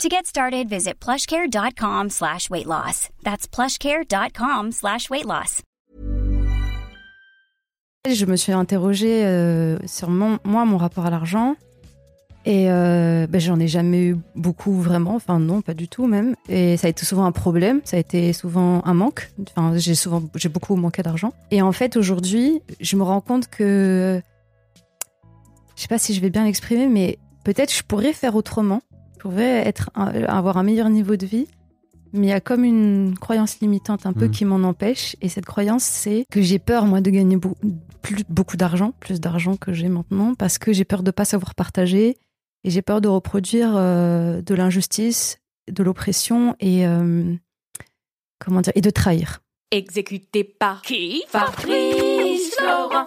[0.00, 3.08] To get started, visit plushcare.com slash weight loss.
[3.22, 5.62] That's plushcare.com slash weight loss.
[8.10, 11.54] Je me suis interrogée euh, sur mon, moi, mon rapport à l'argent.
[12.44, 16.34] Et euh, ben, j'en ai jamais eu beaucoup vraiment, enfin non, pas du tout même.
[16.48, 19.30] Et ça a été souvent un problème, ça a été souvent un manque.
[19.50, 21.32] Enfin, j'ai souvent, j'ai beaucoup manqué d'argent.
[21.52, 24.20] Et en fait, aujourd'hui, je me rends compte que,
[25.76, 28.82] je sais pas si je vais bien l'exprimer, mais peut-être je pourrais faire autrement.
[29.22, 31.46] Je pourrais être, avoir un meilleur niveau de vie.
[32.12, 34.30] Mais il y a comme une croyance limitante un peu Mhm.
[34.32, 35.14] qui m'en empêche.
[35.22, 37.56] Et cette croyance, c'est que j'ai peur, moi, de gagner beau-
[38.02, 41.54] plus, beaucoup d'argent, plus d'argent que j'ai maintenant, parce que j'ai peur de pas savoir
[41.54, 42.16] partager
[42.64, 45.38] et j'ai peur de reproduire euh, de l'injustice,
[45.70, 47.32] de l'oppression et euh,
[48.44, 49.38] comment dire et de trahir.
[49.70, 51.22] Exécuté par qui?
[51.28, 53.06] Fabrice Florent.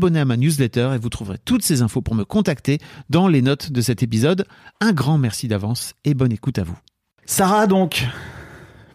[0.07, 2.79] À ma newsletter et vous trouverez toutes ces infos pour me contacter
[3.09, 4.45] dans les notes de cet épisode.
[4.79, 6.77] Un grand merci d'avance et bonne écoute à vous.
[7.25, 8.07] Sarah donc,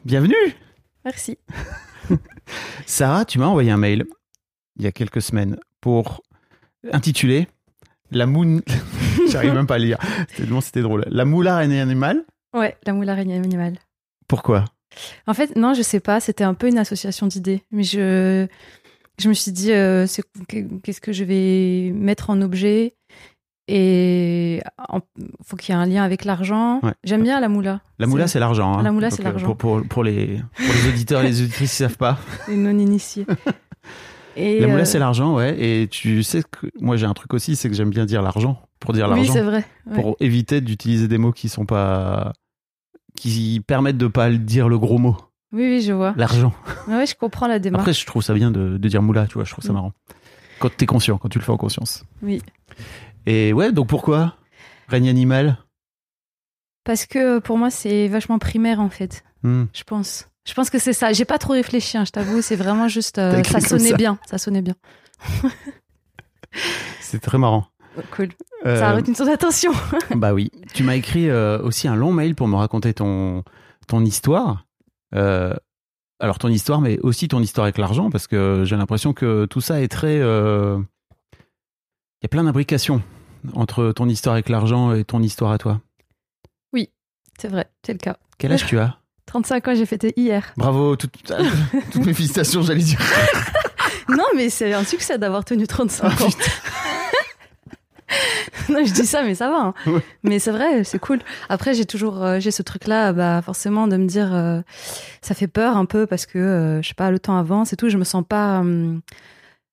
[0.05, 0.35] bienvenue
[1.05, 1.39] Merci.
[2.87, 4.05] Sarah, tu m'as envoyé un mail
[4.79, 6.23] il y a quelques semaines pour
[6.93, 7.47] intituler
[8.11, 8.63] La moune.
[9.31, 9.99] J'arrive même pas à lire.
[10.37, 11.05] Tellement c'était drôle.
[11.09, 12.25] La moule araignée animale.
[12.53, 13.79] Ouais, la moule araignée animale.
[14.27, 14.65] Pourquoi?
[15.29, 16.21] En fait, non, je sais pas.
[16.21, 18.49] C'était un peu une association d'idées, mais je
[19.19, 20.07] je me suis dit euh,
[20.83, 22.95] qu'est-ce que je vais mettre en objet?
[23.69, 25.01] Et en-
[25.45, 26.79] faut qu'il y ait un lien avec l'argent.
[26.85, 26.93] Ouais.
[27.03, 27.81] J'aime bien la moula.
[27.99, 28.79] La moula, c'est l'argent.
[28.79, 28.83] hein.
[28.83, 29.47] La moula, c'est euh, l'argent.
[29.47, 32.19] Pour, pour, pour les, pour les auditeurs et les auditrices qui savent pas.
[32.49, 33.27] les non initiés.
[34.37, 35.57] Et La moula, euh, c'est l'argent, ouais.
[35.61, 38.61] Et tu sais que moi, j'ai un truc aussi, c'est que j'aime bien dire l'argent.
[38.79, 39.33] Pour dire Oui, l'argent.
[39.33, 39.65] c'est vrai.
[39.87, 39.95] ouais.
[40.01, 42.33] pour éviter d'utiliser des mots qui sont pas.
[43.17, 45.17] qui permettent de pas dire le gros mot.
[45.53, 46.13] Oui, oui, je vois.
[46.17, 46.53] L'argent.
[46.89, 47.83] Ouais, je comprends la démarche.
[47.83, 49.93] Après, je trouve ça bien de, de dire moula, tu vois, je trouve ça marrant.
[50.59, 52.05] Quand t'es conscient, quand tu le fais en conscience.
[52.23, 52.43] Oui.
[53.27, 54.37] Et ouais, donc pourquoi?
[54.89, 55.59] Règne animal?
[56.85, 59.25] Parce que pour moi, c'est vachement primaire en fait.
[59.43, 59.65] Hmm.
[59.73, 60.29] Je pense.
[60.47, 61.13] Je pense que c'est ça.
[61.13, 62.41] J'ai pas trop réfléchi, hein, je t'avoue.
[62.43, 63.19] C'est vraiment juste.
[63.19, 63.97] euh, ça sonnait ça.
[63.97, 64.19] bien.
[64.27, 64.75] Ça sonnait bien.
[67.01, 67.67] C'est très marrant.
[68.13, 68.29] Cool.
[68.67, 69.73] Euh, Ça a retenu ton attention.
[70.17, 70.51] bah oui.
[70.75, 73.43] Tu m'as écrit euh, aussi un long mail pour me raconter ton,
[73.87, 74.65] ton histoire.
[75.15, 75.55] Euh,
[76.21, 79.61] alors ton histoire, mais aussi ton histoire avec l'argent, parce que j'ai l'impression que tout
[79.61, 80.19] ça est très...
[80.21, 80.79] euh,
[81.35, 83.03] Il y a plein d'imbrications
[83.55, 85.81] entre ton histoire avec l'argent et ton histoire à toi.
[87.39, 88.17] C'est vrai, c'est le cas.
[88.39, 88.97] Quel âge tu as?
[89.27, 90.55] 35 ans, j'ai fêté hier.
[90.57, 91.09] Bravo, tout-
[91.93, 92.99] toutes mes félicitations, j'allais dire.
[94.09, 96.29] Non, mais c'est un succès d'avoir tenu 35 Oh, ans.
[98.69, 99.59] non, je dis ça, mais ça va.
[99.59, 99.75] hein.
[99.87, 100.01] Ouais.
[100.23, 101.19] Mais c'est vrai, c'est cool.
[101.49, 104.61] Après, j'ai toujours euh, j'ai ce truc-là, bah forcément, de me dire, euh,
[105.23, 107.77] ça fait peur un peu parce que euh, je sais pas, le temps avance et
[107.77, 107.89] tout.
[107.89, 108.63] Je me sens pas.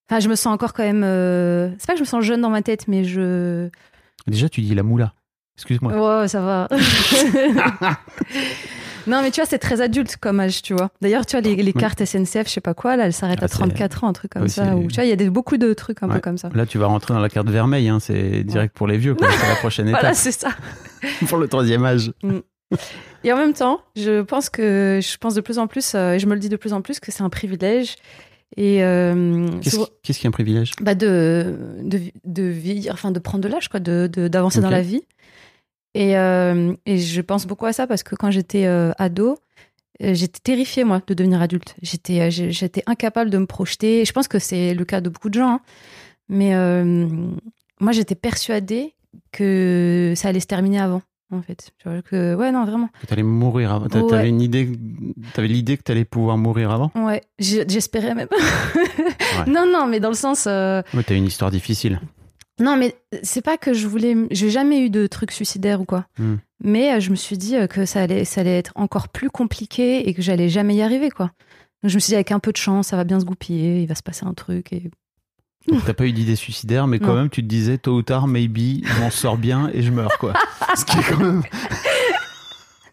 [0.10, 1.04] Enfin, je me sens encore quand même.
[1.80, 3.70] C'est pas que je me sens jeune dans ma tête, mais je.
[4.28, 5.14] Déjà, tu dis la moula.
[5.56, 6.22] Excuse-moi.
[6.22, 6.68] Ouais, ça va.
[9.08, 10.90] Non, mais tu vois, c'est très adulte comme âge, tu vois.
[11.02, 13.48] D'ailleurs, tu vois, les, cartes SNCF, je sais pas quoi, là, elles s'arrêtent Ah, à
[13.50, 14.76] c'est- 34 ans, un truc comme ça.
[14.76, 16.16] Ou, tu vois, il y a des, beaucoup de trucs un Ouais.
[16.16, 16.50] peu comme ça.
[16.54, 19.48] Là, tu vas rentrer dans la carte vermeille, hein, c'est direct pour les vieux, c'est
[19.50, 20.50] la prochaine étape Voilà, c'est ça.
[21.28, 22.12] pour le troisième âge.
[23.24, 26.20] Et en même temps, je pense que je pense de plus en plus, euh, et
[26.20, 27.96] je me le dis de plus en plus, que c'est un privilège.
[28.56, 30.72] Et euh, Qu'est-ce souvent- qu'est-ce qui est un privilège?
[30.82, 34.82] Bah de, de, de vieillir, enfin de prendre de l'âge, quoi, de, d'avancer dans la
[34.82, 35.02] vie.
[35.95, 39.38] Et, euh, et je pense beaucoup à ça parce que quand j'étais euh, ado,
[40.01, 41.75] euh, j'étais terrifiée, moi, de devenir adulte.
[41.81, 44.01] J'étais, incapable de me projeter.
[44.01, 45.50] Et je pense que c'est le cas de beaucoup de gens.
[45.50, 45.60] hein.
[46.30, 47.07] Mais euh,
[47.80, 48.95] moi, j'étais persuadée
[49.31, 51.72] que ça allait se terminer avant, en fait.
[51.78, 52.89] Tu vois, que, ouais, non, vraiment.
[53.01, 53.88] Que t'allais mourir avant.
[53.88, 54.10] T'a- Ouais.
[54.10, 54.72] T'avais une idée,
[55.34, 56.92] t'avais l'idée que t'allais pouvoir mourir avant?
[56.96, 58.30] Ouais, j'espérais même.
[59.48, 60.46] Non, non, mais dans le sens.
[60.46, 62.00] Ouais, t'as une histoire difficile.
[62.60, 64.16] Non, mais c'est pas que je voulais.
[64.32, 66.06] J'ai jamais eu de truc suicidaire ou quoi.
[66.20, 66.36] Hmm.
[66.64, 69.30] Mais euh, je me suis dit euh, que ça allait, ça allait être encore plus
[69.30, 71.32] compliqué et que j'allais jamais y arriver, quoi.
[71.82, 73.82] Donc je me suis dit, avec un peu de chance, ça va bien se goupiller,
[73.82, 74.72] il va se passer un truc.
[74.72, 74.90] Et...
[75.86, 77.16] T'as pas eu d'idée suicidaire, mais quand Non.
[77.16, 80.18] même, tu te disais tôt ou tard, maybe, je m'en sors bien et je meurs,
[80.20, 80.34] quoi.
[80.76, 81.42] Ce qui est quand même.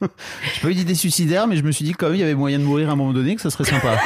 [0.01, 2.35] J'ai pas eu d'idée suicidaire, mais je me suis dit quand même, il y avait
[2.35, 3.99] moyen de mourir à un moment donné, que ça serait sympa.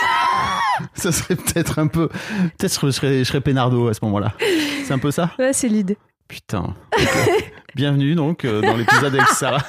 [0.95, 2.09] ça serait peut-être un peu.
[2.59, 4.33] Peut-être que je serais, je serais Pénardo à ce moment-là.
[4.85, 5.31] C'est un peu ça?
[5.39, 5.97] Ouais, c'est l'idée.
[6.29, 6.75] Putain.
[7.75, 9.63] Bienvenue donc euh, dans l'épisode avec Sarah.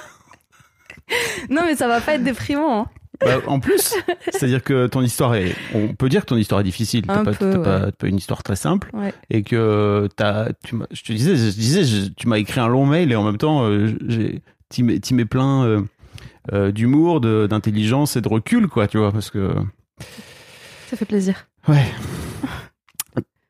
[1.50, 2.82] Non, mais ça va pas être déprimant.
[2.82, 2.86] hein.
[3.22, 3.94] Bah, en plus,
[4.32, 5.56] c'est-à-dire que ton histoire est.
[5.74, 7.04] On peut dire que ton histoire est difficile.
[7.08, 7.86] T'as Un pas, peu, t'as pas- ouais.
[7.86, 8.90] t'as pas une histoire très simple.
[8.94, 9.14] Ouais.
[9.30, 10.50] Et que t'as.
[10.66, 13.16] Tu m'as- je te disais, je disais je- tu m'as écrit un long mail et
[13.16, 14.42] en même temps, euh, j'ai.
[14.68, 15.82] T'y mets, t'y mets plein euh,
[16.52, 19.54] euh, d'humour, de- d'intelligence et de recul, quoi, tu vois, parce que.
[20.96, 21.50] Ça fait plaisir.
[21.68, 21.84] Ouais.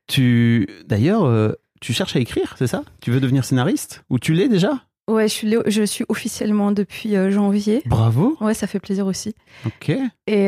[0.08, 0.68] Tu.
[0.88, 2.82] D'ailleurs, euh, tu cherches à écrire, c'est ça?
[3.02, 4.04] Tu veux devenir scénariste?
[4.10, 4.72] Ou tu l'es déjà?
[5.08, 7.84] Ouais, je suis, je suis officiellement depuis euh, janvier.
[7.86, 8.36] Bravo.
[8.42, 9.36] Ouais, ça fait plaisir aussi.
[9.68, 9.90] Ok.
[9.90, 10.02] Et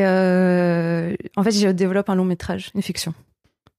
[0.04, 3.14] euh, en fait, je développe un long métrage, une fiction.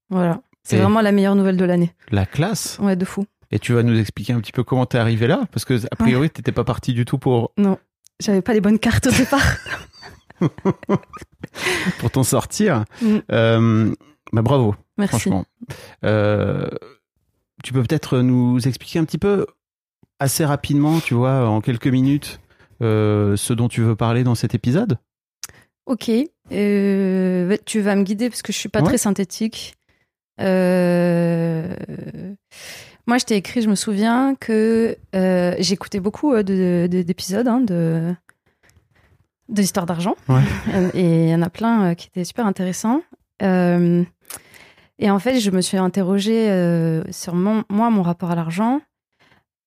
[0.09, 0.41] Voilà.
[0.63, 1.93] C'est Et- vraiment la meilleure nouvelle de l'année.
[2.11, 2.79] La classe?
[2.79, 3.25] Ouais, de fou.
[3.51, 5.41] Et tu vas nous expliquer un petit peu comment t'es arrivé là?
[5.51, 7.51] Parce que, a priori, t'étais pas parti du tout pour,
[8.21, 9.57] J'avais pas les bonnes cartes au départ.
[11.99, 12.85] pour t'en sortir.
[13.01, 13.17] Mm.
[13.31, 13.95] Euh,
[14.33, 15.09] bah, bravo, Merci.
[15.11, 15.45] franchement.
[16.03, 16.67] Euh,
[17.63, 19.45] tu peux peut-être nous expliquer un petit peu,
[20.19, 22.39] assez rapidement, tu vois, en quelques minutes,
[22.81, 24.97] euh, ce dont tu veux parler dans cet épisode?
[25.85, 26.11] Ok.
[26.51, 28.85] Euh, tu vas me guider parce que je suis pas Ouais.
[28.87, 29.75] très synthétique.
[30.39, 31.75] Euh,
[33.07, 34.95] Moi, je t'ai écrit, je me souviens que
[35.59, 38.13] j'écoutais beaucoup euh, de- de- d'épisodes hein, de
[39.49, 40.15] de l'histoire d'argent.
[40.27, 40.41] Ouais.
[40.93, 43.01] Et il y en a plein euh, qui étaient super intéressants.
[43.41, 44.03] Euh,
[44.99, 48.81] et en fait, je me suis interrogée euh, sur mon, moi, mon rapport à l'argent.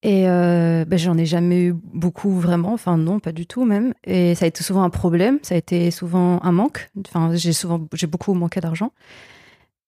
[0.04, 3.94] Et euh, ben, j'en ai jamais eu beaucoup vraiment, enfin non, pas du tout même.
[4.04, 6.90] Et ça a été souvent un problème, ça a été souvent un manque.
[7.06, 8.92] Enfin, j'ai souvent, j'ai beaucoup manqué d'argent.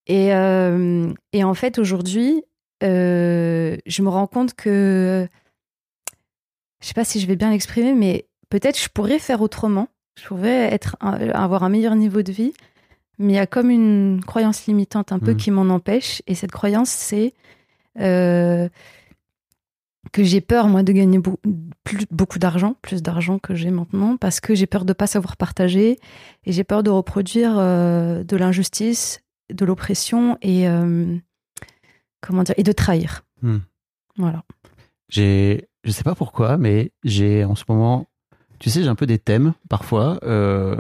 [0.07, 2.45] Et, euh, et en fait, aujourd'hui,
[2.85, 5.27] euh, je me rends compte que,
[6.81, 8.27] je sais pas si je vais bien l'exprimer, mais
[8.61, 9.89] peut-être je pourrais faire autrement.
[10.17, 12.53] Je pourrais être, un- avoir un meilleur niveau de vie,
[13.19, 15.37] mais il y a comme une croyance limitante un peu Mhm.
[15.37, 16.23] qui m'en empêche.
[16.29, 17.35] Et cette croyance, c'est
[18.01, 18.69] euh,
[20.13, 21.21] que j'ai peur, moi, de gagner
[21.85, 25.37] plus- beaucoup d'argent, plus d'argent que j'ai maintenant, parce que j'ai peur de pas savoir
[25.37, 25.99] partager
[26.45, 29.21] et j'ai peur de reproduire euh, de l'injustice,
[29.53, 31.17] de l'oppression et euh,
[32.21, 33.25] comment dire et de trahir.
[33.43, 33.59] Hmm.
[34.17, 34.43] Voilà.
[35.09, 38.07] J'ai, je sais pas pourquoi, mais j'ai en ce moment,
[38.59, 40.19] tu sais, j'ai un peu des thèmes parfois.
[40.25, 40.77] euh,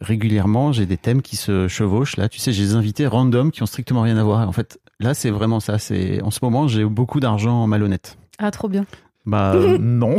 [0.00, 2.16] régulièrement, j'ai des thèmes qui se chevauchent.
[2.16, 4.46] Là, tu sais, j'ai des invités random qui ont strictement rien à voir.
[4.46, 5.78] En fait, là, c'est vraiment ça.
[5.78, 8.18] C'est en ce moment, j'ai beaucoup d'argent malhonnête.
[8.38, 8.84] Ah, trop bien.
[9.26, 10.16] Bah non,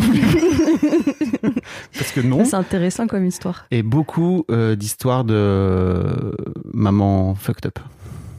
[1.93, 2.43] parce que non.
[2.43, 3.67] C'est intéressant comme histoire.
[3.69, 6.35] Et beaucoup euh, d'histoires de
[6.73, 7.77] maman fucked up.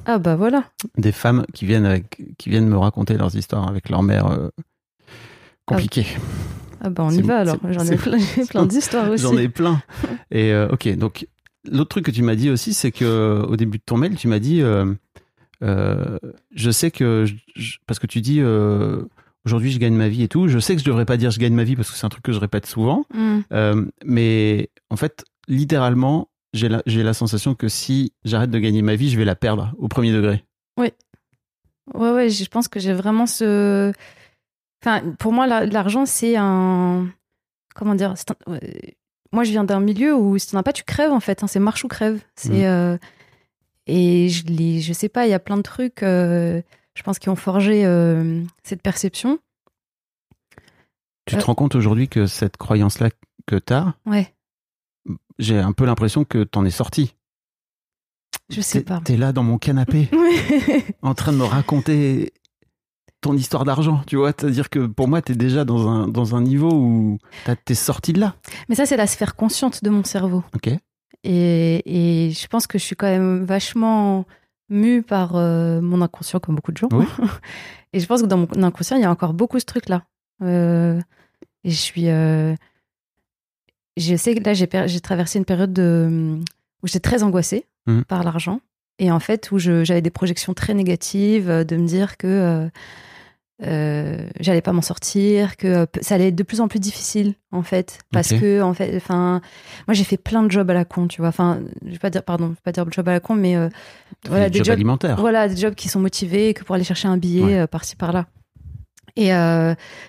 [0.06, 0.64] Ah bah voilà.
[0.99, 4.49] Des femmes qui viennent avec, qui viennent me raconter leurs histoires avec leur mère euh,
[5.66, 6.06] compliquée.
[6.16, 6.20] Ah
[6.90, 7.56] bah on y va alors.
[7.71, 8.18] J'en ai plein,
[8.49, 9.23] plein d'histoires aussi.
[9.23, 9.83] J'en ai plein.
[10.30, 11.26] Et euh, ok, donc
[11.71, 14.28] l'autre truc que tu m'as dit aussi, c'est que au début de ton mail, tu
[14.28, 14.92] m'as dit, euh,
[15.62, 16.18] euh,
[16.54, 17.25] je sais que,
[17.56, 19.02] je- parce que tu dis, euh,
[19.45, 21.38] aujourd'hui je gagne ma vie et tout, je sais que je devrais pas dire je
[21.40, 23.04] gagne ma vie parce que c'est un truc que je répète souvent,
[23.52, 28.95] euh, mais en fait, littéralement, j'ai la, la sensation que si j'arrête de gagner ma
[28.97, 30.45] vie, je vais la perdre au premier degré.
[31.95, 33.92] Ouais, ouais, je pense que j'ai vraiment ce.
[34.83, 37.09] Enfin, pour moi, la- l'argent, c'est un.
[37.75, 38.59] Comment dire un-.
[39.33, 41.42] Moi, je viens d'un milieu où si tu n'en as pas, tu crèves, en fait.
[41.42, 42.21] hein, c'est marche ou crève.
[42.37, 42.50] C'est.
[42.50, 42.64] Mm.
[42.64, 42.99] euh,
[43.87, 46.61] Et je, les, je sais pas, il y a plein de trucs, euh,
[46.95, 49.38] je pense, qui ont forgé euh, cette perception.
[51.26, 53.11] Tu te rends compte aujourd'hui que cette croyance-là
[53.47, 54.33] que tu as, Ouais.
[55.38, 57.14] j'ai un peu l'impression que t'en es sorti.
[58.49, 59.00] Je sais pas.
[59.04, 60.09] T'es là dans mon canapé,
[61.02, 62.33] en train de me raconter
[63.26, 64.28] ton histoire d'argent, tu vois.
[64.38, 68.12] C'est-à-dire que pour moi, t'es déjà dans un, dans un niveau où t'as- t'es sorti
[68.12, 68.35] de là.
[68.68, 70.42] Mais ça, c'est la sphère consciente de mon cerveau.
[70.54, 70.68] Ok.
[71.25, 74.25] Et, et je pense que je suis quand même vachement
[74.68, 76.88] mue par euh, mon inconscient, comme beaucoup de gens.
[76.92, 77.04] Oui.
[77.92, 80.04] et je pense que dans mon inconscient, il y a encore beaucoup ce truc-là.
[80.42, 81.00] Euh,
[81.64, 82.09] et je suis.
[82.09, 82.54] euh,
[83.97, 86.37] je sais que là, j'ai traversé une période de,
[86.83, 88.04] où j'étais très angoissée Mhm.
[88.04, 88.61] par l'argent.
[88.99, 92.68] Et en fait, où j'avais des projections très négatives, euh, de me dire que
[93.63, 97.35] euh, j'allais pas m'en sortir, que euh, ça allait être de plus en plus difficile,
[97.53, 97.99] en fait.
[98.13, 99.41] Parce que, en fait, enfin,
[99.89, 101.29] moi, j'ai fait plein de jobs à la con, tu vois.
[101.29, 103.57] Enfin, je vais pas dire, pardon, je vais pas dire job à la con, mais
[103.57, 103.69] euh,
[104.29, 105.17] voilà, des jobs jobs, alimentaires.
[105.19, 107.59] voilà, des jobs qui sont motivés que pour aller chercher un billet Ouais.
[107.61, 108.27] euh, par-ci par-là.
[109.17, 109.29] Et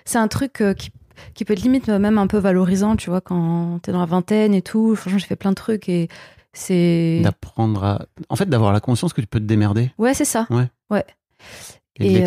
[0.04, 0.90] c'est un truc qui,
[1.32, 4.52] qui peut être limite même un peu valorisant, tu vois, quand t'es dans la vingtaine
[4.52, 4.94] et tout.
[4.96, 6.08] Franchement, j'ai fait plein de trucs et
[6.52, 7.20] c'est.
[7.24, 8.02] D'apprendre à.
[8.28, 10.46] En fait, d'avoir la conscience que tu peux te démerder Ouais, c'est ça.
[12.00, 12.26] et, Et, de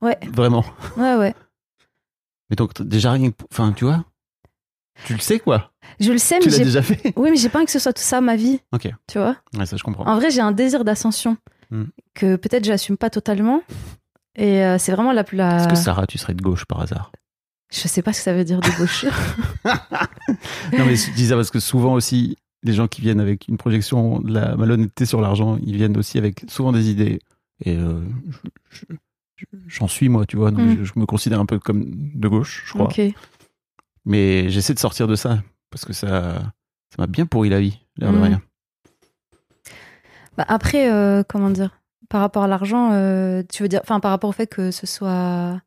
[0.00, 0.64] Ouais, Vraiment.
[0.96, 1.34] ouais, ouais.
[2.50, 3.36] Mais donc, déjà rien que.
[3.50, 4.04] Enfin, tu vois,
[5.06, 5.72] tu le sais quoi.
[6.00, 6.64] Je le sais, Tu mais l'as j'ai.
[6.64, 7.12] déjà fait.
[7.16, 8.60] Oui, mais j'ai pas envie que ce soit tout ça ma vie.
[8.72, 8.88] Ok.
[9.08, 9.36] Tu vois?
[9.56, 10.04] Ouais, ça, je comprends.
[10.06, 11.36] En vrai, j'ai un désir d'ascension
[11.70, 11.84] Hmm.
[12.14, 13.62] que peut-être j'assume pas totalement.
[14.36, 15.36] Et euh, c'est vraiment la plus.
[15.38, 15.56] La...
[15.56, 17.10] Est-ce que Sarah, tu serais de gauche par hasard?
[17.72, 19.06] Je sais pas ce que ça veut dire de gauche.
[20.78, 23.56] Non, mais je dis ça parce que souvent aussi, les gens qui viennent avec une
[23.56, 27.18] projection de la malhonnêteté sur l'argent, ils viennent aussi avec souvent des idées.
[27.64, 28.38] Et euh, je-
[28.70, 28.96] je- je-
[29.66, 30.50] j'en suis moi, tu vois.
[30.50, 30.76] Donc Mm.
[30.78, 31.84] je, je me considère un peu comme
[32.14, 32.88] de gauche, je crois.
[34.04, 36.34] Mais j'essaie de sortir de ça parce que ça,
[36.90, 38.22] ça m'a bien pourri la vie, l'air de Mm.
[38.22, 38.42] rien.
[40.36, 43.80] Bah, après, euh, comment dire Par rapport à l'argent, euh, tu veux dire.
[43.82, 45.60] Enfin, par rapport au fait que ce soit.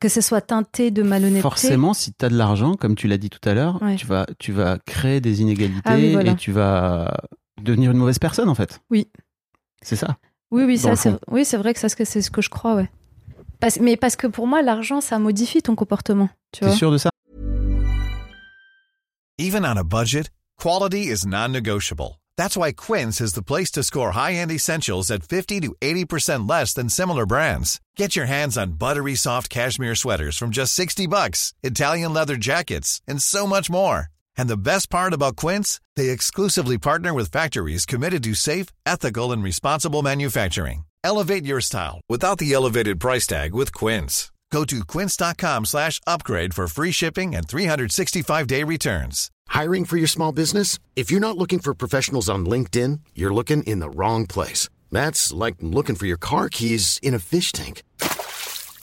[0.00, 1.42] Que ce soit teinté de malhonnêteté.
[1.42, 3.94] Forcément, si tu as de l'argent, comme tu l'as dit tout à l'heure, Ouais.
[3.96, 6.32] tu, vas, tu vas créer des inégalités Ah oui, voilà.
[6.32, 7.12] et tu vas
[7.60, 8.80] devenir une mauvaise personne en fait.
[8.90, 9.08] Oui.
[9.82, 10.16] C'est ça.
[10.52, 12.88] Oui, oui, ça, c'est, oui, c'est vrai que ça, c'est ce que je crois, ouais.
[13.58, 16.28] Parce- mais parce que pour moi, l'argent, ça modifie ton comportement.
[16.52, 17.10] Tu vois sûr de ça?
[19.38, 20.28] Even on a budget,
[20.60, 22.20] quality is non-negotiable.
[22.36, 26.74] That's why Quince is the place to score high-end essentials at 50 to 80% less
[26.74, 27.78] than similar brands.
[27.96, 33.00] Get your hands on buttery soft cashmere sweaters from just 60 bucks, Italian leather jackets,
[33.08, 34.08] and so much more.
[34.36, 39.32] And the best part about Quince, they exclusively partner with factories committed to safe, ethical,
[39.32, 40.84] and responsible manufacturing.
[41.04, 44.32] Elevate your style without the elevated price tag with Quince.
[44.52, 49.30] Go to quince.com slash upgrade for free shipping and 365-day returns.
[49.48, 50.78] Hiring for your small business?
[50.94, 54.68] If you're not looking for professionals on LinkedIn, you're looking in the wrong place.
[54.90, 57.82] That's like looking for your car keys in a fish tank.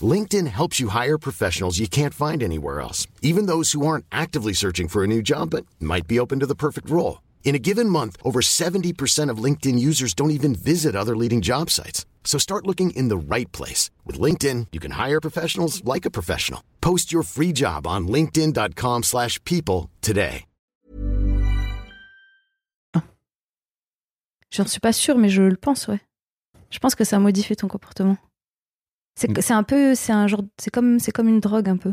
[0.01, 4.53] LinkedIn helps you hire professionals you can't find anywhere else, even those who aren't actively
[4.53, 7.21] searching for a new job but might be open to the perfect role.
[7.43, 11.71] In a given month, over 70% of LinkedIn users don't even visit other leading job
[11.71, 12.05] sites.
[12.23, 13.89] So start looking in the right place.
[14.05, 16.61] With LinkedIn, you can hire professionals like a professional.
[16.79, 20.45] Post your free job on linkedin.com/people slash people today.
[22.95, 23.01] Oh.
[24.51, 26.01] J'en suis pas sûre, mais je le pense, ouais.
[26.69, 28.17] Je pense que ça modifie ton comportement.
[29.15, 31.77] C'est que- c'est un peu, c'est un genre, c'est comme, c'est comme une drogue un
[31.77, 31.91] peu.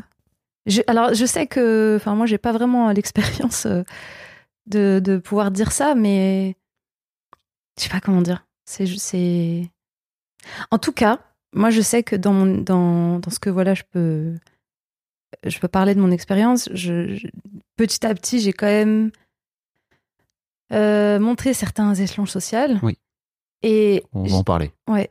[0.66, 3.82] Je- alors, je sais que, enfin, moi, j'ai pas vraiment l'expérience euh,
[4.66, 6.56] de, de pouvoir dire ça, mais
[7.78, 8.46] je sais pas comment dire.
[8.64, 9.70] C'est, c'est.
[10.70, 11.20] En tout cas,
[11.52, 14.34] moi, je sais que dans mon, dans, dans ce que voilà, je peux,
[15.44, 16.68] je peux parler de mon expérience.
[16.72, 17.28] Je, je-
[17.76, 19.10] petit à petit, j'ai quand même
[20.72, 22.58] euh, montré certains échelons sociaux.
[22.82, 22.98] Oui.
[23.62, 24.72] Et On va en parler.
[24.88, 25.10] Ouais.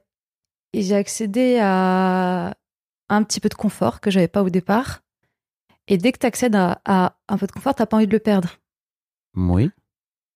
[0.75, 2.55] Et j'ai accédé à
[3.09, 5.01] un petit peu de confort que j'avais pas au départ.
[5.87, 8.11] Et dès que tu accèdes à, à un peu de confort, t'as pas envie de
[8.11, 8.49] le perdre.
[9.35, 9.69] Oui.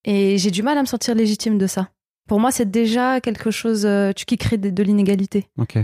[0.06, 1.90] Et j'ai du mal à me sentir légitime de ça.
[2.28, 5.50] Pour moi, c'est déjà quelque chose euh, tu- qui crée de, de l'inégalité.
[5.58, 5.78] Ok.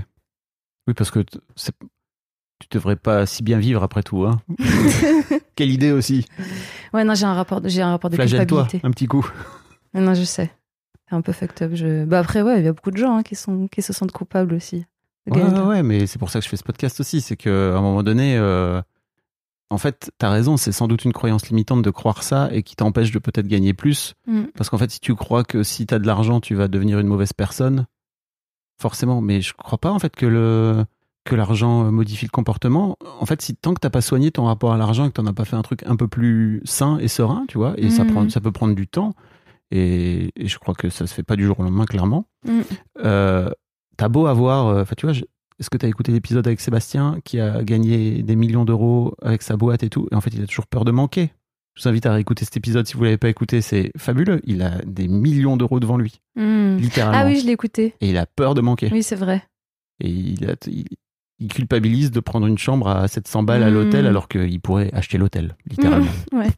[0.88, 4.24] Oui, parce que tu devrais pas si bien vivre après tout.
[4.26, 4.40] Hein.
[5.56, 6.26] Quelle idée aussi.
[6.94, 8.80] ouais, non, j'ai un rapport, de- j'ai un rapport de culpabilité.
[8.88, 9.28] un petit coup.
[9.94, 10.52] Non, je sais.
[11.12, 11.72] Un peu fucked up.
[11.76, 12.06] Je...
[12.06, 14.12] Bah après, ouais, il y a beaucoup de gens hein, qui, sont, qui se sentent
[14.12, 14.86] coupables aussi.
[15.30, 17.22] Ouais, mais c'est pour ça que je fais ce podcast aussi.
[17.22, 18.82] C'est qu'à un moment donné, euh,
[19.72, 22.76] en fait, t'as raison, c'est sans doute une croyance limitante de croire ça et qui
[22.76, 24.14] t'empêche de peut-être gagner plus.
[24.28, 24.44] Mm.
[24.56, 27.08] Parce qu'en fait, si tu crois que si t'as de l'argent, tu vas devenir une
[27.08, 27.88] mauvaise personne,
[28.80, 29.22] forcément.
[29.22, 30.86] Mais je crois pas, en fait, que le
[31.24, 32.98] que l'argent modifie le comportement.
[33.20, 35.26] En fait, si tant que t'as pas soigné ton rapport à l'argent et que t'en
[35.26, 38.04] as pas fait un truc un peu plus sain et serein, tu vois, et ça
[38.04, 38.12] Mhm.
[38.12, 39.16] prend, ça peut prendre du temps.
[39.76, 42.28] Et, et je crois que ça se fait pas du jour au lendemain, clairement.
[42.48, 42.62] Mm.
[43.04, 43.50] Euh,
[43.98, 45.16] t'as beau avoir, euh, enfin, tu vois,
[45.60, 49.58] est-ce que t'as écouté l'épisode avec Sébastien qui a gagné des millions d'euros avec sa
[49.58, 51.32] boîte et tout, et en fait, il a toujours peur de manquer.
[51.76, 53.60] Je vous invite à réécouter cet épisode si vous l'avez pas écouté.
[53.60, 54.40] C'est fabuleux.
[54.46, 56.78] Il a des millions d'euros devant lui, Hmm.
[56.78, 57.20] littéralement.
[57.22, 57.96] Ah oui, je l'ai écouté.
[58.00, 58.90] Et il a peur de manquer.
[58.94, 59.44] Oui, c'est vrai.
[60.00, 60.86] Et il, a- il-
[61.40, 63.74] il culpabilise de prendre une chambre à 700 balles à Mm.
[63.74, 66.06] l'hôtel alors qu'il pourrait acheter l'hôtel, littéralement.
[66.32, 66.50] Ouais.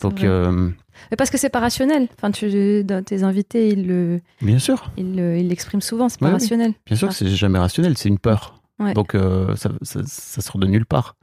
[0.00, 0.70] Donc, euh,
[1.10, 2.08] Mais parce que c'est pas rationnel.
[2.16, 6.08] Enfin, tu, dans tes invités, ils le, bien sûr, ils le- ils l'expriment souvent.
[6.08, 6.38] C'est pas Ouais, oui.
[6.40, 6.72] rationnel.
[6.86, 8.60] bien sûr que c'est jamais rationnel, c'est une peur.
[8.78, 8.92] Ouais.
[8.94, 11.16] Donc, euh, ça, ça, ça sort de nulle part.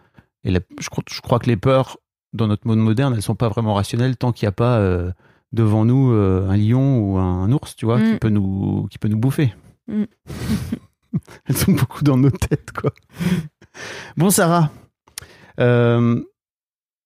[0.43, 1.97] Et la- je, crois, je crois que les peurs,
[2.33, 5.11] dans notre monde moderne, elles sont pas vraiment rationnelles tant qu'il n'y a pas euh,
[5.51, 8.19] devant nous euh, un lion ou un ours, tu vois, qui, Mm.
[8.19, 9.53] peut nous, qui peut nous bouffer.
[9.87, 10.03] Mm.
[11.45, 12.91] elles sont beaucoup dans nos têtes, quoi.
[14.17, 14.71] bon, Sarah,
[15.59, 16.23] euh,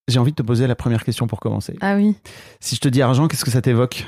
[0.07, 1.75] j'ai envie de te poser la première question pour commencer.
[1.81, 2.15] Ah oui.
[2.59, 4.05] Si je te dis argent, qu'est-ce que ça t'évoque?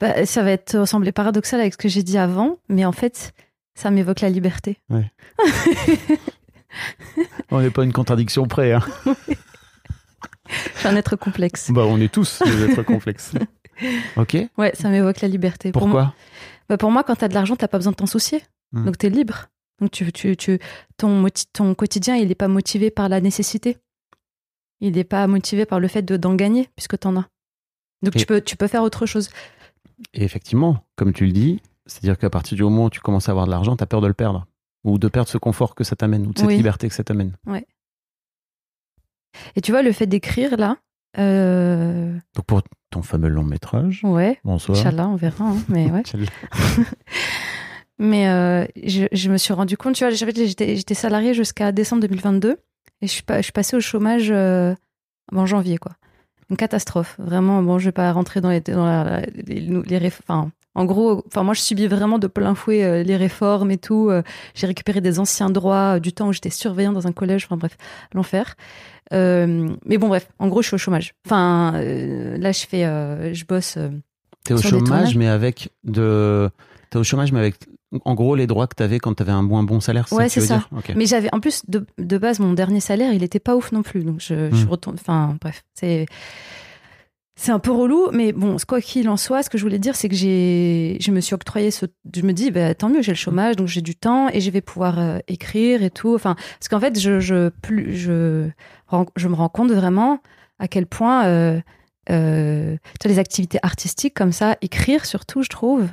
[0.00, 3.32] Bah, ça va être sembler paradoxal avec ce que j'ai dit avant, mais en fait,
[3.74, 4.78] ça m'évoque la liberté.
[7.50, 8.72] On n'est pas une contradiction près.
[8.72, 8.82] Hein.
[10.74, 11.70] Je suis un être complexe.
[11.70, 13.32] bah, on est tous des êtres complexes.
[14.16, 14.36] Ok.
[14.56, 15.70] Ouais, ça m'évoque la liberté.
[15.70, 16.14] Pour moi, Pourquoi
[16.68, 18.42] bah, pour moi, quand t'as de l'argent, t'as pas besoin de t'en soucier.
[18.72, 18.86] Hmm.
[18.86, 19.46] Donc t'es libre.
[19.80, 20.58] Donc tu, tu, tu,
[20.96, 23.76] ton, ton quotidien, il n'est pas motivé par la nécessité.
[24.80, 27.26] Il n'est pas motivé par le fait de- d'en gagner, puisque t'en as.
[28.02, 29.28] Donc Et- tu, peux, tu peux faire autre chose.
[30.14, 33.32] Et effectivement, comme tu le dis, c'est-à-dire qu'à partir du moment où tu commences à
[33.32, 34.46] avoir de l'argent, tu as peur de le perdre.
[34.84, 36.56] Ou de perdre ce confort que ça t'amène, ou de cette Oui.
[36.56, 37.32] liberté que ça t'amène.
[39.56, 40.76] Et tu vois, le fait d'écrire, là,
[41.18, 44.78] euh, Donc pour ton fameux long métrage, ouais, bonsoir.
[44.78, 46.02] Inch'Allah, on verra, hein, mais ouais.
[48.00, 52.06] Mais euh, je, je me suis rendu compte, tu vois, j'étais j'étais salariée jusqu'à décemembre
[52.06, 52.56] 2022
[53.02, 54.74] et je suis, pas, je suis passée au chômage euh,
[55.34, 55.92] en janvier, quoi.
[56.50, 57.16] Une catastrophe.
[57.18, 58.60] Vraiment, bon, je vais pas rentrer dans les.
[58.60, 62.54] Dans la- les, les réf- enfin, en gros, enfin, moi, je subis vraiment de plein
[62.54, 64.08] fouet euh, les réformes et tout.
[64.10, 64.22] Euh,
[64.54, 67.44] J'ai récupéré des anciens droits du temps où j'étais surveillante dans un collège.
[67.44, 67.76] Enfin, bref,
[68.14, 68.54] l'enfer.
[69.12, 71.14] Mais bon, bref, en gros, je suis au chômage.
[71.26, 72.82] Enfin, là, je fais.
[73.34, 73.78] je bosse.
[74.44, 76.48] T'es au chômage, mais avec de.
[76.90, 77.56] T'es au chômage, mais avec
[78.04, 80.08] en gros les droits que t'avais quand t'avais un moins bon salaire.
[80.08, 80.68] c'est Ouais, ça que tu c'est veux ça.
[80.86, 80.96] dire.
[80.96, 83.82] Mais j'avais, en plus, de, de base, mon dernier salaire, il était pas ouf non
[83.82, 84.04] plus.
[84.04, 84.68] Donc, je, je Hmm.
[84.68, 84.96] retourne.
[85.00, 86.06] Enfin, bref, c'est.
[87.40, 89.94] C'est un peu relou, mais bon, quoi qu'il en soit, ce que je voulais dire,
[89.94, 93.12] c'est que j'ai, je me suis octroyé ce, je me dis, bah, tant mieux, j'ai
[93.12, 96.16] le chômage, donc j'ai du temps et je vais pouvoir euh, écrire et tout.
[96.16, 98.48] Enfin, parce qu'en fait, je, je, plus, je,
[99.14, 100.18] je me rends compte vraiment
[100.58, 101.60] à quel point, euh,
[102.10, 105.86] euh, tu vois, les activités artistiques comme ça, écrire surtout, je trouve,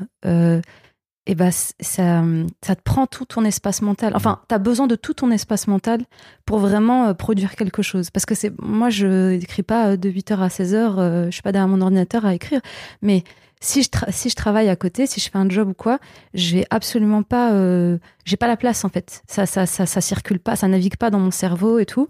[1.27, 2.23] et ben, c- ça,
[2.63, 4.13] ça te prend tout ton espace mental.
[4.15, 6.01] Enfin, tu as besoin de tout ton espace mental
[6.45, 8.09] pour vraiment euh, produire quelque chose.
[8.11, 11.41] Parce que c'est moi, je n'écris pas euh, de 8h à 16h, euh, je suis
[11.41, 12.61] pas derrière mon ordinateur à écrire.
[13.01, 13.23] Mais
[13.59, 15.97] si je, si je travaille à côté, si je fais un job ou quoi,
[16.35, 17.53] je vais absolument pas.
[17.53, 19.23] euh, J'ai pas la place en fait.
[19.27, 22.07] Ça, ça, ça, ça circule pas, ça navigue pas dans mon cerveau et tout.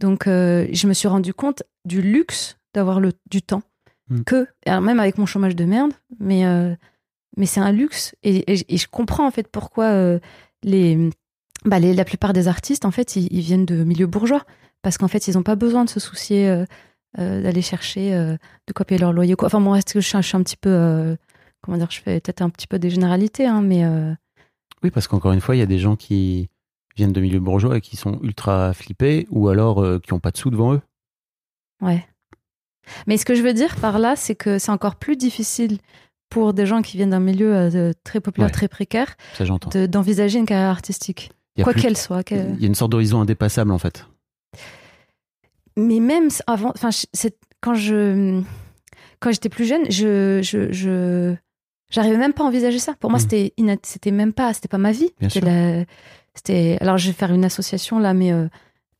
[0.00, 3.62] Donc, euh, je me suis rendu compte du luxe d'avoir du temps.
[4.10, 4.22] Mm.
[4.22, 6.46] Que, alors même avec mon chômage de merde, mais.
[6.46, 6.74] euh,
[7.36, 10.18] mais c'est un luxe et, et- et je comprends en fait pourquoi euh,
[10.62, 11.10] les,
[11.64, 14.44] bah, les- la plupart des artistes en fait ils, ils viennent de milieux bourgeois
[14.82, 16.64] parce qu'en fait ils n'ont pas besoin de se soucier euh,
[17.18, 19.46] euh, d'aller chercher de quoi payer leur loyer quoi.
[19.46, 21.16] enfin bon reste que je suis, un- petit peu
[21.62, 23.84] comment dire je fais peut-être un petit peu des généralités hein, mais
[24.82, 26.48] Oui, parce qu'encore une fois, il y a des gens qui
[26.96, 30.36] viennent de milieux bourgeois et qui sont ultra flippés, ou alors qui ont pas de
[30.36, 30.80] sous devant eux.
[31.80, 32.06] ouais
[33.06, 35.78] mais ce que je veux dire par là c'est que c'est encore plus difficile
[36.30, 38.52] pour des gens qui viennent d'un milieu euh, très populaire Ouais.
[38.52, 39.14] très précaire
[39.72, 41.30] de- d'envisager une carrière artistique
[41.62, 44.06] quoi qu'elle soit Il y a une sorte d'horizon indépassable, en fait.
[45.76, 46.90] mais même avant, enfin,
[47.60, 48.40] quand je
[49.20, 51.34] quand j'étais plus jeune, je je
[51.90, 52.94] j'arrivais même pas à envisager ça.
[52.98, 53.22] Pour moi, Mm.
[53.22, 55.10] c'était c'était même pas c'était pas ma vie.
[56.36, 58.48] C'était alors je vais faire une association là, mais euh,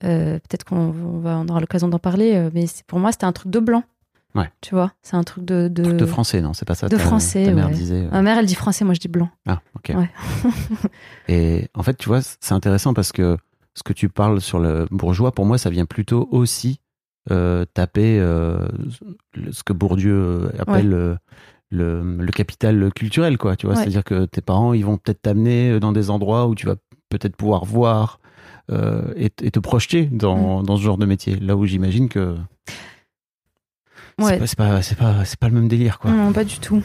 [0.05, 2.49] euh, peut-être qu'on on aura l'occasion d'en parler.
[2.55, 3.83] mais pour moi, c'était un truc de blanc.
[4.35, 4.51] Ouais.
[4.61, 6.97] Tu vois, c'est un truc de de, Truc de français, non C'est pas ça de
[6.97, 7.73] ta- français, Ta mère ouais.
[7.75, 8.03] disait.
[8.07, 9.29] euh, Ma mère, elle dit français, moi je dis blanc.
[9.47, 9.93] Ah, ok.
[9.97, 10.11] Ouais.
[11.29, 13.37] et en fait, tu vois, c'est intéressant parce que
[13.75, 16.81] ce que tu parles sur le bourgeois, pour moi, ça vient plutôt aussi
[17.31, 18.69] euh, taper euh,
[19.51, 21.17] ce que Bourdieu appelle
[21.71, 23.57] le, le capital culturel, quoi.
[23.57, 26.67] Tu vois, c'est-à-dire que tes parents, ils vont peut-être t'amener dans des endroits où tu
[26.67, 26.77] vas
[27.09, 28.21] peut-être pouvoir voir
[28.71, 30.67] et, et te projeter dans, Mm.
[30.67, 31.37] dans ce genre de métier.
[31.37, 32.37] Là où j'imagine que
[34.19, 34.45] Ouais.
[34.47, 36.11] c'est pas, c'est pas, pas le même délire, quoi.
[36.11, 36.83] Non, pas du tout.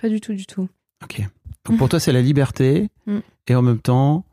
[0.00, 0.68] Pas du tout, du tout.
[1.02, 1.22] Ok.
[1.64, 2.88] Donc pour toi, c'est la liberté.
[3.06, 3.18] Mm.
[3.48, 4.24] Et en même temps,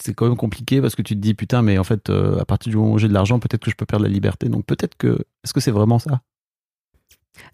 [0.00, 2.44] c'est quand même compliqué parce que tu te dis, putain, mais en fait, euh, à
[2.44, 4.48] partir du moment où j'ai de l'argent, peut-être que je peux perdre la liberté.
[4.48, 5.18] Donc peut-être que.
[5.44, 6.20] Est-ce que c'est vraiment ça?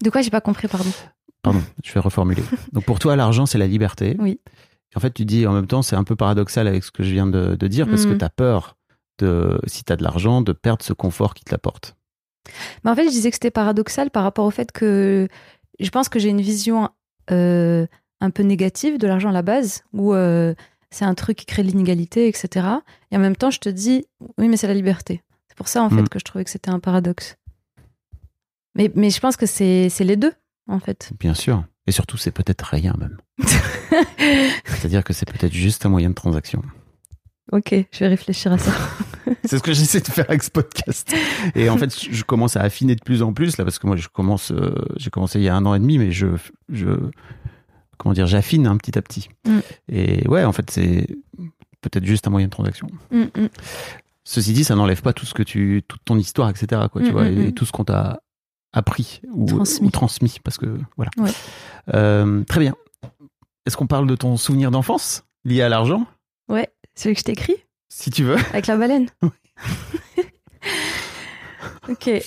[0.03, 0.89] De quoi j'ai pas compris, pardon?
[1.43, 2.43] Pardon, je vais reformuler.
[2.73, 4.15] Donc pour toi, l'argent, c'est la liberté.
[4.19, 4.39] Oui.
[4.93, 7.03] Et en fait, tu dis, en même temps, c'est un peu paradoxal avec ce que
[7.03, 8.17] je viens de, de dire parce que Mm.
[8.17, 8.77] tu as peur
[9.19, 11.95] de, si tu as de l'argent, de perdre ce confort qui te l'apporte.
[12.83, 15.27] Mais en fait, je disais que c'était paradoxal par rapport au fait que
[15.79, 16.89] je pense que j'ai une vision
[17.31, 17.85] euh,
[18.21, 20.53] un peu négative de l'argent à la base, où euh,
[20.91, 22.67] c'est un truc qui crée l'inégalité, etc.
[23.11, 24.05] Et en même temps, je te dis,
[24.37, 25.21] oui, mais c'est la liberté.
[25.49, 26.09] C'est pour ça, en fait, Mm.
[26.09, 27.35] que je trouvais que c'était un paradoxe.
[28.75, 30.33] Mais, mais je pense que c'est c'est les deux,
[30.67, 31.11] en fait.
[31.19, 31.63] Bien sûr.
[31.87, 33.17] Et surtout, c'est peut-être rien même.
[34.65, 36.61] C'est-à-dire que c'est peut-être juste un moyen de transaction.
[37.51, 38.71] Ok, je vais réfléchir à ça.
[39.43, 41.15] C'est ce que j'essaie de faire avec ce podcast.
[41.55, 43.95] Et en fait, je commence à affiner de plus en plus là, parce que moi,
[43.95, 46.27] je commence, euh, j'ai commencé il y a un an et demi, mais je,
[46.69, 46.89] je,
[47.97, 49.29] comment dire, j'affine un petit à petit.
[49.45, 49.59] Mm.
[49.89, 51.07] Et ouais, en fait, c'est
[51.81, 52.87] peut-être juste un moyen de transaction.
[53.11, 53.49] Mm, mm.
[54.23, 56.83] Ceci dit, ça n'enlève pas tout ce que tu, toute ton histoire, etc.
[56.91, 58.21] Quoi, tu vois, et, tout ce qu'on t'a
[58.73, 59.87] appris ou Transmis.
[59.87, 61.11] ou transmis, parce que voilà.
[61.17, 61.31] Ouais.
[61.93, 62.75] Euh, très bien.
[63.65, 66.07] Est-ce qu'on parle de ton souvenir d'enfance lié à l'argent,
[66.47, 67.57] Ouais, celui que je t'écris
[67.89, 69.07] si tu veux avec la baleine.
[71.89, 72.09] ok.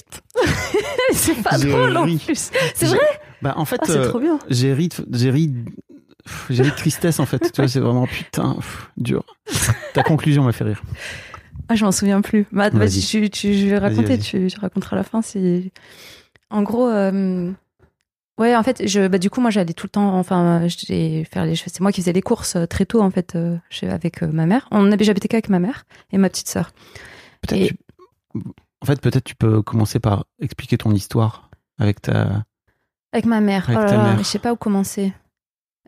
[1.12, 2.18] c'est pas drôle en ri.
[2.24, 2.50] plus.
[2.74, 2.98] C'est vrai
[3.42, 4.38] Bah, en fait, Ah, euh, trop bien.
[4.48, 5.52] j'ai ri, de- j'ai ri,
[6.24, 7.38] pff, j'ai ri de tristesse en fait.
[7.52, 9.24] tu vois, c'est vraiment putain, pff, dur.
[9.94, 10.83] Ta conclusion m'a fait rire.
[11.68, 12.46] Ah, je m'en souviens plus.
[12.52, 13.00] Bah, Vas-y.
[13.00, 14.20] tu, tu- je vais raconter, vas-y.
[14.20, 15.22] Tu, tu raconteras à la fin.
[15.22, 15.72] Si...
[16.50, 17.50] En gros, euh,
[18.38, 21.44] ouais, en fait, je, bah, du coup, moi, j'allais tout le temps, enfin, j'ai faire
[21.44, 24.29] les, c'est moi qui faisais les courses euh, très tôt, en fait, euh, avec euh,
[24.29, 24.68] ma mère.
[24.70, 26.70] On j'habitais qu'avec ma mère et ma petite sœur.
[27.42, 28.40] Peut-être Et- tu-
[28.83, 32.44] En fait, peut-être tu peux commencer par expliquer ton histoire avec ta.
[33.12, 33.68] Avec ma mère.
[33.68, 34.18] Avec oh là mère.
[34.18, 35.12] je sais pas où commencer.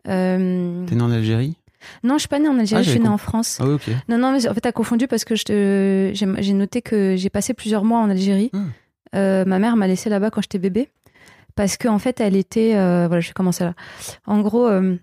[0.07, 1.55] Euh, T'es né en Algérie?
[2.03, 3.57] Non, je suis pas née en Algérie, Ah, je suis née en France.
[3.59, 3.89] Ah oui, ok.
[4.07, 7.83] Non, non, mais en fait, t'as confondu parce que j'ai noté que j'ai passé plusieurs
[7.83, 8.51] mois en Algérie.
[9.15, 10.89] Euh, ma mère m'a laissé là-bas quand j'étais bébé.
[11.55, 12.75] Parce qu'en en fait, elle était.
[12.75, 13.73] euh, voilà, je vais commencer là.
[14.25, 14.97] En gros, euh,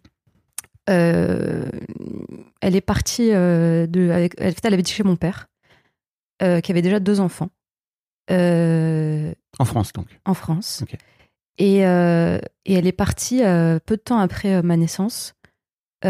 [0.91, 1.69] euh,
[2.61, 4.11] elle est partie de.
[4.13, 5.49] Avec, en fait, elle avait dit chez mon père,
[6.41, 7.51] qui avait déjà deux enfants.
[8.31, 10.07] En France donc.
[10.25, 10.81] en France.
[10.83, 10.97] Ok.
[11.59, 15.35] Et, et elle est partie peu de temps après ma naissance.
[16.05, 16.09] Et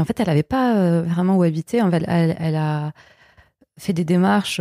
[0.00, 1.78] en fait, elle n'avait pas vraiment où habiter.
[1.78, 2.92] Elle, elle a
[3.78, 4.60] fait des démarches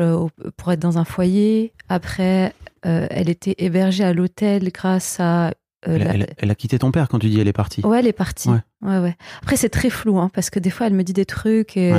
[0.57, 1.71] pour être dans un foyer.
[1.87, 2.53] Après,
[2.85, 5.47] euh, elle était hébergée à l'hôtel grâce à.
[5.47, 5.51] euh,
[5.85, 7.81] Elle, la- elle- elle a quitté ton père quand tu dis elle est partie.
[7.85, 8.49] Ouais, elle est partie.
[8.49, 8.59] Ouais.
[8.81, 9.15] Ouais, ouais.
[9.41, 11.77] Après, c'est très flou, hein, parce que des fois, elle me dit des trucs.
[11.77, 11.91] Et,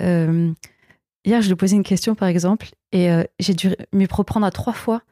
[0.00, 0.52] euh,
[1.24, 3.08] hier, je lui ai posé une question, par exemple, et
[3.40, 5.02] j'ai dû m'y reprendre à trois fois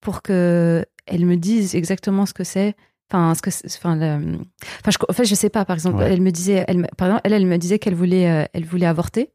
[0.00, 2.74] pour que elle me dise exactement ce que c'est.
[3.12, 4.38] Enfin, ce que, enfin, le-
[4.80, 5.64] enfin, je, en fait, je sais pas.
[5.64, 8.64] Par exemple, elle me disait, elle, par exemple, elle, elle me disait qu'elle voulait, elle
[8.64, 9.30] voulait avorter.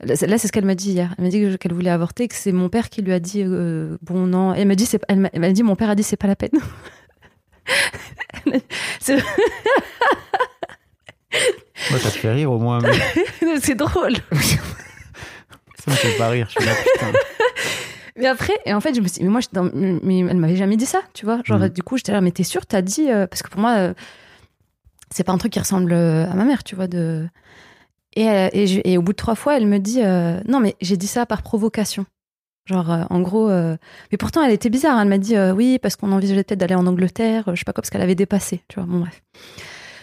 [0.00, 1.12] Là, c'est ce qu'elle m'a dit hier.
[1.18, 3.42] Elle m'a dit que- qu'elle voulait avorter, que c'est mon père qui lui a dit
[3.44, 4.54] euh, bon non.
[4.54, 6.28] Elle m'a dit, c'est, elle m'a elle m'a dit, mon père a dit c'est pas
[6.28, 6.50] la peine.
[9.00, 9.16] c'est,
[11.90, 12.80] Moi, ça te fait rire au moins.
[12.80, 14.14] mais c'est drôle.
[14.32, 16.46] ça me fait pas rire.
[16.50, 17.12] Je suis là, putain.
[18.16, 20.56] Mais après, et en fait, je me suis dit, mais moi, dans- mais elle m'avait
[20.56, 21.40] jamais dit ça, tu vois.
[21.44, 21.68] Genre, Mhm.
[21.68, 23.94] du coup, j'étais là, mais t'es sûre, t'as dit, euh, parce que pour moi, euh,
[25.14, 26.88] c'est pas un truc qui ressemble euh, à ma mère, tu vois.
[26.88, 27.28] De...
[28.16, 30.96] Et, euh, et, au bout de trois fois, elle me dit, euh, non, mais j'ai
[30.96, 32.06] dit ça par provocation.
[32.66, 35.00] Genre, euh, en gros, mais pourtant, elle était bizarre.
[35.00, 37.82] Elle m'a dit, oui, parce qu'on envisageait peut-être d'aller en Angleterre, je sais pas quoi,
[37.82, 38.86] parce qu'elle avait dépassé, tu vois.
[38.86, 39.22] Bon, bref.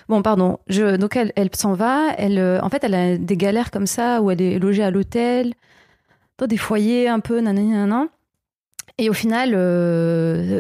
[0.08, 0.60] Bon, pardon.
[1.00, 2.14] Donc, elle, s'en va.
[2.18, 5.54] Elle, en fait, elle a des galères comme ça où elle est logée à l'hôtel,
[6.38, 7.44] dans des foyers un peu.
[8.98, 9.52] Et au final,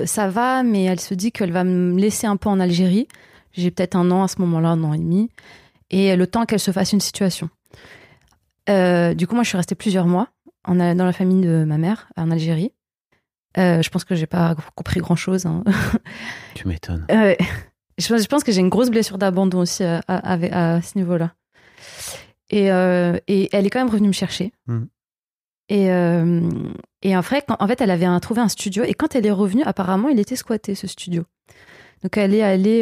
[0.07, 3.07] ça va, mais elle se dit qu'elle va me laisser un peu en Algérie.
[3.53, 5.29] J'ai peut-être un an à ce moment-là, un an et demi.
[5.97, 7.49] Et le temps qu'elle se fasse une situation.
[8.69, 10.27] Euh, du coup, moi, je suis restée plusieurs mois
[10.65, 12.73] en, dans la famille de ma mère, en Algérie.
[13.57, 15.45] Euh, je pense que j'ai pas compris grand-chose.
[15.45, 15.63] hein.
[16.55, 17.05] Tu m'étonnes.
[17.11, 17.35] Euh,
[17.97, 20.81] je, pense- je pense que j'ai une grosse blessure d'abandon aussi à, à- à- à
[20.81, 21.33] ce niveau-là.
[22.49, 24.51] Et, euh, et elle est quand même revenue me chercher.
[24.67, 24.89] Mhm.
[25.69, 26.49] Et, euh,
[27.03, 28.83] et en, fait, quand- en fait, elle avait un- trouvé un studio.
[28.83, 31.23] Et quand elle est revenue, apparemment, il était squatté, ce studio.
[32.03, 32.81] Donc, elle est allée.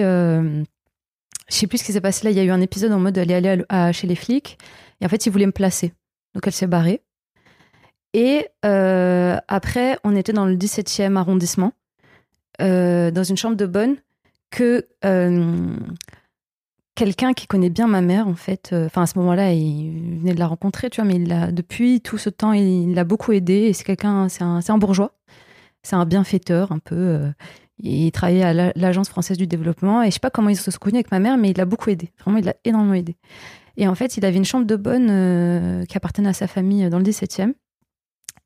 [1.50, 2.32] Je sais plus ce qui s'est passé là.
[2.32, 4.58] Il y a eu un épisode en mode elle est allée à chez les flics.
[5.02, 5.94] Et en fait, ils voulaient me placer.
[6.34, 7.02] Donc, elle s'est barrée.
[8.14, 11.74] Et euh, après, on était dans le 17e arrondissement,
[12.62, 13.98] euh, dans une chambre de bonne
[14.52, 15.76] que euh,
[16.94, 20.40] quelqu'un qui connaît bien ma mère, en fait, enfin à ce moment-là, il venait de
[20.40, 23.54] la rencontrer, tu vois, mais depuis tout ce temps, il l'a beaucoup aidé.
[23.54, 25.16] Et c'est quelqu'un, c'est un, c'est un bourgeois,
[25.82, 27.32] c'est un bienfaiteur un peu.
[27.80, 30.70] Il travaillait à la- l'Agence française du développement et je sais pas comment ils se
[30.72, 32.12] sont connus avec ma mère, mais il l'a beaucoup aidé.
[32.24, 33.16] Vraiment, il l'a énormément aidé.
[33.78, 36.84] Et en fait, il avait une chambre de bonne euh, qui appartenait à sa famille
[36.86, 37.54] euh, dans le 17e.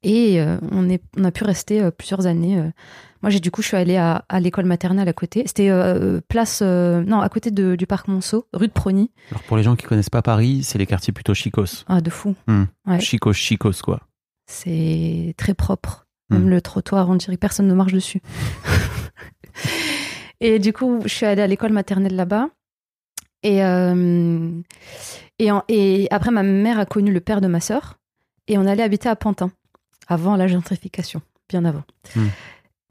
[0.03, 2.61] Et euh, on, est, on a pu rester euh, plusieurs années.
[3.23, 5.43] Moi, j'ai du coup, je suis allée à, à l'école maternelle à côté.
[5.47, 5.71] C'était
[6.29, 9.11] place, non, à côté de- du parc Monceau, rue de Prony.
[9.31, 11.83] Alors pour les gens qui connaissent pas Paris, c'est les quartiers plutôt chicos.
[11.87, 12.35] Ah, de fou.
[12.47, 12.65] Hmm.
[12.85, 12.99] Ouais.
[12.99, 14.01] Chicos, chicos, quoi.
[14.45, 16.05] C'est très propre.
[16.29, 16.49] Même Hmm.
[16.49, 18.21] le trottoir, on dirait personne ne marche dessus.
[20.41, 22.49] et du coup, je suis allée à l'école maternelle là-bas.
[23.43, 24.49] Et, euh,
[25.39, 27.99] et, en- et après, ma mère a connu le père de ma sœur.
[28.47, 29.51] Et on allait habiter à Pantin,
[30.07, 31.83] avant la gentrification, bien avant.
[32.15, 32.27] Hmm.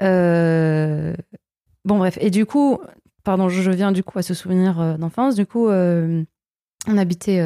[0.02, 1.14] Euh,
[1.84, 2.18] bon, bref.
[2.20, 2.78] Et du coup,
[3.24, 5.34] pardon, je viens du coup à ce souvenir euh, d'enfance.
[5.34, 6.22] Du coup, euh,
[6.86, 7.38] on habitait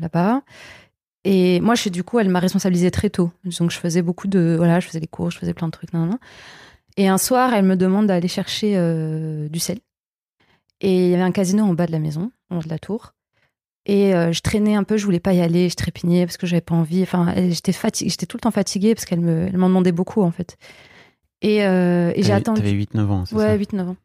[0.00, 0.42] là-bas.
[1.24, 3.30] Et moi, je du coup, elle m'a responsabilisée très tôt.
[3.44, 4.54] Donc, je faisais beaucoup de.
[4.56, 5.92] Voilà, je faisais les cours, je faisais plein de trucs.
[5.92, 6.18] nan, nan.
[6.96, 9.78] Et un soir, elle me demande d'aller chercher euh, du sel.
[10.80, 12.78] Et il y avait un casino en bas de la maison, en haut de la
[12.78, 13.12] tour.
[13.86, 16.46] Et euh, je traînais un peu, je voulais pas y aller, je trépignais parce que
[16.46, 17.02] j'avais pas envie.
[17.02, 20.22] Enfin, j'étais fatiguée, j'étais tout le temps fatiguée parce qu'elle me, elle m'en demandait beaucoup
[20.22, 20.56] en fait.
[21.42, 22.60] Et, euh, et j'ai attendu.
[22.60, 23.96] T'avais 8-9 ans, c'est Ouais, ça 8-9 ans.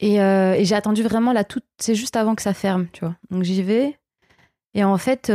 [0.00, 1.64] Et, euh, et j'ai attendu vraiment la toute.
[1.78, 3.16] C'est juste avant que ça ferme, tu vois.
[3.30, 3.96] Donc j'y vais.
[4.74, 5.30] Et en fait,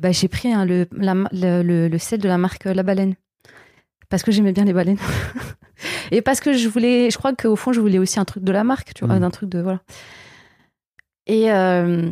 [0.00, 3.14] bah, j'ai pris hein, le, la- le, le- le sel de la marque La Baleine.
[4.12, 4.98] Parce que j'aimais bien les baleines.
[6.10, 7.10] et parce que je voulais.
[7.10, 9.16] Je crois qu'au fond, je voulais aussi un truc de la marque, tu vois.
[9.16, 9.22] Mhm.
[9.24, 9.60] Un truc de.
[9.60, 9.80] Voilà.
[11.26, 11.50] Et.
[11.50, 12.10] euh,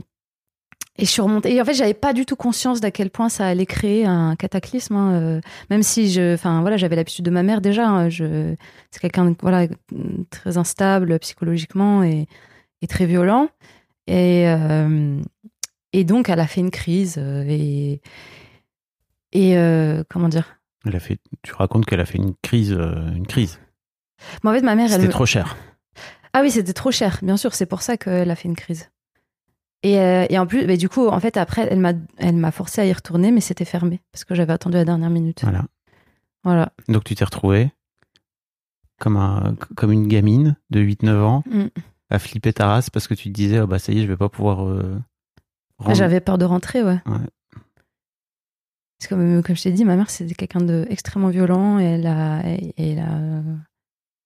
[0.96, 1.54] et je suis remontée.
[1.54, 4.34] Et en fait, j'avais pas du tout conscience d'à quel point ça allait créer un
[4.36, 4.96] cataclysme.
[4.96, 7.86] hein, euh, même si je, enfin voilà, j'avais l'habitude de ma mère déjà.
[7.86, 8.54] hein, je,
[8.90, 9.66] c'est quelqu'un voilà
[10.30, 12.26] très instable psychologiquement et,
[12.82, 13.48] et très violent.
[14.06, 15.20] Et euh,
[15.92, 18.00] et donc elle a fait une crise et
[19.32, 19.54] et
[20.10, 20.59] comment dire.
[20.86, 23.60] Elle a fait, tu racontes qu'elle a fait une crise, euh, une crise.
[24.42, 25.56] Mais en fait, ma mère, elle C'était trop cher.
[26.32, 28.90] Ah oui, c'était trop cher, bien sûr, c'est pour ça qu'elle a fait une crise.
[29.82, 32.50] Et, euh, et en plus, bah, du coup, en fait, après, elle m'a, elle m'a
[32.50, 35.40] forcé à y retourner, mais c'était fermé parce que j'avais attendu la dernière minute.
[35.42, 35.64] Voilà.
[36.44, 36.72] Voilà.
[36.88, 37.72] Donc tu t'es retrouvée
[38.98, 41.66] comme, un, comme une gamine de 8-9 ans Mm.
[42.10, 44.06] à flipper ta race parce que tu te disais, oh bah ça y est, je
[44.06, 44.66] vais pas pouvoir.
[44.66, 44.98] euh,
[45.92, 46.98] J'avais peur de rentrer, ouais.
[47.06, 47.26] Ouais.
[49.00, 52.06] Parce que, comme, comme je t'ai dit, ma mère, c'était quelqu'un d'extrêmement violent et elle
[52.06, 53.40] a, et elle a,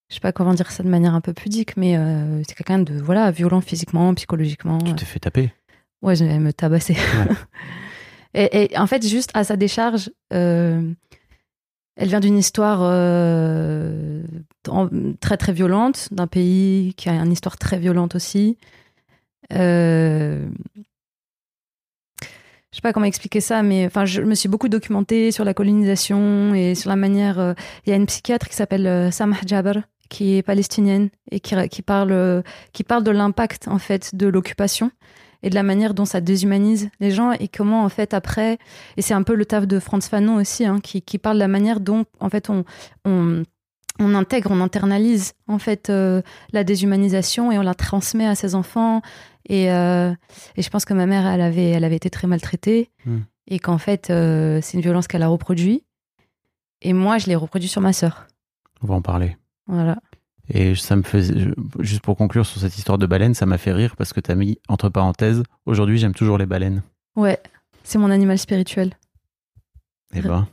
[0.08, 2.80] je sais pas comment dire ça de manière un peu pudique, mais euh, c'est quelqu'un
[2.80, 4.78] de, voilà, violent physiquement, psychologiquement.
[4.78, 5.52] Tu t'es fait taper?
[6.02, 6.94] Ouais, elle me tabassait.
[6.94, 7.36] Ouais.
[8.34, 10.92] et, et en fait, juste à sa décharge, euh,
[11.96, 14.24] elle vient d'une histoire euh,
[15.20, 18.58] très très violente, d'un pays qui a une histoire très violente aussi.
[19.52, 20.48] Euh,
[22.74, 25.54] je sais pas comment expliquer ça, mais enfin, je me suis beaucoup documentée sur la
[25.54, 27.38] colonisation et sur la manière.
[27.38, 27.54] euh,
[27.86, 31.82] Il y a une psychiatre qui s'appelle euh, Samah Jaber, qui est palestinienne et qui,
[31.82, 34.90] parle, euh, qui parle de l'impact en fait de l'occupation
[35.44, 38.58] et de la manière dont ça déshumanise les gens et comment en fait après
[38.96, 41.40] et c'est un peu le taf de Franz Fanon aussi hein, qui, qui parle de
[41.40, 42.64] la manière dont en fait on,
[43.04, 43.44] on
[44.00, 46.20] on intègre, on internalise en fait euh,
[46.52, 49.02] la déshumanisation et on la transmet à ses enfants.
[49.48, 50.12] Et, euh,
[50.56, 53.18] et je pense que ma mère, elle avait, elle avait été très maltraitée Mm.
[53.48, 55.84] et qu'en fait, euh, c'est une violence qu'elle a reproduit.
[56.82, 58.26] Et moi, je l'ai reproduit sur ma sœur.
[58.82, 59.36] On va en parler.
[59.66, 59.98] Voilà.
[60.50, 61.34] Et ça me faisait,
[61.80, 64.30] juste pour conclure sur cette histoire de baleine, ça m'a fait rire parce que tu
[64.30, 66.82] as mis entre parenthèses, aujourd'hui j'aime toujours les baleines.
[67.16, 67.38] Ouais,
[67.82, 68.92] c'est mon animal spirituel.
[70.14, 70.46] Eh ben,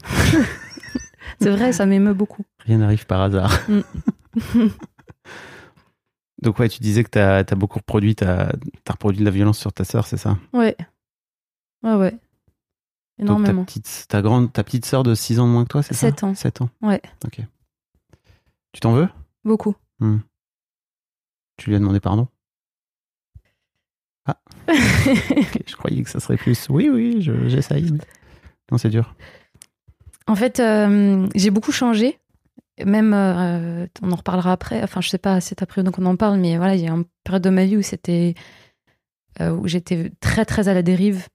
[1.39, 2.43] C'est vrai, ça m'émeut beaucoup.
[2.59, 3.51] rien n'arrive par hasard.
[3.69, 3.81] Mm.
[6.41, 8.51] Donc ouais, tu disais que tu as, beaucoup reproduit, tu as,
[8.89, 10.37] reproduit de la violence sur ta sœur, c'est ça?
[10.53, 10.75] Ouais.
[11.83, 12.11] Ouais, ouais.
[12.11, 12.19] Donc
[13.19, 13.65] ta Énormément.
[13.65, 16.07] petite, ta grande, ta petite sœur de 6 ans de moins que toi, c'est ça?
[16.07, 16.33] Sept ans.
[16.33, 16.69] 7 ans.
[16.81, 16.99] Ouais.
[17.25, 17.41] Ok.
[18.73, 19.07] Tu t'en veux?
[19.43, 19.75] Beaucoup.
[21.57, 22.27] Tu lui as demandé pardon?
[24.27, 26.67] Ok, Je croyais que ça serait plus.
[26.69, 27.91] Oui, oui, je- j'essaye.
[27.91, 27.99] mais-
[28.71, 29.13] Non, c'est dur.
[30.27, 32.19] En fait, euh, j'ai beaucoup changé.
[32.83, 34.81] Même, euh, on en reparlera après.
[34.81, 36.91] Enfin, je sais pas, c'est après donc on en parle, mais voilà, il y a
[36.91, 38.33] une période de ma vie où c'était,
[39.39, 41.27] euh, où j'étais très très à la dérive.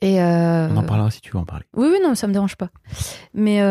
[0.00, 1.64] Et On en parlera si tu veux en parler.
[1.76, 2.70] oui, oui, non, ça me dérange pas.
[3.34, 3.62] Mais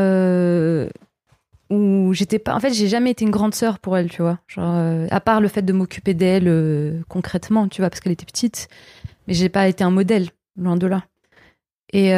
[1.69, 2.53] où j'étais pas.
[2.53, 4.39] En fait, j'ai jamais été une grande sœur pour elle, tu vois.
[4.47, 8.69] Genre, à part le fait de m'occuper d'elle concrètement, tu vois, parce qu'elle était petite.
[9.27, 11.03] Mais j'ai pas été un modèle, loin de là.
[11.91, 12.13] Et,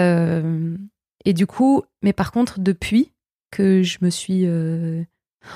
[1.25, 3.11] et du coup, mais par contre, depuis
[3.51, 4.45] que je me suis.
[4.45, 5.03] euh,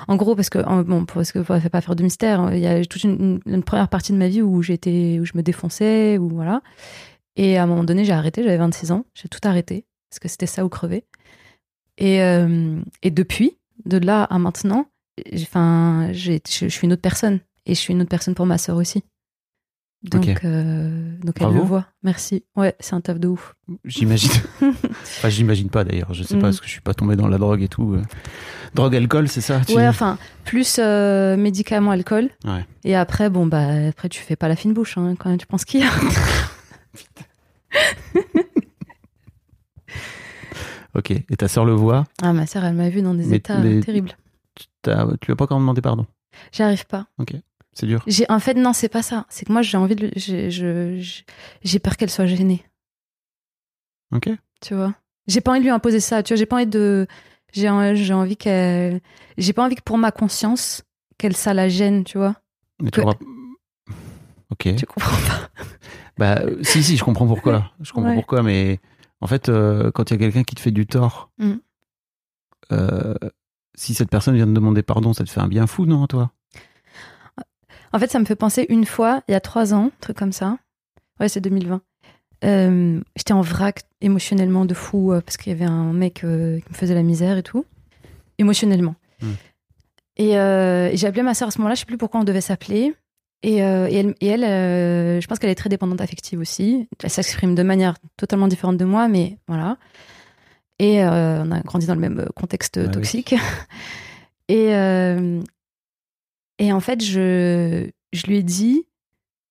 [0.07, 2.83] en gros, parce que, bon, parce que ne pas faire de mystère, il y a
[2.85, 6.61] toute une, première partie de ma vie où j'étais, où je me défonçais, ou voilà.
[7.37, 10.27] Et à un moment donné, j'ai arrêté, j'avais 26 ans, j'ai tout arrêté, parce que
[10.27, 11.05] c'était ça ou crever.
[11.97, 14.87] Et, euh, et depuis, de là à maintenant,
[15.25, 17.39] je suis une autre personne.
[17.65, 19.03] Et je suis une autre personne pour ma sœur aussi.
[20.03, 20.45] Donc, Ok.
[20.45, 21.55] euh, donc elle Bravo.
[21.59, 21.85] le voit.
[22.03, 22.43] Merci.
[22.55, 23.55] Ouais, c'est un taf de ouf.
[23.83, 24.29] J'imagine.
[24.61, 26.13] enfin, j'imagine pas d'ailleurs.
[26.13, 26.39] Je sais Mm.
[26.39, 27.93] pas parce que je suis pas tombé dans la drogue et tout.
[27.95, 28.01] euh.
[28.75, 32.29] Drogue, alcool, c'est ça tu- Ouais, enfin, plus euh, médicaments, alcool.
[32.45, 32.65] Ouais.
[32.83, 35.65] Et après, bon, bah, après, tu fais pas la fine bouche hein, quand tu penses
[35.65, 35.89] qu'il y a.
[40.95, 41.11] Ok.
[41.11, 42.05] Et ta sœur le voit.
[42.21, 44.11] Ah, ma sœur, elle m'a vu dans des Mais états les- terribles.
[44.55, 44.93] Tu, lui
[45.33, 46.05] as pas encore demandé pardon?
[46.51, 47.07] J'y arrive pas.
[47.79, 48.03] C'est dur.
[48.07, 49.27] J'ai, en fait, non, c'est pas ça.
[49.29, 52.65] C'est que moi, j'ai envie de, j'ai, peur qu'elle soit gênée.
[54.11, 54.29] Ok.
[54.61, 54.95] Tu vois?
[55.27, 56.23] J'ai pas envie de lui imposer ça.
[56.23, 57.05] Tu vois, j'ai pas envie de,
[57.53, 58.99] j'ai, en- j'ai envie qu'elle,
[59.37, 60.81] j'ai pas envie que pour ma conscience,
[61.19, 62.37] qu'elle ça la gêne, tu vois?
[62.81, 63.13] Mais tu auras-
[64.49, 64.75] Ok.
[64.75, 65.49] Tu comprends pas?
[66.17, 67.71] Bah euh, si si, je comprends pourquoi.
[67.79, 68.15] Je comprends Ouais.
[68.15, 68.79] pourquoi, mais
[69.21, 71.53] en fait, euh, quand il y a quelqu'un qui te fait du tort, Mm.
[72.71, 73.13] euh,
[73.75, 76.31] si cette personne vient te demander pardon, ça te fait un bien fou, non, toi?
[77.93, 80.17] En fait, ça me fait penser une fois, il y a trois ans, un truc
[80.17, 80.57] comme ça.
[81.19, 81.81] Ouais, c'est 2020.
[82.43, 86.59] Euh, J'étais en vrac émotionnellement de fou euh, parce qu'il y avait un mec euh,
[86.59, 87.65] qui me faisait la misère et tout.
[88.37, 88.95] Émotionnellement.
[89.21, 89.31] Hmm.
[90.17, 92.41] Et, et j'ai appelé ma soeur à ce moment-là, je sais plus pourquoi on devait
[92.41, 92.93] s'appeler.
[93.43, 96.87] Et, et elle, et elle je pense qu'elle est très dépendante affective aussi.
[97.03, 99.77] Elle s'exprime de manière totalement différente de moi, mais voilà.
[100.79, 102.91] Et on a grandi dans le même contexte Ah oui.
[102.91, 103.35] toxique.
[104.49, 105.41] Et, euh,
[106.59, 108.85] et en fait, je, je lui ai dit,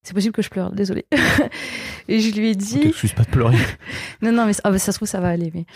[0.03, 1.07] c'est possible que je pleure, désolée.
[2.09, 3.59] et je lui ai dit, t'excuse pas de pleurer.
[4.23, 5.51] non, non, mais ah, bah, ça se trouve, ça va aller.
[5.55, 5.67] Mais...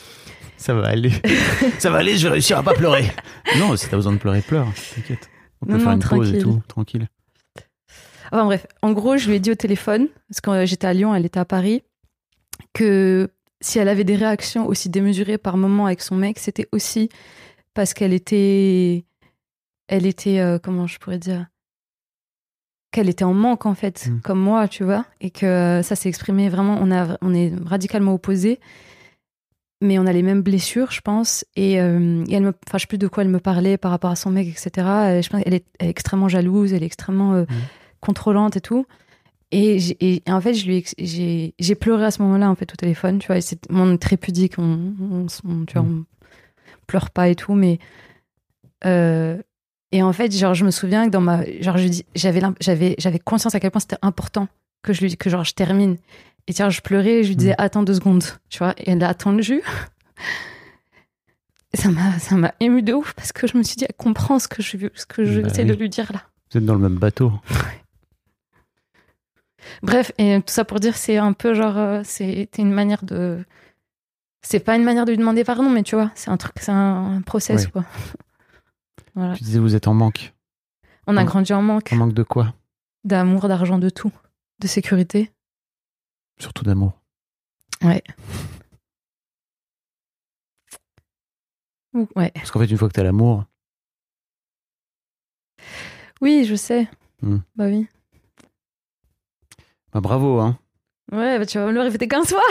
[0.57, 1.12] Ça va aller.
[1.79, 3.11] ça va aller, je vais réussir à pas pleurer.
[3.59, 4.69] Non, si t'as besoin de pleurer, pleure.
[4.95, 5.31] T'inquiète.
[5.62, 7.09] On peut Non, faire non, une pause et tout, tranquille.
[8.33, 10.93] Enfin bref, en gros, je lui ai dit au téléphone, parce que euh, j'étais à
[10.93, 11.83] Lyon, elle était à Paris,
[12.73, 13.29] que
[13.61, 17.09] si elle avait des réactions aussi démesurées par moment avec son mec, c'était aussi
[17.75, 19.05] parce qu'elle était,
[19.90, 21.46] elle était, euh, comment je pourrais dire,
[22.92, 24.20] qu'elle était en manque en fait, Mm.
[24.22, 28.14] comme moi, tu vois, et que ça s'est exprimé vraiment, on, a, on est radicalement
[28.14, 28.59] opposés,
[29.83, 32.83] mais on a les mêmes blessures, je pense, et, euh, et elle me, enfin, je
[32.83, 34.70] sais plus de quoi elle me parlait par rapport à son mec, etc.
[35.22, 37.44] Je pense qu'elle est, elle est extrêmement jalouse, elle est extrêmement euh,
[38.00, 38.87] contrôlante et tout.
[39.53, 43.18] Et, en fait, je lui j'ai j'ai pleuré à ce moment-là, en fait, au téléphone,
[43.18, 46.05] tu vois, et c'est on est très pudique, on, on, on- tu vois, on
[46.87, 47.79] pleure pas et tout, mais
[48.85, 49.38] euh,
[49.92, 51.76] et en fait, genre, je me souviens que dans ma, genre,
[52.14, 54.48] j'avais, j'avais, j'avais conscience à quel point c'était important
[54.83, 55.96] que je lui, que genre, je termine.
[56.46, 59.03] Et tiens, je pleurais, et je lui disais, attends deux secondes, tu vois, et elle
[59.05, 59.62] a attendu.
[61.74, 64.40] Ça m'a, ça m'a ému de ouf parce que je me suis dit, elle comprend
[64.40, 65.68] ce que je, ce que je Bah essaie oui.
[65.68, 66.22] de lui dire là.
[66.50, 67.33] Vous êtes dans le même bateau.
[69.83, 73.44] Bref, et tout ça pour dire, c'est un peu genre, euh, c'était une manière de.
[74.42, 76.72] C'est pas une manière de lui demander pardon, mais tu vois, c'est un truc, c'est
[76.72, 77.70] un, un process, Ouais.
[77.70, 77.85] quoi.
[79.14, 79.35] Voilà.
[79.37, 80.35] Tu disais vous êtes en manque.
[81.07, 82.55] On a En- grandi en manque En manque de quoi?
[83.05, 84.12] D'amour, d'argent, de tout,
[84.61, 85.31] de sécurité.
[86.38, 86.92] Surtout d'amour.
[87.83, 88.03] Ouais.
[91.94, 92.31] Ouais.
[92.35, 93.44] Parce qu'en fait, une fois que t'as l'amour,
[96.20, 96.88] Oui, je sais.
[97.23, 97.38] Hmm.
[97.57, 97.87] Bah oui.
[99.92, 100.59] bah bravo, hein.
[101.12, 102.42] Ouais, bah tu vas me le répéter 15 fois.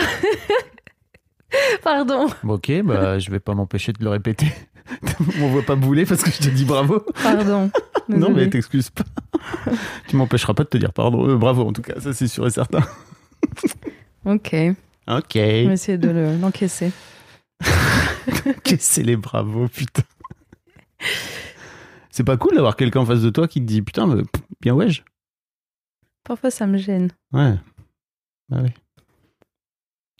[1.82, 2.28] Pardon.
[2.42, 4.46] Bon, ok, bah je vais pas m'empêcher de le répéter.
[5.40, 7.00] On voit pas bouler parce que je te dis bravo.
[7.22, 7.70] Pardon.
[8.08, 9.04] Non, mais t'excuses pas.
[10.08, 11.28] tu m'empêcheras pas de te dire pardon.
[11.28, 12.80] Euh, bravo, en tout cas, ça c'est sûr et certain.
[14.24, 14.52] Ok.
[15.06, 15.36] Ok.
[15.36, 16.90] On va essayer de le- l'encaisser.
[18.64, 20.02] Que c'est les bravos, putain.
[22.10, 24.22] C'est pas cool d'avoir quelqu'un en face de toi qui te dit putain, mais,
[24.60, 25.04] bien wesh.
[26.24, 27.10] Parfois, ça me gêne.
[27.32, 27.54] Ouais.
[28.48, 28.70] Bah oui.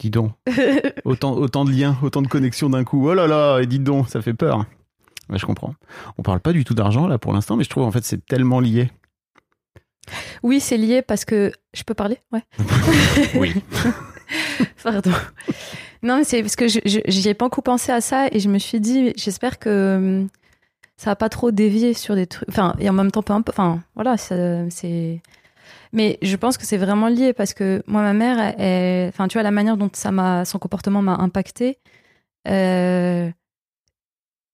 [0.00, 0.32] Dis donc,
[1.04, 3.06] autant, autant de liens, autant de connexions d'un coup.
[3.06, 4.64] Oh là là, et dis donc, ça fait peur.
[5.28, 5.74] Ouais, je comprends.
[6.16, 8.24] On parle pas du tout d'argent là pour l'instant, mais je trouve en fait c'est
[8.24, 8.90] tellement lié.
[10.42, 11.52] oui, c'est lié parce que.
[11.74, 12.18] Je peux parler?
[12.32, 12.42] Ouais.
[13.34, 13.54] Oui.
[14.82, 15.12] Pardon.
[16.02, 18.58] Non, mais c'est parce que j'y ai pas beaucoup pensé à ça et je me
[18.58, 20.28] suis dit, j'espère que hum,
[20.96, 22.48] ça va pas trop dévier sur des trucs.
[22.48, 23.58] Enfin, et en même temps, peu importe.
[23.58, 25.20] Enfin, voilà, c'est.
[25.92, 28.38] Mais je pense que c'est vraiment lié parce que moi, ma mère,
[29.09, 31.79] enfin, tu vois, la manière dont ça m'a, son comportement m'a impacté.
[32.48, 33.31] Euh,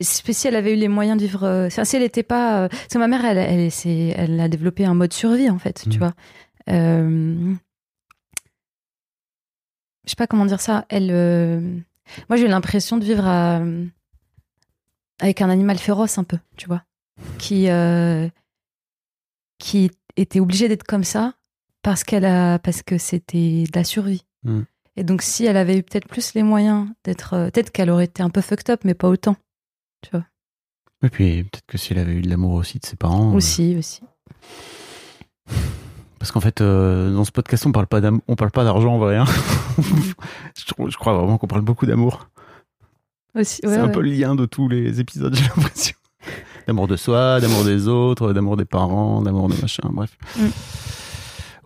[0.00, 2.86] si elle avait eu les moyens de vivre, euh, si elle n'était pas, euh, parce
[2.88, 5.98] que ma mère, elle, elle, a développé un mode survie en fait, tu Mhm.
[5.98, 6.14] vois.
[6.68, 7.54] Euh,
[10.04, 10.84] je sais pas comment dire ça.
[10.88, 11.60] Elle, euh,
[12.28, 13.62] moi, j'ai eu l'impression de vivre à-
[15.20, 16.82] avec un animal féroce un peu, tu vois,
[17.38, 18.28] qui euh,
[19.58, 21.34] qui était obligé d'être comme ça
[21.82, 24.24] parce qu'elle a parce que c'était de la survie.
[24.44, 24.60] Mm.
[24.96, 28.04] Et donc, si elle avait eu peut-être plus les moyens d'être, euh, peut-être qu'elle aurait
[28.06, 29.36] été un peu fucked up, mais pas autant.
[30.02, 30.24] Tu vois.
[31.02, 33.34] Et puis peut-être que si elle avait eu de l'amour aussi de ses parents.
[33.34, 34.00] Aussi, aussi.
[35.50, 35.52] euh,
[36.18, 38.94] Parce qu'en fait, euh, dans ce podcast, on parle pas d'am- on parle pas d'argent
[38.94, 39.16] en vrai.
[39.16, 39.26] hein.
[39.78, 42.28] je, je crois vraiment qu'on parle beaucoup d'amour.
[43.34, 43.92] Aussi, C'est ouais, un ouais.
[43.92, 45.95] peu le lien de tous les épisodes, j'ai l'impression.
[46.66, 50.10] D'amour de soi, d'amour des autres, d'amour des parents, d'amour de machin, bref.
[50.36, 50.46] Mm.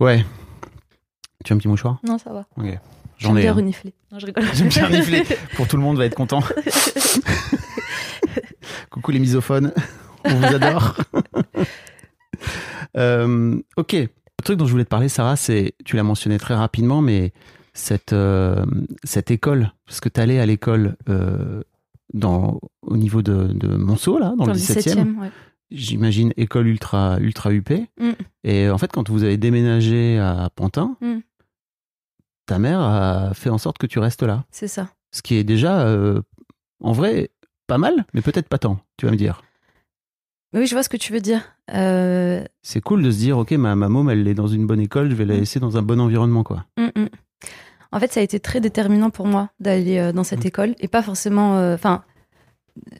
[0.00, 0.24] Ouais.
[1.44, 1.98] Tu as un petit mouchoir?
[2.04, 2.44] Non, ça va.
[2.56, 2.78] Ok.
[3.18, 3.40] J'en J'aime ai.
[3.42, 3.54] bien un.
[3.54, 3.94] renifler.
[4.12, 4.44] Non, je rigole.
[4.54, 5.22] J'aime bien renifler.
[5.56, 6.42] Pour tout le monde va être content.
[8.90, 9.72] Coucou les misophones,
[10.24, 10.96] on vous adore.
[12.96, 14.08] Euh, ok, le
[14.42, 17.32] truc dont je voulais te parler, Sarah, c'est, tu l'as mentionné très rapidement, mais
[17.72, 18.64] cette, euh,
[19.04, 21.62] cette école, parce que tu allais à l'école euh,
[22.14, 25.30] dans, au niveau de, de Monceau, là, dans, Dans le 17e, 17e, ouais.
[25.70, 27.70] j'imagine école ultra, ultra UP.
[27.98, 28.10] Mm.
[28.44, 31.18] Et en fait, quand vous avez déménagé à Pantin, Mm.
[32.46, 34.44] ta mère a fait en sorte que tu restes là.
[34.50, 34.88] C'est ça.
[35.12, 36.20] Ce qui est déjà, euh,
[36.82, 37.30] en vrai,
[37.66, 39.42] pas mal, mais peut-être pas tant, tu vas me dire.
[40.52, 41.42] Oui, je vois ce que tu veux dire.
[41.74, 44.80] Euh, C'est cool de se dire, ok, ma, ma môme, elle est dans une bonne
[44.80, 45.38] école, je vais la Mm.
[45.38, 46.64] laisser dans un bon environnement, quoi.
[46.76, 47.06] mm.
[47.92, 50.48] En fait, ça a été très déterminant pour moi d'aller euh, dans cette Mm.
[50.48, 52.04] école et pas forcément, euh, enfin,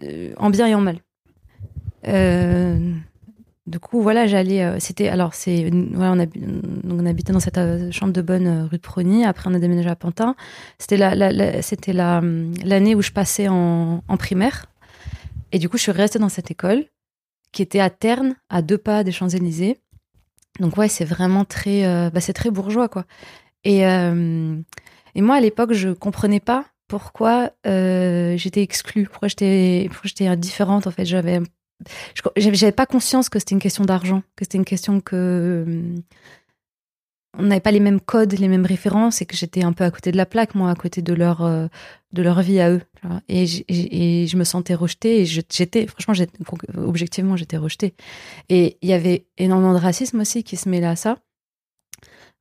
[0.02, 0.98] euh, en bien et en mal.
[2.08, 2.92] Euh,
[3.66, 4.62] du coup, voilà, j'allais.
[4.64, 6.26] euh, C'était alors, c'est voilà,
[6.88, 9.24] on, habitait dans cette euh, chambre de bonne rue de Prony.
[9.24, 10.34] Après, on a déménagé à Pantin.
[10.78, 12.20] C'était la, la- la- c'était la
[12.64, 14.66] l'année où je passais en, en primaire.
[15.52, 16.84] Et du coup, je suis restée dans cette école
[17.52, 19.78] qui était à Terne, à deux pas des Champs Élysées.
[20.58, 23.04] Donc ouais, c'est vraiment très, bah, c'est très bourgeois quoi.
[23.64, 24.56] Et euh,
[25.14, 30.36] et moi à l'époque, je comprenais pas pourquoi euh, j'étais exclue, pourquoi j'étais, pourquoi j'étais
[30.36, 31.04] différente en fait.
[31.04, 31.40] J'avais,
[32.36, 35.94] j'avais pas conscience que c'était une question d'argent, que c'était une question que euh,
[37.38, 39.90] on n'avait pas les mêmes codes, les mêmes références, et que j'étais un peu à
[39.92, 41.48] côté de la plaque, moi, à côté de leur
[42.12, 42.82] de leur vie à eux.
[43.28, 45.20] Et, et, je me sentais rejetée.
[45.20, 46.26] Et j'étais, franchement,
[46.76, 47.94] objectivement, j'étais rejetée.
[48.48, 51.18] Et il y avait énormément de racisme aussi qui se mêlait à ça.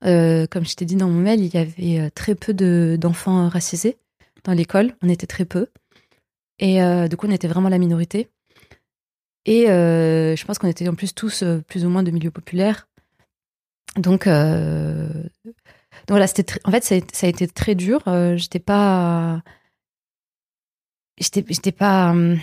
[0.05, 2.97] Euh, comme je t'ai dit dans mon mail, il y avait euh, très peu de-
[2.99, 3.97] d'enfants racisés
[4.45, 4.95] dans l'école.
[5.01, 5.67] On était très peu.
[6.59, 8.29] Et euh, du coup, on était vraiment la minorité.
[9.45, 12.87] Et je pense qu'on était en plus tous plus ou moins de milieux populaires.
[13.95, 16.25] Donc, voilà,
[16.65, 16.95] en fait, ça
[17.25, 18.03] a, été- très dur.
[18.37, 19.41] J'étais pas.
[21.17, 22.11] J'étais pas.
[22.11, 22.37] hum,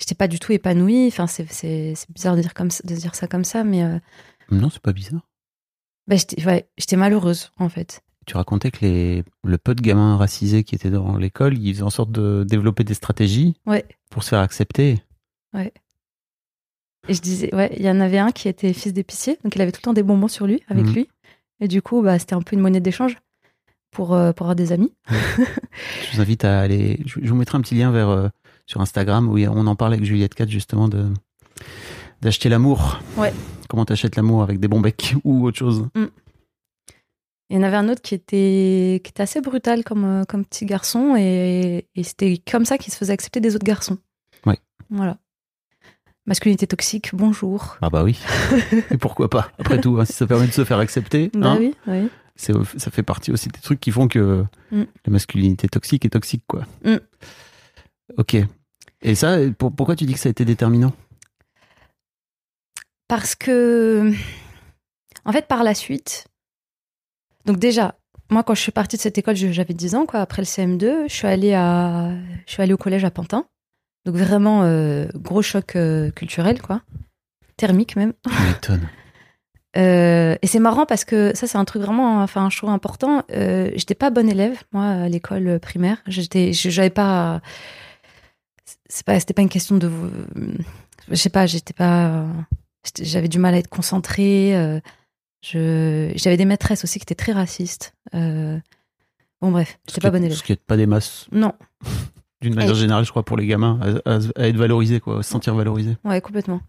[0.00, 1.06] J'étais pas du tout épanouie.
[1.08, 3.82] Enfin, c'est bizarre de dire, comme ça, de dire ça comme ça, mais
[4.50, 5.26] Non, c'est pas bizarre.
[6.06, 8.00] Bah, j'étais ouais, j'étais malheureuse, en fait.
[8.26, 11.82] Tu racontais que les, le peu de gamins racisés qui étaient dans l'école, ils faisaient
[11.82, 13.84] en sorte de développer des stratégies Ouais.
[14.10, 15.02] pour se faire accepter.
[17.06, 19.60] Et je disais, ouais, il y en avait un qui était fils d'épicier, donc il
[19.60, 20.94] avait tout le temps des bonbons sur lui, avec Mhm.
[20.94, 21.08] lui.
[21.60, 23.18] Et du coup, bah, c'était un peu une monnaie d'échange
[23.90, 24.92] pour, euh, pour avoir des amis.
[25.10, 26.98] Je vous invite à aller.
[27.04, 28.28] Je vous mettrai un petit lien vers euh,
[28.66, 31.12] sur Instagram où on en parle avec Juliette Cat justement de
[32.24, 33.00] d'acheter l'amour.
[33.16, 33.32] Ouais.
[33.68, 35.86] Comment t'achètes l'amour avec des bons becs ou autre chose.
[37.50, 40.44] Il y en avait un autre qui était, qui était assez brutal comme, euh, comme
[40.44, 43.98] petit garçon, et, et c'était comme ça qu'il se faisait accepter des autres garçons.
[44.46, 44.58] Ouais.
[44.90, 45.18] Voilà.
[46.26, 47.76] Masculinité toxique, bonjour.
[47.82, 48.18] Ah bah oui.
[48.90, 51.56] Et pourquoi pas Après tout, hein, si ça permet de se faire accepter, Bah hein,
[51.60, 52.08] oui, oui.
[52.34, 54.84] c'est ça fait partie aussi des trucs qui font que Mm.
[55.04, 56.62] la masculinité toxique est toxique quoi.
[56.82, 56.96] Mm.
[58.16, 58.36] Ok.
[59.02, 60.94] Et ça, pour- pourquoi tu dis que ça a été déterminant?
[63.08, 64.12] Parce que,
[65.24, 66.26] en fait, par la suite,
[67.44, 67.96] donc déjà,
[68.30, 70.20] moi, quand je suis partie de cette école, j'avais 10 ans, quoi.
[70.20, 72.10] Après le CM2, je suis allée, à,
[72.46, 73.46] je suis allée au collège à Pantin.
[74.06, 76.82] Donc vraiment, euh, gros choc euh, culturel, quoi.
[77.56, 78.12] Thermique même.
[79.76, 83.24] Euh, et c'est marrant parce que ça, c'est un truc vraiment, enfin, je trouve important.
[83.32, 85.98] Euh, j'étais pas bonne élève, moi, à l'école primaire.
[86.06, 87.40] J'étais, j'avais pas.
[88.88, 89.90] C'est pas, c'était pas une question de.
[91.08, 92.24] Je sais pas, j'étais pas.
[93.00, 94.56] J'avais du mal à être concentrée.
[94.56, 94.80] euh,
[95.42, 97.94] je, j'avais des maîtresses aussi qui étaient très racistes.
[98.14, 98.58] Euh,
[99.40, 100.36] bon, bref, j'étais pas bonne élève.
[100.38, 101.52] Ce qui est pas des masses, Non,
[102.40, 105.18] d'une manière Et- générale, je crois, pour les gamins, à, à- à être valorisés, quoi,
[105.18, 105.96] à se sentir valorisés.
[106.04, 106.60] Ouais, complètement.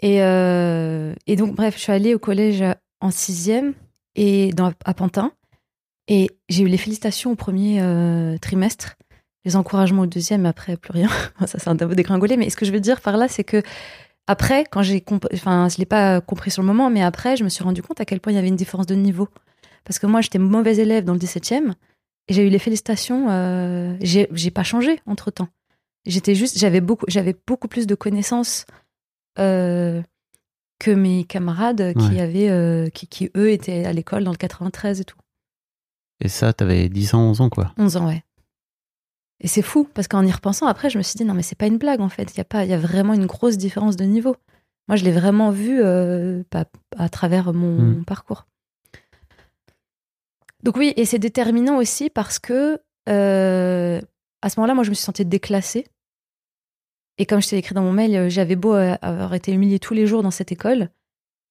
[0.00, 2.64] Et, euh, et donc, bref, je suis allée au collège
[3.00, 3.74] en sixième
[4.16, 5.32] et dans, à Pantin.
[6.08, 7.80] Et j'ai eu les félicitations au premier
[8.40, 8.96] trimestre,
[9.44, 11.08] les encouragements au deuxième, mais après, plus rien.
[11.46, 12.36] ça, c'est un peu dégringolé.
[12.36, 13.62] Mais ce que je veux dire par là, c'est que
[14.26, 17.44] après, quand j'ai compris, enfin, je l'ai pas compris sur le moment, mais après, je
[17.44, 19.28] me suis rendu compte à quel point il y avait une différence de niveau.
[19.84, 21.72] Parce que moi, j'étais mauvaise élève dans le 17e
[22.28, 23.28] et j'ai eu les félicitations.
[23.30, 25.48] euh, j'ai j'ai pas changé entre temps.
[26.06, 28.64] J'étais juste, j'avais beaucoup, j'avais beaucoup plus de connaissances
[29.38, 30.02] euh,
[30.78, 32.20] que mes camarades qui Ouais.
[32.20, 35.16] avaient, euh, qui, qui eux étaient à l'école dans le 93 et tout.
[36.20, 37.72] Et ça, t'avais 10 ans, 11 ans, quoi.
[37.78, 38.22] 11 ans, ouais.
[39.42, 41.58] Et c'est fou, parce qu'en y repensant, après, je me suis dit, non, mais c'est
[41.58, 42.32] pas une blague, en fait.
[42.32, 44.36] Il y, a pas- y a vraiment une grosse différence de niveau.
[44.88, 46.42] Moi, je l'ai vraiment vu euh,
[46.96, 47.96] à travers mon, Mm.
[47.98, 48.46] mon parcours.
[50.62, 54.00] Donc oui, et c'est déterminant aussi parce que euh,
[54.42, 55.86] à ce moment-là, moi, je me suis sentie déclassée.
[57.18, 59.94] Et comme je t'ai écrit dans mon mail, euh, j'avais beau avoir été humiliée tous
[59.94, 60.88] les jours dans cette école.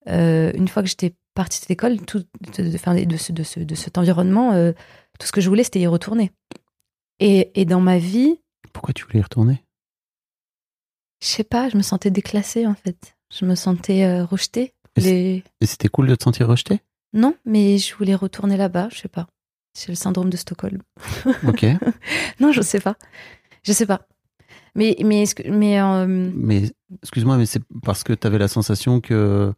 [0.07, 2.19] euh, une fois que j'étais partie de cette école, tout,
[2.57, 4.51] de, de- enfin, de, ce, de, ce- de cet environnement,
[5.19, 6.31] tout ce que je voulais, c'était y retourner.
[7.21, 8.39] Et, et dans ma vie,
[8.73, 9.63] Pourquoi tu voulais y retourner?
[11.21, 13.15] je sais pas, je me sentais déclassée en fait.
[13.31, 14.73] Je me sentais euh, rejetée.
[14.97, 16.79] Et Les- c'était cool de te sentir rejeté
[17.13, 19.27] Non, mais je voulais retourner là-bas, je sais pas.
[19.73, 20.81] C'est le syndrome de Stockholm.
[21.47, 21.65] Ok.
[22.39, 22.95] Non, je sais pas.
[23.63, 24.07] Je sais pas.
[24.73, 26.63] Mais, mais, mais euh, mais
[27.03, 29.53] excuse-moi, mais c'est parce que tu avais la sensation que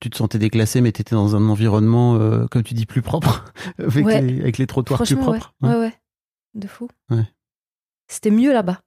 [0.00, 3.02] tu te sentais déclassé, mais tu étais dans un environnement, euh, comme tu dis, plus
[3.02, 4.22] propre, avec, Ouais.
[4.22, 5.20] les, avec les trottoirs plus ouais.
[5.20, 5.54] propres.
[5.62, 5.92] ouais, ouais,
[6.54, 6.88] de fou.
[7.10, 7.24] Ouais.
[8.08, 8.82] C'était mieux là-bas.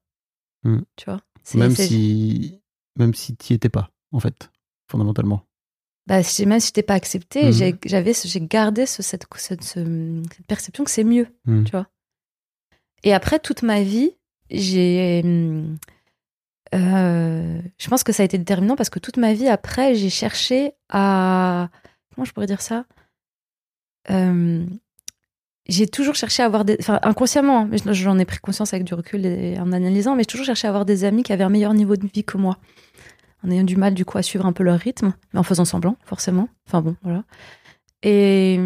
[0.64, 0.82] Hmm.
[0.96, 1.22] Tu vois.
[1.56, 2.62] Même si,
[2.98, 4.50] même si tu étais pas, en fait,
[4.90, 5.42] fondamentalement.
[6.06, 7.52] bah, si- même si j'étais pas acceptée, Mhm.
[7.54, 11.28] j'ai- j'avais, ce- j'ai gardé ce- cette, cette, ce- cette perception que c'est mieux.
[11.46, 11.64] Hmm.
[11.64, 11.88] tu vois.
[13.04, 14.12] Et après, toute ma vie,
[14.50, 15.22] j'ai.
[15.24, 15.78] hum,
[16.74, 20.10] euh, je pense que ça a été déterminant parce que toute ma vie, après, j'ai
[20.10, 21.70] cherché à.
[22.16, 22.86] Comment je pourrais dire ça?
[24.10, 24.66] Euh,
[25.70, 26.76] J'ai toujours cherché à avoir des.
[26.80, 30.28] Enfin, inconsciemment, hein, j'en ai pris conscience avec du recul et en analysant, mais j'ai
[30.28, 32.58] toujours cherché à avoir des amis qui avaient un meilleur niveau de vie que moi.
[33.46, 35.66] En ayant du mal, du coup, à suivre un peu leur rythme, mais en faisant
[35.66, 36.50] semblant, forcément.
[36.68, 37.24] Enfin bon, voilà.
[38.04, 38.60] Et.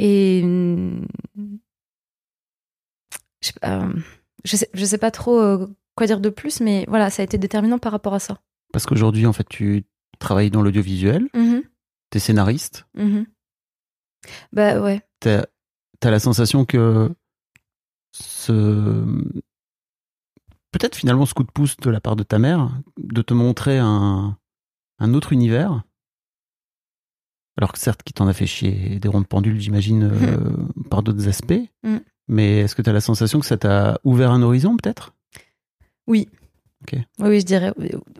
[0.00, 0.42] Et
[3.40, 3.92] je, euh,
[4.44, 7.24] je sais, je sais pas trop euh, quoi dire de plus, mais voilà, ça a
[7.24, 8.40] été déterminant par rapport à ça.
[8.72, 9.84] Parce qu'aujourd'hui, en fait, tu
[10.18, 11.62] travailles dans l'audiovisuel, Mhm,
[12.10, 13.26] tu es scénariste, mhm.
[14.52, 15.00] Bah ouais.
[16.06, 17.10] As, la sensation que
[18.12, 19.04] ce.
[20.70, 23.78] Peut-être finalement ce coup de pouce de la part de ta mère, de te montrer
[23.78, 24.36] un,
[24.98, 25.82] un autre univers,
[27.56, 30.50] alors que certes, qui t'en a fait chier des rondes pendules, j'imagine, euh,
[30.90, 31.96] par d'autres aspects, Mm.
[32.28, 35.14] mais est-ce que tu as la sensation que ça t'a ouvert un horizon, peut-être?
[36.06, 36.28] Oui,
[37.20, 37.72] oui, je dirais.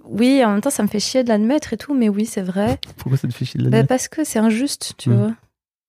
[0.05, 2.43] Oui, en même temps, ça me fait chier de l'admettre et tout, mais oui, c'est
[2.43, 2.79] vrai.
[2.97, 3.89] Pourquoi ça te fait chier de Bah, l'admettre?
[3.89, 5.15] parce que c'est injuste, tu Mm.
[5.17, 5.35] vois.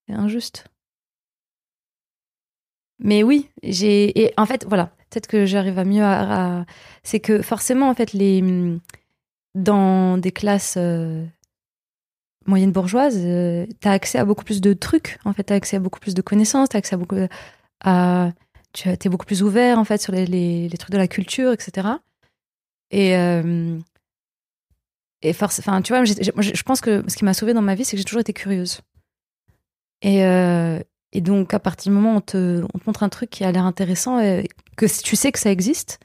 [0.06, 0.64] C'est injuste.
[3.00, 4.32] Mais oui, j'ai.
[4.36, 6.04] En fait, voilà, peut-être que j'arrive à mieux
[7.02, 8.78] C'est que forcément, en fait, les.
[9.56, 11.24] Dans des classes euh,
[12.46, 15.18] moyennes bourgeoises, euh, t'as accès à beaucoup plus de trucs.
[15.24, 17.16] En fait, t'as accès à beaucoup plus de connaissances, t'as accès à beaucoup.
[17.80, 18.30] À...
[18.72, 21.88] Tu es beaucoup plus ouvert, en fait, sur les, les, trucs de la culture, etc.
[22.90, 23.16] Et.
[23.16, 23.78] euh,
[25.22, 27.74] et enfin, tu vois, moi, je je pense que ce qui m'a sauvée dans ma
[27.74, 28.80] vie, c'est que j'ai toujours été curieuse.
[30.02, 30.80] Et, euh,
[31.12, 33.44] et donc, à partir du moment où on te, on te montre un truc qui
[33.44, 35.98] a l'air intéressant, et que tu sais que ça existe,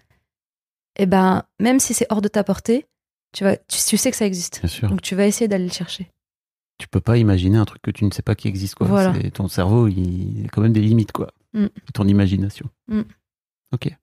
[0.98, 2.88] et ben, même si c'est hors de ta portée,
[3.34, 4.60] tu, vas, tu, tu sais que ça existe.
[4.62, 4.90] Bien sûr.
[4.90, 6.10] Donc, tu vas essayer d'aller le chercher.
[6.78, 8.88] Tu peux pas imaginer un truc que tu ne sais pas qui existe, quoi.
[8.88, 9.14] Voilà.
[9.32, 11.32] Ton cerveau, il il a quand même des limites, quoi.
[11.54, 11.68] Mm.
[11.94, 12.70] Ton imagination.
[12.88, 13.02] Mm.
[13.74, 13.96] Ok.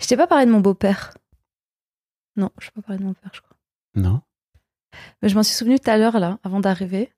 [0.00, 1.14] Je t'ai pas parlé de mon beau-père.
[2.36, 3.56] Non, je t'ai pas parlé de mon père, je crois.
[3.94, 4.22] Non
[5.20, 7.10] Mais je m'en suis souvenu tout à l'heure, là, avant d'arriver.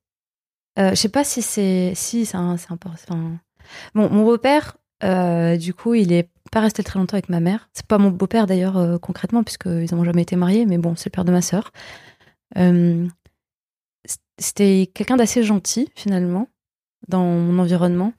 [0.77, 1.93] Euh, je sais pas si c'est.
[1.95, 2.69] Si, c'est un- c'est
[3.95, 7.69] Bon, mon beau-père, euh, du coup, il est pas resté très longtemps avec ma mère.
[7.73, 11.07] C'est pas mon beau-père d'ailleurs, euh, concrètement, puisqu'ils n'ont jamais été mariés, mais bon, c'est
[11.09, 11.71] le père de ma sœur.
[12.57, 13.07] Euh,
[14.39, 16.47] C'était quelqu'un d'assez gentil, finalement,
[17.07, 18.13] dans mon environnement.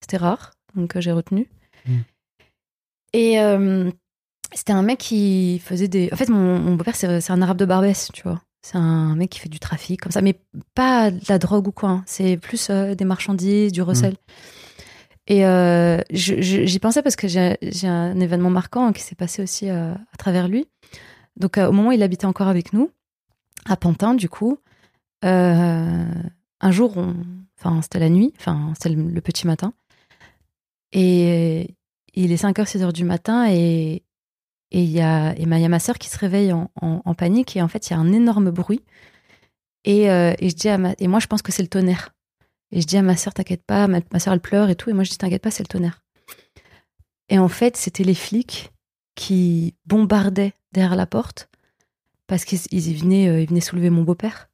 [0.00, 1.48] C'était rare, donc j'ai retenu.
[1.86, 1.98] Mm.
[3.12, 3.36] Et
[4.54, 6.08] c'était un mec qui faisait des.
[6.12, 8.40] En fait, mon, mon beau-père, c'est c'est un arabe de Barbès, tu vois.
[8.66, 10.40] C'est un mec qui fait du trafic, comme ça, mais
[10.74, 11.88] pas de la drogue ou quoi.
[11.90, 12.02] hein.
[12.04, 14.16] C'est plus euh, des marchandises, du recel.
[15.28, 19.92] Et euh, j'y pensais parce que j'ai un événement marquant qui s'est passé aussi euh,
[19.94, 20.66] à travers lui.
[21.36, 22.90] Donc, au moment où il habitait encore avec nous,
[23.66, 24.58] à Pantin, du coup,
[25.22, 26.08] un
[26.70, 27.14] jour, on...
[27.60, 29.74] enfin, c'était la nuit, enfin, c'était le, le petit matin.
[30.90, 31.76] Et
[32.14, 34.02] il est 5h, 6h du matin et
[34.76, 37.88] et il y a, ma, y sœur qui se réveille en, panique et en fait,
[37.88, 38.82] il y a un énorme bruit.
[39.84, 42.14] Et, euh, et, je dis à ma, et moi, je pense que c'est le tonnerre.
[42.72, 44.90] Et je dis à ma sœur, t'inquiète pas, ma, ma sœur, elle pleure et tout.
[44.90, 46.02] Et moi, je dis, t'inquiète pas, c'est le tonnerre.
[47.30, 48.70] Et en fait, c'était les flics
[49.14, 51.48] qui bombardaient derrière la porte
[52.26, 54.50] parce qu'ils ils venaient, euh, ils venaient soulever mon beau-père.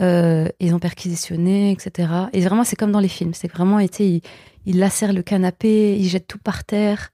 [0.00, 2.12] Euh, ils ont perquisitionné, etc.
[2.32, 3.34] Et vraiment, c'est comme dans les films.
[3.34, 4.22] C'est vraiment été, ils,
[4.66, 7.10] ils lacèrent le canapé, ils jettent tout par terre.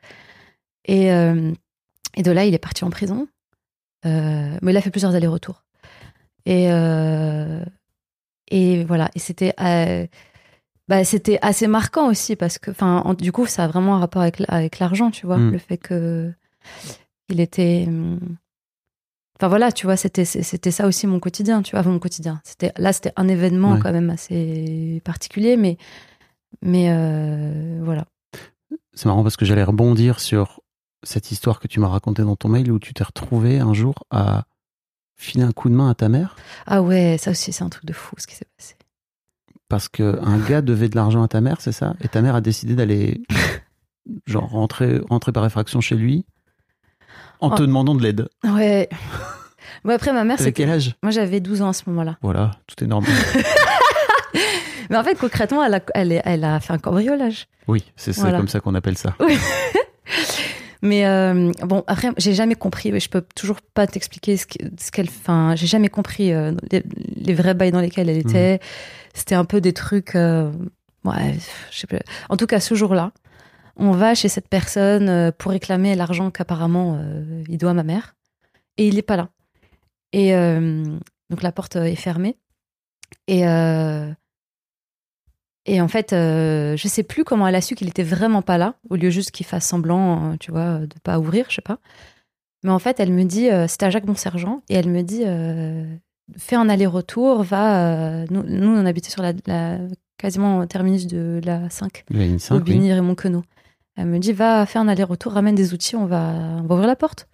[0.84, 1.10] Et,
[2.18, 3.28] et de là, il est parti en prison.
[4.06, 5.64] Euh, mais il a fait plusieurs allers-retours.
[6.44, 7.64] Et, euh,
[8.50, 9.10] et voilà.
[9.14, 10.06] Et c'était euh,
[10.88, 13.98] bah, c'était assez marquant aussi parce que, enfin, en- du coup, ça a vraiment un
[14.00, 15.38] rapport avec, avec l'argent, tu vois.
[15.38, 15.50] Mm.
[15.52, 16.32] Le fait que
[17.28, 17.86] il était.
[19.40, 22.40] Enfin voilà, tu vois, c'était c'était ça aussi mon quotidien, tu vois, mon quotidien.
[22.44, 23.78] C'était là, c'était un événement Ouais.
[23.80, 25.76] quand même assez particulier, mais
[26.62, 28.04] mais euh, voilà.
[28.94, 30.60] C'est marrant parce que j'allais rebondir sur
[31.03, 33.94] cette histoire que tu m'as racontée dans ton mail où tu t'es retrouvé un jour
[34.11, 34.44] à
[35.16, 36.36] filer un coup de main à ta mère?
[36.66, 38.74] Ah ouais, ça aussi c'est un truc de fou ce qui s'est passé.
[39.68, 41.94] parce que un gars devait de l'argent à ta mère, c'est ça?
[42.03, 43.22] Et ta mère a décidé d'aller
[44.26, 46.24] genre rentrer rentrer par effraction chez lui
[47.40, 47.66] en te Oh.
[47.66, 48.28] demandant de l'aide.
[48.44, 48.88] Ouais.
[49.84, 50.96] Bon après ma mère c'était quel âge?
[51.03, 52.16] moi j'avais 12 ans à ce moment-là.
[52.22, 53.12] Voilà, tout est normal.
[54.90, 57.46] Mais en fait concrètement elle a elle, a fait un cambriolage.
[57.68, 58.38] Oui, c'est Voilà.
[58.38, 59.14] comme ça qu'on appelle ça.
[60.82, 64.64] Mais euh, bon, après, j'ai jamais compris, mais je peux toujours pas t'expliquer ce que-
[64.78, 65.08] ce qu'elle.
[65.08, 66.82] Enfin, j'ai jamais compris euh, les,
[67.16, 68.60] les vrais bails dans lesquels elle était.
[69.14, 70.14] C'était un peu des trucs.
[70.14, 70.52] euh,
[71.04, 71.34] ouais,
[71.72, 71.98] je sais pas.
[72.28, 73.12] En tout cas, ce jour-là,
[73.76, 77.00] on va chez cette personne pour réclamer l'argent qu'apparemment
[77.48, 78.14] il doit à ma mère.
[78.76, 79.28] Et il est pas là.
[80.12, 80.32] Et
[81.30, 82.36] donc la porte est fermée.
[83.26, 83.42] Et.
[85.68, 88.58] Et en fait, euh, je sais plus comment elle a su qu'il était vraiment pas
[88.58, 91.62] là, au lieu juste qu'il fasse semblant, euh, tu vois, de pas ouvrir, je sais
[91.62, 91.78] pas.
[92.64, 95.22] Mais en fait, elle me dit, euh, c'était à Jacques Bonsergent, et elle me dit,
[95.24, 95.84] euh,
[96.36, 97.86] fais un aller-retour, va.
[98.22, 99.78] euh, nous, nous, on habitait sur la, la-
[100.16, 102.60] quasiment au terminus de la 5, La ligne 5, oui.
[102.60, 103.44] Aubigny et Montquenot.
[103.96, 106.88] Elle me dit, va faire un aller-retour, ramène des outils, on va, on va ouvrir
[106.88, 107.28] la porte.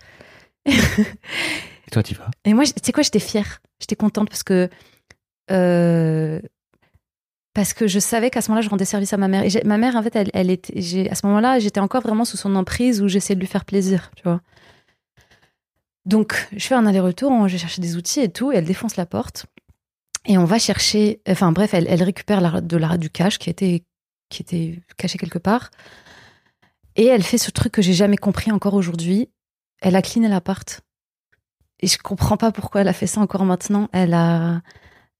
[0.66, 2.30] Et toi, tu vas?
[2.44, 3.60] Et moi, tu sais quoi, j'étais fière.
[3.80, 4.68] J'étais contente parce que.
[5.50, 6.40] euh,
[7.54, 9.44] parce que je savais qu'à ce moment-là, je rendais service à ma mère.
[9.44, 10.80] Et j'ai- ma mère, en fait, elle, était.
[10.80, 13.64] j'ai- À ce moment-là, j'étais encore vraiment sous son emprise où j'essayais de lui faire
[13.64, 14.40] plaisir, tu vois.
[16.04, 19.06] Donc, je fais un aller-retour, je chercher des outils et tout, et elle défonce la
[19.06, 19.46] porte.
[20.26, 21.20] Et on va chercher.
[21.28, 23.84] Enfin, bref, elle, elle récupère la- de la, du cash qui était,
[24.28, 25.70] qui était caché quelque part.
[26.96, 29.28] Et elle fait ce truc que j'ai jamais compris encore aujourd'hui.
[29.80, 30.80] Elle a cleané l'appart.
[31.80, 33.88] Et je comprends pas pourquoi elle a fait ça encore maintenant.
[33.92, 34.62] Elle a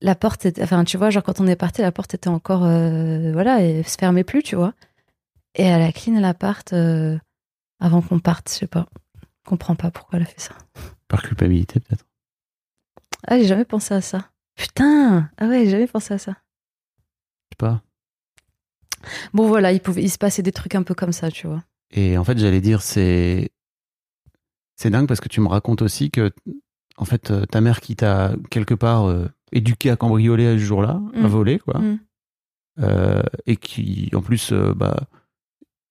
[0.05, 2.65] la porte, était- enfin tu vois, genre quand on est parti, la porte était encore,
[2.65, 4.75] euh, voilà, et se fermait plus, tu vois.
[5.55, 7.19] Et elle a cleané l'appart euh,
[7.81, 8.87] avant qu'on parte, je sais pas.
[9.23, 10.55] Je comprends pas pourquoi elle a fait ça.
[11.09, 12.05] par culpabilité peut-être.
[13.27, 14.31] Ah, j'ai jamais pensé à ça.
[14.57, 16.33] Putain, ah ouais, j'ai jamais pensé à ça.
[16.33, 17.83] Je sais pas.
[19.33, 21.63] Bon voilà, il pouvait, il se passait des trucs un peu comme ça, tu vois.
[21.93, 23.51] Et en fait, j'allais dire, c'est
[24.77, 26.33] c'est dingue parce que tu me racontes aussi que,
[26.97, 30.59] en fait, euh, ta mère qui t'a quelque part euh, éduqué à cambrioler à ce
[30.59, 31.27] jour-là, à Mm.
[31.27, 31.99] voler, quoi, Mm.
[32.81, 34.97] euh, et qui, en plus, euh, bah,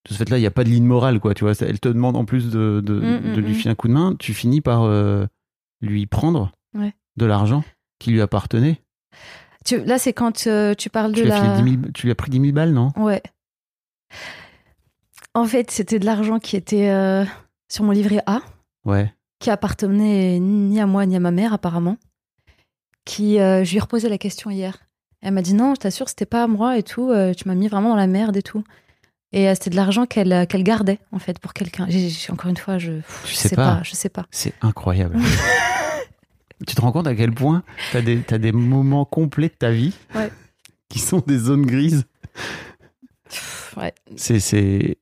[0.07, 1.53] de ce fait-là, il n'y a pas de ligne morale, quoi, tu vois.
[1.61, 4.15] Elle te demande en plus de, de, Mm, de lui filer un coup de main,
[4.19, 5.25] tu finis par euh,
[5.81, 6.93] lui prendre Ouais.
[7.17, 7.63] de l'argent
[7.99, 8.81] qui lui appartenait.
[9.65, 11.61] Tu, là, c'est quand tu parles Tu de la.
[11.61, 12.91] 10 000 tu lui as pris 10 000 balles, non?
[12.97, 13.21] Ouais.
[15.33, 16.91] En fait, c'était de l'argent qui était
[17.69, 18.41] sur mon livret A.
[18.85, 19.13] Ouais.
[19.39, 21.97] qui appartenait ni à moi ni à ma mère apparemment.
[23.05, 24.77] Qui, euh, je lui ai reposé la question hier.
[25.21, 27.09] Elle m'a dit non, je t'assure, c'était pas à moi et tout.
[27.11, 28.63] euh, tu m'as mis vraiment dans la merde et tout.
[29.31, 31.87] Et euh, c'était de l'argent qu'elle qu'elle gardait en fait pour quelqu'un.
[32.29, 33.77] Encore une fois, je, pff, Tu je sais sais pas.
[33.77, 33.83] pas.
[33.83, 34.25] je sais pas.
[34.31, 35.17] C'est incroyable.
[36.67, 39.53] tu te rends compte à quel point tu as des, t'as des moments complets de
[39.55, 40.31] ta vie Ouais.
[40.89, 42.05] qui sont des zones grises?
[43.77, 43.93] Ouais.
[44.15, 44.97] C'est c'est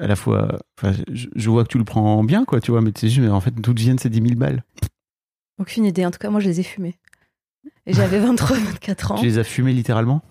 [0.00, 0.58] à la fois.
[0.78, 3.28] enfin, je, je vois que tu le prends bien, quoi, tu vois, mais juste, mais
[3.28, 4.64] en fait, d'où viennent ces 10 000 balles?
[5.60, 6.04] Aucune idée.
[6.06, 6.96] En tout cas, moi, je les ai fumés.
[7.86, 9.14] J'avais 23, 24 ans.
[9.16, 10.22] Tu les as fumées littéralement?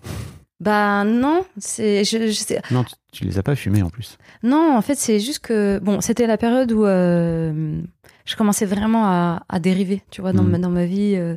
[0.60, 4.18] Bah non, c'est je, Non, tu, tu les as pas fumées en plus.
[4.42, 7.80] Non, en fait, c'est juste que bon, c'était la période où euh,
[8.24, 10.50] je commençais vraiment à, à dériver, tu vois, dans, Mhm.
[10.50, 11.34] ma, dans ma vie, euh,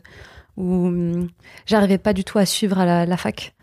[0.56, 1.28] où hum,
[1.66, 3.54] j'arrivais pas du tout à suivre à la, la fac.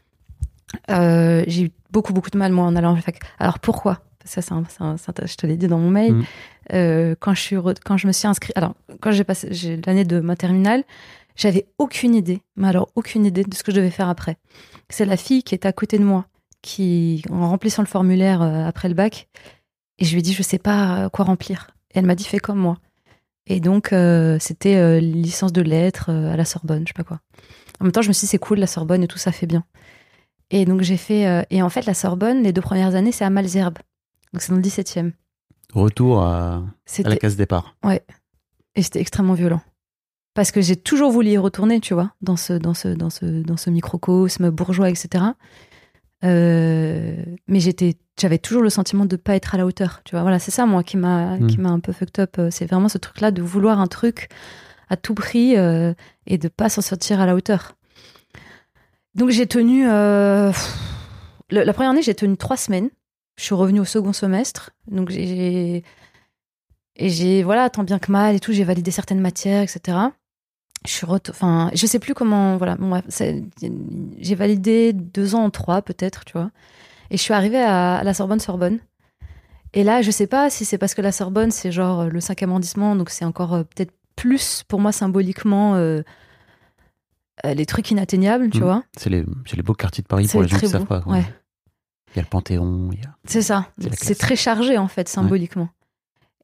[0.90, 3.20] Euh, j'ai eu beaucoup, beaucoup de mal, moi, en allant à la fac.
[3.38, 4.00] Alors pourquoi?
[4.24, 6.24] Ça, c'est je te l'ai dit dans mon mail.
[6.72, 9.50] Euh, quand, je suis quand je me suis inscrite, alors, quand j'ai passé
[9.86, 10.82] l'année de ma terminale,
[11.36, 14.36] j'avais aucune idée, mais alors aucune idée de ce que je devais faire après.
[14.88, 16.26] C'est la fille qui était à côté de moi,
[16.62, 19.28] qui, en remplissant le formulaire euh, après le bac,
[19.98, 21.70] et je lui ai dit, je sais pas euh, quoi remplir.
[21.94, 22.78] Et elle m'a dit, fais comme moi.
[23.46, 27.04] Et donc, euh, c'était euh, licence de lettres euh, à la Sorbonne, je sais pas
[27.04, 27.20] quoi.
[27.80, 29.46] En même temps, je me suis dit, c'est cool, la Sorbonne et tout, ça fait
[29.46, 29.64] bien.
[30.50, 31.46] Et donc, j'ai fait.
[31.50, 33.78] et en fait, la Sorbonne, les deux premières années, c'est à Malzerbe.
[34.32, 35.12] Donc, c'est dans le 17 e
[35.72, 36.62] Retour à,
[37.04, 37.74] à la case départ.
[38.76, 39.60] et c'était extrêmement violent.
[40.34, 43.24] Parce que j'ai toujours voulu y retourner, tu vois, dans ce, dans ce, dans ce,
[43.24, 45.24] dans ce microcosme bourgeois, etc.
[46.24, 47.16] Euh,
[47.48, 50.22] mais j'étais, j'avais toujours le sentiment de pas être à la hauteur, tu vois.
[50.22, 51.46] Voilà, c'est ça, moi, qui m'a, Mm.
[51.46, 52.36] qui m'a un peu fucked up.
[52.38, 54.28] Euh, C'est vraiment ce truc-là de vouloir un truc
[54.88, 55.94] à tout prix euh,
[56.26, 57.76] et de pas s'en sortir à la hauteur.
[59.14, 60.74] Donc j'ai tenu, euh, pff,
[61.50, 62.90] le- la, première année, j'ai tenu trois semaines.
[63.38, 65.82] Je suis revenue au second semestre, donc j'ai-
[66.96, 69.98] Et j'ai, voilà, tant bien que mal et tout, j'ai validé certaines matières, etc.
[70.86, 73.00] Je suis enfin, je sais plus comment, voilà, bon,
[74.18, 76.50] j'ai validé deux ans en trois, peut-être, tu vois.
[77.10, 78.80] Et je suis arrivée à, à la Sorbonne, Sorbonne.
[79.72, 82.20] Et là, je sais pas si c'est parce que la Sorbonne, c'est genre euh, le
[82.20, 86.02] 5 arrondissement, donc c'est encore euh, peut-être plus pour moi symboliquement euh,
[87.44, 88.64] euh, les trucs inatteignables, tu Mhm.
[88.64, 88.84] vois.
[88.96, 89.24] C'est les,
[89.56, 91.00] les beaux quartiers de Paris pour les gens qui savent pas.
[91.00, 91.12] quoi.
[91.14, 91.24] ouais.
[92.14, 93.16] Il y a le Panthéon, a...
[93.24, 93.66] C'est ça.
[93.96, 95.68] C'est très chargé en fait symboliquement.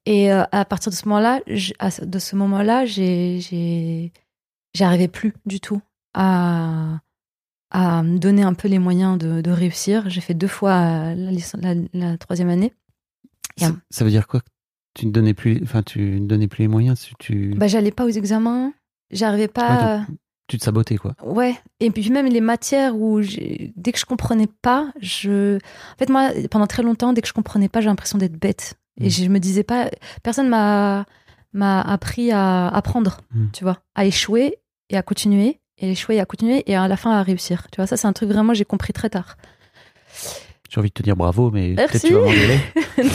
[0.07, 2.34] Et à partir de ce moment-là, de ce
[2.86, 4.12] j'ai,
[4.75, 5.81] j'arrivais plus du tout
[6.14, 7.01] à
[7.73, 10.11] à me donner un peu les moyens de, de réussir.
[10.11, 12.73] J'ai fait deux fois la, licence- la, la troisième année.
[13.61, 14.41] Et Ça, veut dire quoi
[14.95, 17.93] Tu ne donnais plus, enfin, tu ne donnais plus les moyens, tu, tu, Bah, j'allais
[17.93, 18.73] pas aux examens.
[19.12, 19.99] J'arrivais pas.
[19.99, 20.03] Ouais,
[20.49, 21.14] tu te sabotais, quoi.
[21.25, 25.57] Ouais, et puis même les matières où dès que je comprenais pas, je.
[25.59, 28.75] En fait, moi, pendant très longtemps, dès que je comprenais pas, j'ai l'impression d'être bête.
[29.01, 29.11] Et Mm.
[29.11, 29.91] je me disais pas.
[30.25, 31.07] Personne m'a
[31.53, 33.46] m'a appris à apprendre, Mm.
[33.53, 36.96] tu vois, à échouer et à continuer, et échouer et à continuer, et à la
[36.96, 37.66] fin à réussir.
[37.72, 39.36] Tu vois, ça, c'est un truc vraiment, j'ai compris très tard.
[40.68, 42.61] J'ai envie de te dire bravo, mais peut-être tu vas m'engueuler.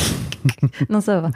[0.90, 1.32] non, ça va.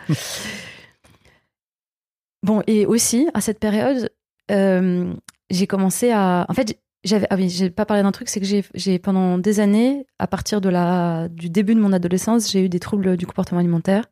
[2.43, 4.09] Bon, et aussi, à cette période,
[4.51, 5.13] euh,
[5.49, 6.45] j'ai commencé à.
[6.49, 7.27] En fait, j'avais.
[7.29, 10.27] Ah oui, j'ai pas parlé d'un truc, c'est que j'ai, j'ai, pendant des années, à
[10.27, 14.05] partir de la, du début de mon adolescence, j'ai eu des troubles du comportement alimentaire.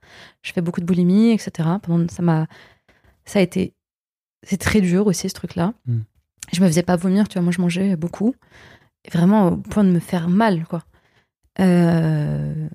[0.43, 1.69] Je fais beaucoup de boulimie, etc.
[1.81, 2.47] Pendant, ça m'a.
[3.27, 3.73] Ça a été.
[4.43, 5.73] C'est très dur aussi, ce truc-là.
[5.85, 5.99] Mm.
[6.53, 8.33] Je me faisais pas vomir, tu vois, moi, je mangeais beaucoup.
[9.11, 10.83] Vraiment au point de me faire mal, quoi.
[11.59, 12.67] Euh,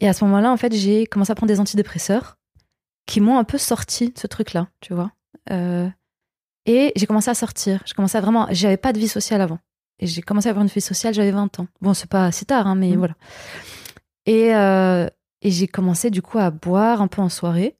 [0.00, 2.36] et à ce moment-là, en fait, j'ai commencé à prendre des antidépresseurs
[3.06, 5.12] qui m'ont un peu sorti de ce truc-là, tu vois.
[5.50, 5.88] Euh,
[6.66, 7.82] et j'ai commencé à sortir.
[7.86, 8.46] J'ai commencé à vraiment.
[8.50, 9.58] J'avais pas de vie sociale avant.
[9.98, 11.68] Et j'ai commencé à avoir une vie sociale, j'avais 20 ans.
[11.80, 12.98] Bon, c'est pas si tard, hein, mais Mhm.
[12.98, 13.14] voilà.
[14.26, 15.08] Et, euh,
[15.42, 17.76] et j'ai commencé du coup à boire un peu en soirée.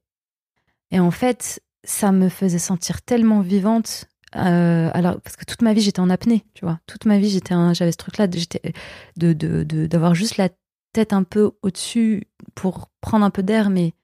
[0.93, 4.07] Et en fait, ça me faisait sentir tellement vivante.
[4.37, 6.81] euh, alors, parce que toute ma vie, j'étais en apnée, tu vois.
[6.87, 8.75] Toute ma vie, j'étais j'avais ce truc-là, j'étais
[9.17, 10.51] de, de, d'avoir juste la
[10.93, 12.25] tête un peu au-dessus
[12.55, 13.95] pour prendre un peu d'air, mais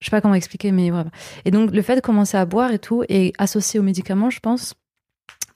[0.00, 0.90] je sais pas comment expliquer, mais.
[1.44, 4.40] Et donc, le fait de commencer à boire et tout, et associé aux médicaments, je
[4.40, 4.74] pense,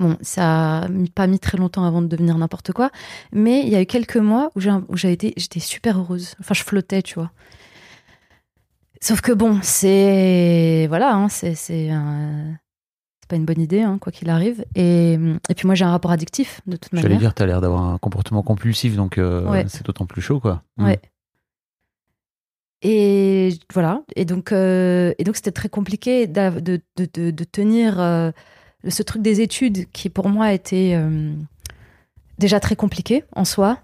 [0.01, 2.91] bon, ça a mis- pas mis très longtemps avant de devenir n'importe quoi,
[3.33, 6.35] mais il y a eu quelques mois où j'ai où j'ai été, j'étais super heureuse.
[6.41, 7.31] Enfin, je flottais, tu vois.
[9.01, 10.87] Sauf que bon, c'est.
[10.89, 11.55] Voilà, hein, c'est.
[11.55, 12.57] C'est un-
[13.29, 14.65] pas une bonne idée, hein, quoi qu'il arrive.
[14.75, 15.13] Et,
[15.51, 17.19] et puis moi, j'ai un rapport addictif, de toute J'allais manière.
[17.21, 19.67] dire, tu as l'air d'avoir un comportement compulsif, donc euh, Ouais.
[19.69, 20.63] c'est d'autant plus chaud, quoi.
[20.79, 20.85] Mm.
[20.87, 20.99] Ouais.
[22.83, 24.03] Et voilà.
[24.17, 28.31] Et donc, euh, et donc c'était très compliqué de, de, de, de tenir euh,
[28.89, 30.99] ce truc des études qui pour moi était
[32.39, 33.79] déjà très compliqué en soi,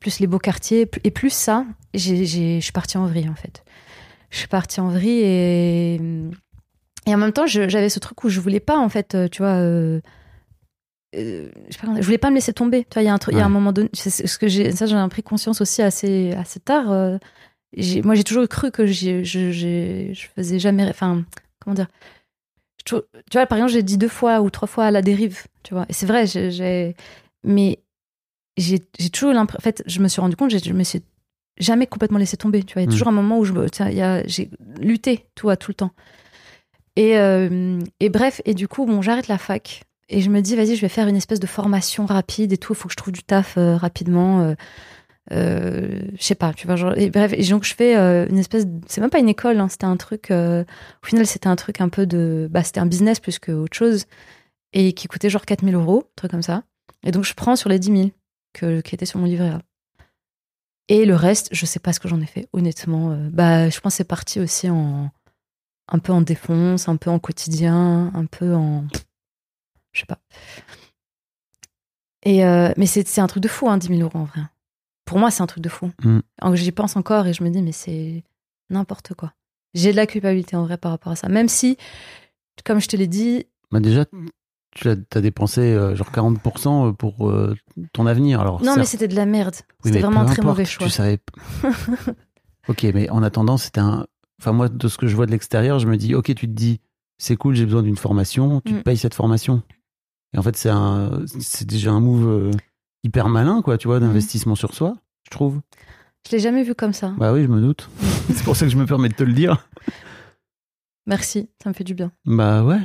[0.00, 1.64] plus les beaux quartiers et plus ça.
[1.94, 3.62] Je suis partie en vrille en fait.
[4.30, 6.00] Je suis partie en vrille et
[7.06, 9.42] et en même temps j'avais ce truc où je voulais pas en fait, euh, tu
[9.42, 9.56] vois.
[9.56, 10.00] euh,
[11.16, 12.84] euh, je, sais pas je voulais pas me laisser tomber.
[12.84, 14.46] Tu vois, il y a un truc, il y a un moment donné, ce que
[14.48, 16.92] j'ai, ça j'en ai pris conscience aussi assez, assez tard.
[16.92, 17.18] euh,
[18.04, 20.88] moi, j'ai toujours cru que je, je faisais jamais.
[20.88, 21.24] Enfin,
[21.60, 21.88] comment dire
[22.84, 22.94] Tu
[23.32, 25.86] vois, par exemple, j'ai dit deux fois ou trois fois à la dérive, tu vois.
[25.88, 26.94] Et c'est vrai, j'ai,
[27.44, 27.78] mais
[28.56, 28.78] j'ai
[29.12, 29.58] toujours l'impression.
[29.60, 31.02] En fait, je me suis rendu compte, je me suis
[31.60, 32.82] jamais complètement laissé tomber, tu vois.
[32.82, 32.92] Il y a Mm.
[32.92, 33.52] toujours un moment où je
[34.26, 34.50] j'ai
[34.80, 35.92] lutté, tout à tout le temps.
[36.96, 39.82] Et, euh, et bref, et du coup, bon, j'arrête la fac.
[40.08, 42.72] Et je me dis, vas-y, je vais faire une espèce de formation rapide et tout.
[42.72, 44.54] Il faut que je trouve du taf euh, rapidement.
[45.32, 46.74] euh, je sais pas, tu vois.
[46.76, 48.66] Genre, et bref, et donc je fais une espèce.
[48.66, 50.30] de- C'est même pas une école, hein, c'était un truc.
[50.32, 52.48] au final, c'était un truc un peu de.
[52.50, 54.06] Bah, c'était un business plus qu'autre chose.
[54.72, 56.62] Et qui coûtait genre 4000 euros, un truc comme ça.
[57.04, 58.10] Et donc je prends sur les 10 000
[58.52, 59.60] que, qui étaient sur mon livret A.
[60.88, 63.12] Et le reste, je sais pas ce que j'en ai fait, honnêtement.
[63.12, 65.10] euh, bah, je pense que c'est parti aussi en.
[65.92, 68.84] Un peu en défonce, un peu en quotidien, un peu en.
[69.92, 70.18] Je sais pas.
[72.22, 74.42] Et euh, mais c'est c'est un truc de fou, hein, 10 000 euros en vrai.
[75.04, 75.90] Pour moi, c'est un truc de fou.
[76.04, 76.20] Mm.
[76.54, 78.22] J'y pense encore et je me dis, mais c'est
[78.68, 79.32] n'importe quoi.
[79.74, 81.28] J'ai de la culpabilité en vrai par rapport à ça.
[81.28, 81.76] Même si,
[82.64, 84.04] comme je te l'ai dit, Bah, déjà,
[84.80, 87.54] tu as, dépensé euh, genre 40% pour euh,
[87.92, 88.40] ton avenir.
[88.40, 89.54] Alors, non, mais c'était de la merde.
[89.84, 90.86] oui, C'était vraiment un très importe, mauvais choix.
[90.86, 91.18] Tu savais.
[92.68, 94.06] ok, mais en attendant, c'était un.
[94.40, 96.52] Enfin, moi, de ce que je vois de l'extérieur, je me dis, ok, tu te
[96.52, 96.80] dis,
[97.18, 98.78] c'est cool, j'ai besoin d'une formation, tu Mm.
[98.78, 99.62] te payes cette formation.
[100.32, 101.22] Et en fait, c'est un,
[101.66, 102.50] déjà un move euh,
[103.04, 105.60] hyper malin, quoi, tu vois, d'investissement sur soi, je trouve.
[106.26, 107.12] Je l'ai jamais vu comme ça.
[107.18, 107.90] Bah oui, je me doute.
[108.34, 109.68] c'est pour ça que je me permets de te le dire.
[111.06, 112.12] Merci, ça me fait du bien.
[112.24, 112.80] Bah ouais.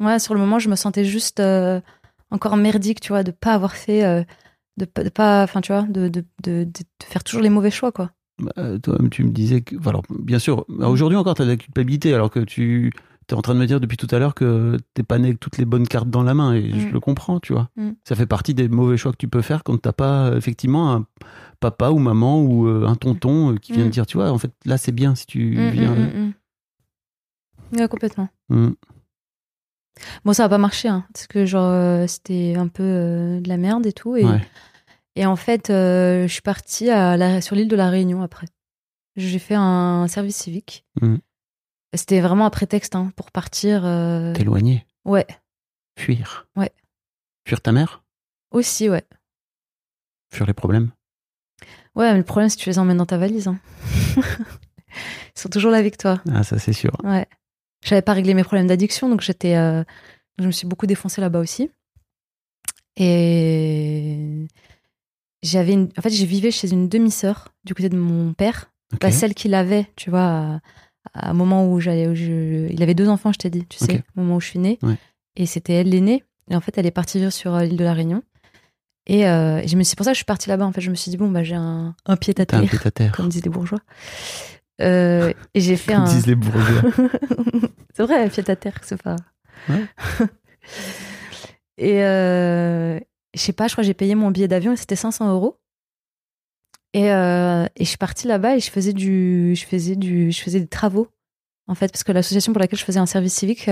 [0.00, 1.80] Ouais, sur le moment, je me sentais juste euh,
[2.30, 4.22] encore merdique, tu vois, de pas avoir fait, euh,
[4.76, 6.68] de, pas- de pas, enfin, tu vois, de, de, de,
[7.04, 8.10] faire toujours les mauvais choix, quoi.
[8.38, 9.76] Bah, toi-même, tu me disais que.
[9.88, 12.92] Alors, bien sûr, bah, aujourd'hui encore, tu as de la culpabilité, alors que tu
[13.30, 15.40] es en train de me dire depuis tout à l'heure que t'es pas né avec
[15.40, 16.92] toutes les bonnes cartes dans la main, et je Mm.
[16.92, 17.70] le comprends, tu vois.
[17.76, 17.92] Mm.
[18.04, 20.92] Ça fait partie des mauvais choix que tu peux faire quand t'as pas, euh, effectivement,
[20.92, 21.06] un
[21.58, 23.88] papa ou maman ou euh, un tonton euh, qui vient Mm.
[23.88, 25.94] te dire, tu vois, en fait, là, c'est bien si tu Mm, viens.
[25.94, 26.32] mm, mm,
[27.72, 27.78] mm.
[27.80, 28.28] Ouais, complètement.
[30.24, 33.48] Bon, ça a pas marché, hein, parce que genre euh, c'était un peu euh, de
[33.48, 34.16] la merde et tout.
[34.16, 34.40] Et, Ouais.
[35.16, 38.46] et en fait, euh, je suis partie à la- sur l'île de la Réunion après.
[39.16, 40.84] J'ai fait un service civique.
[41.00, 41.16] Mm.
[41.94, 43.82] C'était vraiment un prétexte hein, pour partir.
[43.86, 45.26] euh, T'éloigner, Ouais,
[45.98, 46.46] fuir.
[46.56, 46.70] Ouais.
[47.48, 48.02] Fuir ta mère?
[48.50, 49.04] Aussi, ouais.
[50.34, 50.90] Fuir les problèmes?
[51.94, 53.48] Ouais, mais le problème, c'est que tu les emmènes dans ta valise.
[53.48, 53.58] hein.
[54.16, 56.20] Ils sont toujours là avec toi.
[56.34, 56.92] Ah, ça, c'est sûr.
[57.02, 57.26] Ouais.
[57.86, 59.84] J'avais pas réglé mes problèmes d'addiction, donc j'étais, euh,
[60.38, 61.70] je me suis beaucoup défoncée là-bas aussi.
[62.96, 64.46] Et
[65.42, 65.88] j'avais, une...
[65.96, 69.54] en fait, j'ai vivais chez une demi-sœur du côté de mon père, pas celle qu'il
[69.54, 70.60] avait, tu vois,
[71.14, 73.78] à, un moment où j'allais, où je- il avait deux enfants, je t'ai dit, tu
[73.78, 74.78] sais, au moment où je suis née.
[74.82, 74.96] Ouais.
[75.36, 76.24] Et c'était elle l'aînée.
[76.50, 78.22] Et en fait, elle est partie vivre sur euh, l'île de la Réunion.
[79.06, 80.64] Et, euh, et je me suis, c'est pour ça que je suis partie là-bas.
[80.66, 82.66] En fait, je me suis dit bon, bah j'ai un, un pied à T'as un
[82.66, 83.12] pied à terre.
[83.16, 83.78] comme disent les bourgeois.
[84.80, 86.04] Euh, et j'ai fait un.
[86.04, 86.90] disent les bourgeois.
[87.94, 89.16] c'est vrai, pied à terre, c'est pas.
[89.68, 89.84] Ouais.
[91.78, 92.98] et euh,
[93.34, 95.58] je sais pas, je crois que j'ai payé mon billet d'avion et c'était 500 euros.
[96.92, 100.40] Et, euh, et je suis partie là-bas et je faisais du, je faisais du, je
[100.40, 101.08] faisais des travaux
[101.66, 103.68] en fait parce que l'association pour laquelle je faisais un service civique,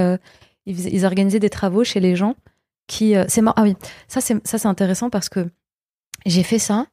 [0.66, 2.34] ils, ils organisaient des travaux chez les gens
[2.86, 3.54] qui, c'est marrant.
[3.56, 3.76] Ah oui,
[4.08, 5.48] ça c'est ça c'est intéressant parce que
[6.26, 6.86] j'ai fait ça.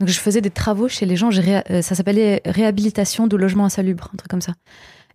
[0.00, 1.30] Donc je faisais des travaux chez les gens.
[1.30, 4.54] réa- euh, ça s'appelait réhabilitation de logements insalubres, un truc comme ça.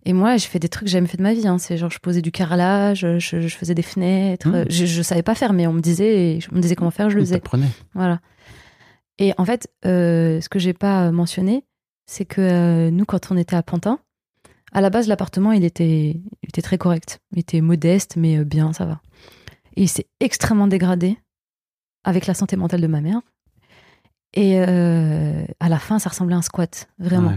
[0.06, 1.46] Et moi, j'ai fait des trucs que j'ai jamais fait de ma vie.
[1.48, 1.56] hein.
[1.58, 4.48] C'est genre, je posais du carrelage, je, je faisais des fenêtres.
[4.48, 4.64] Mmh.
[4.68, 7.14] Je, je savais pas faire, mais on me disait, on me disait comment faire, je
[7.16, 7.40] le faisais.
[7.94, 8.20] Voilà.
[9.18, 11.64] Et en fait, euh, ce que j'ai pas mentionné,
[12.06, 13.98] c'est que euh, nous, quand on était à Pantin,
[14.72, 16.10] à la base, l'appartement, il était,
[16.42, 17.20] il était très correct.
[17.32, 19.00] Il était modeste, mais euh, bien, ça va.
[19.76, 21.16] Et il s'est extrêmement dégradé
[22.04, 23.20] avec la santé mentale de ma mère.
[24.34, 27.34] Et euh, à la fin, ça ressemblait à un squat, vraiment.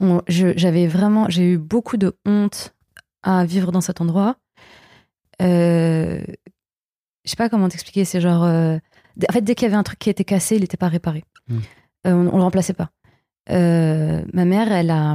[0.00, 0.20] Ouais.
[0.28, 2.74] J'avais vraiment, j'ai eu beaucoup de honte
[3.22, 4.36] à vivre dans cet endroit.
[5.40, 6.22] Euh,
[7.24, 8.78] je sais pas comment t'expliquer, c'est genre, euh,
[9.28, 11.24] en fait, dès qu'il y avait un truc qui était cassé, il n'était pas réparé.
[11.48, 11.58] Mm.
[12.06, 12.90] Euh, on, on le remplaçait pas.
[13.48, 15.14] Ma mère, elle a,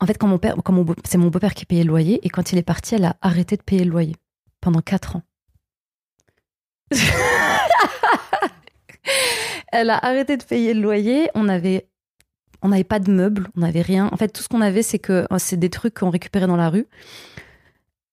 [0.00, 2.18] en fait, quand mon père, quand mon beau- c'est mon beau-père qui payait le loyer,
[2.26, 4.16] et quand il est parti, elle a arrêté de payer le loyer
[4.60, 5.22] pendant quatre ans.
[9.72, 11.28] elle a arrêté de payer le loyer.
[11.34, 11.86] On avait
[12.62, 14.08] on n'avait pas de meubles, on n'avait rien.
[14.12, 16.56] En fait, tout ce qu'on avait, c'est que oh, c'est des trucs qu'on récupérait dans
[16.56, 16.86] la rue.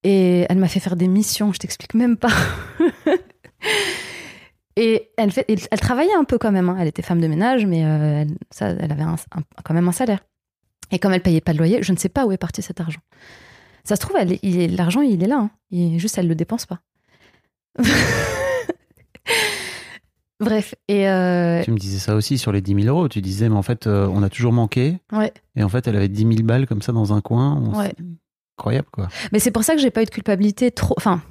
[0.04, 2.32] Et elle m'a fait faire des missions, je t'explique même pas.
[4.78, 6.70] et elle, elle, travaillait un peu quand même.
[6.70, 6.78] hein.
[6.80, 9.04] Elle était femme de ménage, mais euh, elle, ça, elle avait
[9.64, 10.20] quand même un salaire.
[10.92, 12.80] Et comme elle payait pas de loyer, je ne sais pas où est parti cet
[12.80, 13.02] argent.
[13.84, 15.50] Ça se trouve, est- il l'argent, il est là.
[15.74, 15.98] hein.
[15.98, 16.80] Juste, elle le dépense pas.
[20.40, 23.08] Bref, et euh, Tu me disais ça aussi sur les 10 000 euros.
[23.10, 24.98] Tu disais, mais en fait, euh, on a toujours manqué.
[25.12, 25.34] ouais.
[25.56, 27.56] Et en fait, elle avait 10 000 balles comme ça dans un coin.
[27.56, 27.94] On Ouais.
[28.60, 29.08] Incroyable, quoi.
[29.32, 30.94] Mais c'est pour ça que j'ai pas eu de culpabilité trop.
[30.98, 31.22] Enfin,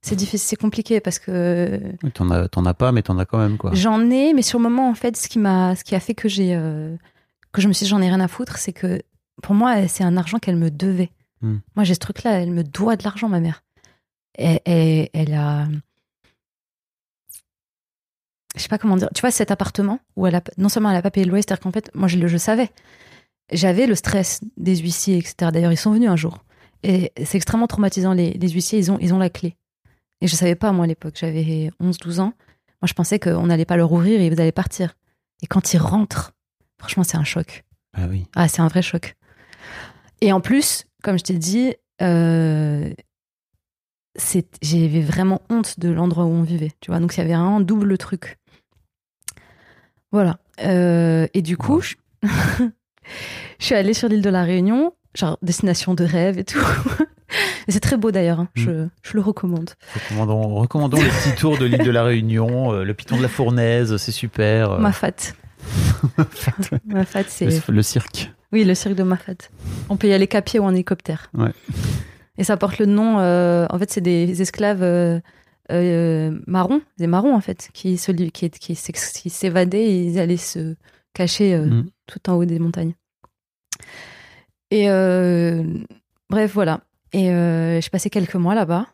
[0.00, 3.24] c'est difficile, c'est compliqué parce que Oui, T'en as, t'en as pas, mais t'en as
[3.24, 3.70] quand même, quoi.
[3.74, 6.14] j'en ai, mais sur le moment, en fait, ce qui m'a, ce qui a fait
[6.14, 6.96] que j'ai, euh,
[7.52, 9.00] que je me suis, dit, j'en ai rien à foutre, c'est que
[9.42, 11.10] pour moi, c'est un argent qu'elle me devait.
[11.40, 11.58] Hmm.
[11.76, 13.62] Moi, j'ai ce truc-là, elle me doit de l'argent, ma mère.
[14.38, 15.66] Et, et- elle a,
[18.56, 19.08] je sais pas comment dire.
[19.14, 21.42] Tu vois, cet appartement où elle a, non seulement elle a pas payé le loyer,
[21.42, 22.70] c'est-à-dire qu'en fait, moi, je le, je savais.
[23.50, 25.50] J'avais le stress des huissiers, etc.
[25.52, 26.44] D'ailleurs, ils sont venus un jour.
[26.82, 28.12] Et c'est extrêmement traumatisant.
[28.12, 29.56] Les, les huissiers, ils ont, ils ont la clé.
[30.20, 31.14] Et je savais pas, moi, à l'époque.
[31.18, 32.32] J'avais 11, 12 ans.
[32.82, 34.96] Moi, je pensais qu'on n'allait pas leur ouvrir et ils allaient partir.
[35.42, 36.32] Et quand ils rentrent,
[36.78, 37.64] franchement, c'est un choc.
[37.94, 38.26] Ah oui.
[38.34, 39.16] Ah, c'est un vrai choc.
[40.20, 42.92] Et en plus, comme je t'ai dit, euh,
[44.62, 46.72] j'avais vraiment honte de l'endroit où on vivait.
[46.80, 48.38] Tu vois, donc il y avait un double truc.
[50.12, 50.36] Voilà.
[50.62, 51.94] Euh, et du coup, je...
[53.58, 56.64] je suis allée sur l'île de la Réunion, genre destination de rêve et tout.
[57.68, 58.48] C'est très beau d'ailleurs, hein.
[58.54, 59.70] je, je le recommande.
[59.94, 63.28] Recommandons, recommandons le petit tour de l'île de la Réunion, euh, le piton de la
[63.28, 64.72] Fournaise, c'est super.
[64.72, 65.32] euh, Mafat.
[66.86, 67.46] Mafat, c'est.
[67.46, 68.30] le, le cirque.
[68.52, 69.48] Oui, le cirque de Mafat.
[69.88, 71.30] On peut y aller qu'à pied ou en hélicoptère.
[71.34, 71.52] Ouais.
[72.36, 73.18] Et ça porte le nom.
[73.20, 74.82] euh, en fait, c'est des esclaves
[75.72, 80.76] euh, marrons, des marrons en fait, qui li- qui, qui s'évadaient et ils allaient se
[81.14, 81.90] cacher euh, Mm.
[82.06, 82.94] tout en haut des montagnes.
[84.70, 85.64] Et euh,
[86.30, 86.80] bref, voilà.
[87.12, 88.86] Et euh, j'ai passé quelques mois là-bas.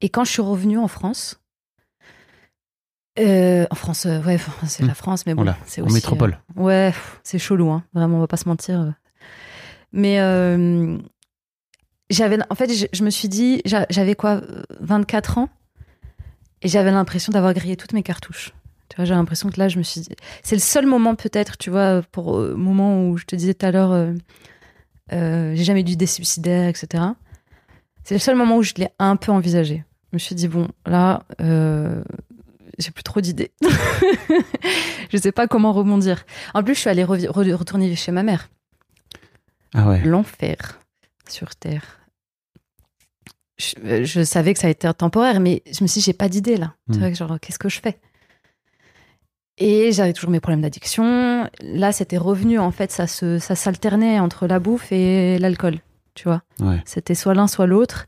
[0.00, 1.40] Et quand je suis revenue en France,
[3.18, 4.38] Euh, en France, euh, ouais,
[4.68, 4.86] c'est Hmm.
[4.88, 5.94] la France, mais bon, c'est en aussi.
[5.94, 6.38] métropole.
[6.56, 6.94] euh, ouais,
[7.24, 7.82] c'est chelou, hein.
[7.92, 8.94] Vraiment, on va pas se mentir.
[9.90, 10.20] Mais
[12.10, 15.48] j'avais, en fait, je, je me suis dit, j'a- j'avais quoi, euh, 24 ans,
[16.62, 18.52] et j'avais l'impression d'avoir grillé toutes mes cartouches.
[18.88, 20.08] Tu vois, j'ai l'impression que là, je me suis dit,
[20.42, 23.66] c'est le seul moment peut-être, tu vois, pour le moment où je te disais tout
[23.66, 24.12] à l'heure, euh,
[25.12, 27.04] euh, j'ai jamais eu d'idée suicidaire, etc.
[28.04, 29.84] C'est le seul moment où je l'ai un peu envisagé.
[30.12, 32.02] Je me suis dit, bon, là, euh,
[32.78, 33.52] j'ai plus trop d'idées.
[35.12, 36.24] je sais pas comment rebondir.
[36.54, 38.48] En plus, je suis allée re- retourner chez ma mère.
[39.74, 40.00] Ah ouais.
[40.02, 40.80] L'enfer
[41.28, 41.97] sur Terre.
[43.58, 46.12] Je, euh, je savais que ça a été temporaire, mais je me suis dit, j'ai
[46.12, 46.74] pas d'idée là.
[46.92, 47.00] Tu Hmm.
[47.00, 47.98] vois, genre, qu'est-ce que je fais?
[49.60, 51.50] Et j'avais toujours mes problèmes d'addiction.
[51.60, 55.80] Là, c'était revenu, en fait, ça se, ça s'alternait entre la bouffe et l'alcool.
[56.14, 56.80] Tu vois Ouais.
[56.84, 58.06] C'était soit l'un, soit l'autre.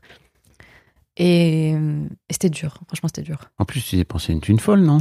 [1.17, 1.77] Et, et
[2.31, 2.79] c'était dur.
[2.87, 3.39] Franchement, c'était dur.
[3.59, 4.99] En plus, tu dépensais une thune folle, non?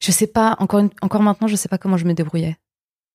[0.00, 2.56] Je sais pas, encore, une- encore maintenant, je sais pas comment je me débrouillais.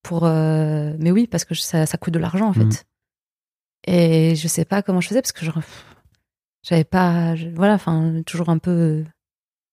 [0.01, 2.63] Pour, euh, mais oui, parce que ça, ça coûte de l'argent, en fait.
[2.63, 2.71] Mhm.
[3.87, 5.85] Et je sais pas comment je faisais, parce que genre, pff,
[6.63, 7.35] j'avais pas.
[7.35, 9.03] je- voilà, enfin, toujours un peu.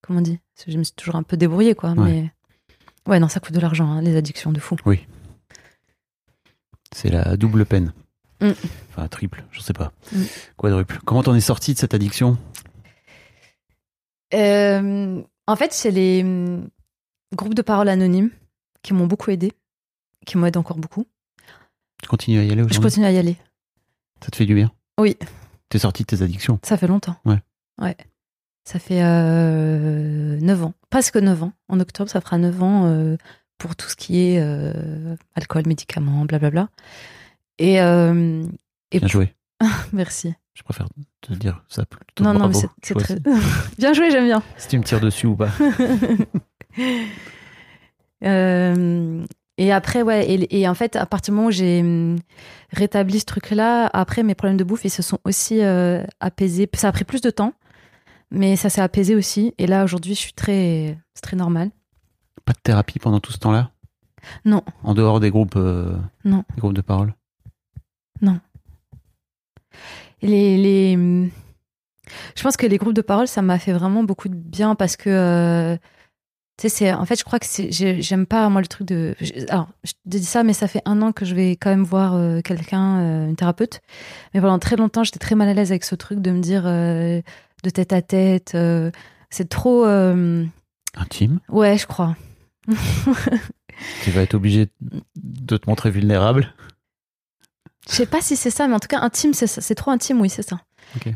[0.03, 1.91] Comment on dit Je me suis toujours un peu débrouillée, quoi.
[1.93, 2.05] Ouais.
[2.05, 2.32] Mais.
[3.07, 4.76] Ouais, non, ça coûte de l'argent, hein, les addictions de fou.
[6.95, 7.93] C'est la double peine.
[8.41, 8.51] Mm.
[8.91, 9.93] Enfin, triple, je sais pas.
[10.12, 10.22] Mm.
[10.57, 10.99] Quadruple.
[11.05, 12.36] Comment t'en es sorti de cette addiction?
[14.34, 16.68] Euh, en fait, c'est les hum,
[17.34, 18.30] groupes de parole anonymes
[18.82, 19.53] qui m'ont beaucoup aidé,
[20.26, 21.07] qui m'aident encore beaucoup.
[22.03, 22.80] Tu continues à y aller Je aujourd'hui?
[22.80, 23.36] continue à y aller.
[24.24, 24.70] Ça te fait du bien?
[24.99, 25.16] Oui.
[25.71, 27.16] T'es sorti de tes addictions Ça fait longtemps.
[27.25, 27.39] Ouais.
[27.81, 27.97] Ouais.
[28.64, 30.75] Ça fait euh, 9 ans.
[30.91, 31.53] Presque 9 ans.
[31.68, 33.16] En octobre, ça fera 9 ans euh,
[33.57, 36.68] pour tout ce qui est euh, alcool, médicaments, blablabla.
[37.59, 38.45] Et, euh,
[38.91, 39.35] et Bien joué.
[39.93, 40.35] merci.
[40.55, 40.89] Je préfère
[41.23, 42.23] te dire ça plutôt.
[42.25, 42.68] Non, non, mais bravo.
[42.83, 43.16] c'est- très.
[43.79, 44.43] bien joué, j'aime bien.
[44.59, 45.51] Si tu me tires dessus ou pas.
[48.23, 49.25] Euh,
[49.63, 52.17] et après, ouais, et, et en fait, à partir du moment où j'ai hum,
[52.73, 56.69] rétabli ce truc-là, après, mes problèmes de bouffe, ils se sont aussi euh, apaisés.
[56.75, 57.53] Ça a pris plus de temps,
[58.31, 59.55] mais ça s'est apaisé aussi.
[59.59, 60.97] Et là, aujourd'hui, je suis très.
[61.15, 61.71] C'est très normal.
[62.45, 63.71] Pas de thérapie pendant tout ce temps-là?
[64.45, 64.63] Non.
[64.83, 66.45] En dehors des groupes, euh, Non.
[66.55, 67.15] des groupes de parole?
[70.23, 70.97] Et Les, les...
[70.97, 71.31] hum,
[72.37, 74.97] Je pense que les groupes de parole, ça m'a fait vraiment beaucoup de bien parce
[74.97, 75.09] que.
[75.11, 75.77] euh,
[76.61, 76.93] Tu sais, c'est.
[76.93, 77.47] En fait, je crois que
[78.03, 79.17] J'aime pas, moi, le truc de.
[79.49, 81.85] Alors, je te dis ça, mais ça fait un an que je vais quand même
[81.85, 83.81] voir euh, quelqu'un, euh, une thérapeute.
[84.35, 86.65] Mais pendant très longtemps, j'étais très mal à l'aise avec ce truc de me dire
[86.67, 87.23] euh,
[87.63, 88.55] de tête à tête.
[89.31, 89.87] c'est trop.
[89.87, 92.15] Intime Ouais, je crois.
[94.03, 94.69] Tu vas être obligé
[95.17, 96.53] de te montrer vulnérable
[97.89, 99.63] Je sais pas si c'est ça, mais en tout cas, intime, c'est ça.
[99.63, 100.61] C'est trop intime, oui, c'est ça.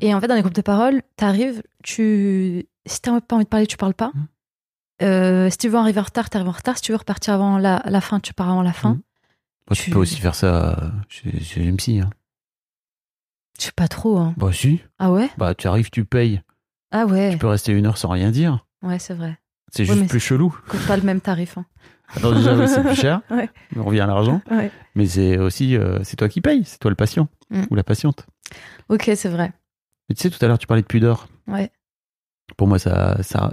[0.01, 2.67] Et en fait, dans les groupes de parole, t'arrives, tu.
[2.87, 4.13] Si t'as pas envie de parler, tu parles pas.
[4.15, 4.27] Mhm.
[5.03, 6.77] Euh, si tu veux arriver en retard, t'arrives en retard.
[6.77, 8.99] Si tu veux repartir avant la, la fin, tu pars avant la fin.
[9.69, 12.01] Bah, tu Tu- peux aussi faire ça euh, chez, chez MC.
[12.01, 12.11] Hein.
[13.59, 14.19] Je sais pas trop.
[14.19, 14.35] Hein.
[14.37, 14.81] Bah si.
[14.99, 15.31] Ah ouais?
[15.39, 16.43] Bah tu arrives, tu payes.
[16.91, 17.31] Ah ouais.
[17.33, 18.67] Tu peux rester une heure sans rien dire.
[18.83, 19.39] Ouais, c'est vrai.
[19.73, 20.57] C'est juste plus chelou.
[20.69, 21.59] Coûte pas le même tarif.
[21.59, 21.67] hein.
[22.17, 23.23] Alors déjà, oui, c'est plus cher.
[23.31, 23.49] Ouais.
[23.77, 24.41] On revient à l'argent.
[24.51, 24.71] Ouais.
[24.95, 26.65] Mais c'est aussi, euh, c'est toi qui payes.
[26.65, 27.65] C'est toi le patient Mm.
[27.71, 28.27] ou la patiente.
[28.89, 29.53] Ok, c'est vrai.
[30.09, 31.29] Mais tu sais, tout à l'heure, tu parlais de pudeur.
[31.47, 31.71] Ouais.
[32.57, 33.53] Pour moi, ça, ça,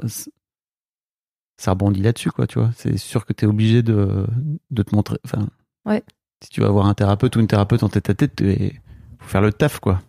[1.62, 2.72] ça rebondit là-dessus, quoi, tu vois.
[2.76, 4.26] C'est sûr que tu es obligé de,
[4.72, 5.18] de te montrer.
[5.26, 5.48] Enfin,
[5.86, 6.04] Ouais.
[6.44, 8.72] si tu vas voir un thérapeute ou une thérapeute en tête à tête, il
[9.20, 10.02] faut faire le taf, quoi.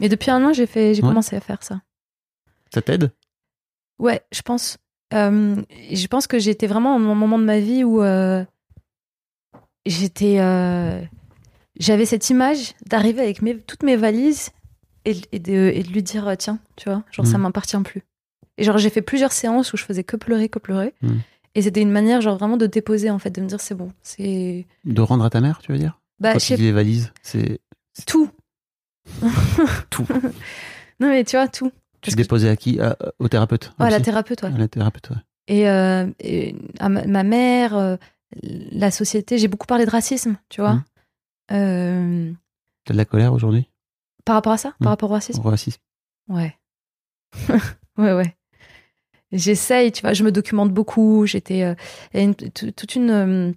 [0.00, 1.08] Et depuis un an, j'ai fait, j'ai Ouais.
[1.08, 1.80] commencé à faire ça.
[2.72, 3.12] Ça t'aide?
[3.98, 4.76] Ouais, je pense.
[5.12, 8.44] Euh, je pense que j'étais vraiment un moment de ma vie où euh,
[9.86, 10.40] j'étais.
[10.40, 11.00] euh,
[11.78, 14.50] J'avais cette image d'arriver avec mes, toutes mes valises
[15.04, 17.42] et, et de, et de lui dire euh, tiens, tu vois, genre ça Mhm.
[17.44, 18.02] m'appartient plus.
[18.58, 20.94] Et genre j'ai fait plusieurs séances où je faisais que pleurer, que pleurer.
[21.02, 21.20] Mhm.
[21.56, 23.92] Et c'était une manière genre vraiment de déposer en fait, de me dire c'est bon,
[24.02, 24.66] c'est.
[24.84, 26.00] De rendre à ta mère, tu veux dire?
[26.20, 27.60] Bah, Quand tu dis les valises, c'est
[28.06, 28.30] tout.
[29.90, 30.06] tout.
[31.00, 31.70] Non mais tu vois, tout.
[31.70, 31.74] Tu
[32.10, 32.78] Parce que- déposais à qui?
[32.80, 34.52] À- Au thérapeute Ouais, la aussi thérapeute, ouais.
[34.54, 35.16] À la thérapeute, ouais.
[35.48, 37.96] Et, euh, et à ma, ma mère, euh,
[38.42, 40.82] la société, j'ai beaucoup parlé de racisme, tu vois.
[41.50, 42.32] Euh,
[42.84, 43.68] T'as de la colère aujourd'hui?
[44.24, 45.40] Par rapport à ça, par rapport au racisme?
[45.44, 45.80] Au racisme
[46.28, 46.56] Ouais.
[47.98, 48.36] ouais, ouais.
[49.32, 51.26] J'essaye, tu vois, je me documente beaucoup.
[51.26, 51.62] J'étais.
[51.62, 51.74] euh,
[52.12, 53.52] il y a une- t- toute une euh,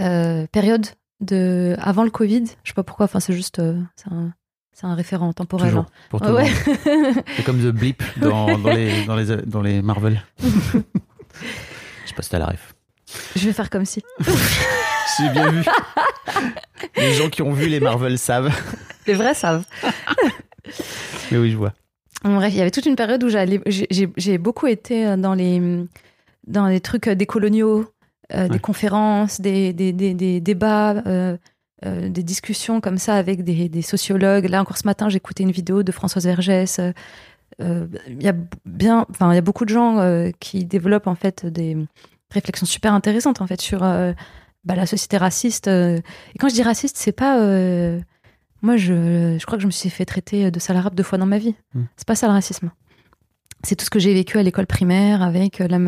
[0.00, 0.86] euh, période
[1.20, 3.58] de, avant le Covid, je sais pas pourquoi, enfin, c'est juste.
[3.58, 4.32] euh, c'est un,
[4.72, 5.68] c'est un référent temporel.
[5.70, 5.84] Toujours.
[5.84, 6.08] hein.
[6.10, 6.48] Pour tout ouais.
[7.36, 10.22] C'est comme The Blip dans, dans, les, dans, les, dans les Marvel.
[10.42, 12.74] Je sais pas si t'as la ref.
[13.36, 14.02] je vais faire comme si.
[15.18, 15.64] J'ai bien vu.
[16.96, 18.52] Les gens qui ont vu les Marvel savent.
[19.06, 19.64] Les vrais savent.
[21.30, 21.72] Mais oui, je vois.
[22.24, 25.84] Bon, bref, il y avait toute une période où j'ai- beaucoup été dans les,
[26.46, 27.90] dans les trucs euh, des coloniaux,
[28.34, 28.58] euh, des Ouais.
[28.60, 31.36] conférences, des, des, des, des débats, euh,
[31.84, 34.48] euh, des discussions comme ça avec des, sociologues.
[34.48, 36.78] Là, encore ce matin, j'ai écouté une vidéo de Françoise Vergès.
[36.78, 36.92] Euh,
[37.60, 38.34] euh, Il y a
[38.64, 41.76] bien, enfin, il y a beaucoup de gens euh, qui développent en fait des
[42.30, 44.12] réflexions super intéressantes en fait sur euh,
[44.64, 45.68] bah, la société raciste.
[45.68, 46.00] euh.
[46.34, 48.00] Et quand je dis raciste, c'est pas euh,
[48.62, 51.18] moi, je, je crois que je me suis fait traiter de sale arabe deux fois
[51.18, 51.54] dans ma vie.
[51.74, 51.84] Hmm.
[51.96, 52.70] C'est pas ça le racisme.
[53.64, 55.78] C'est tout ce que j'ai vécu à l'école primaire avec euh, la.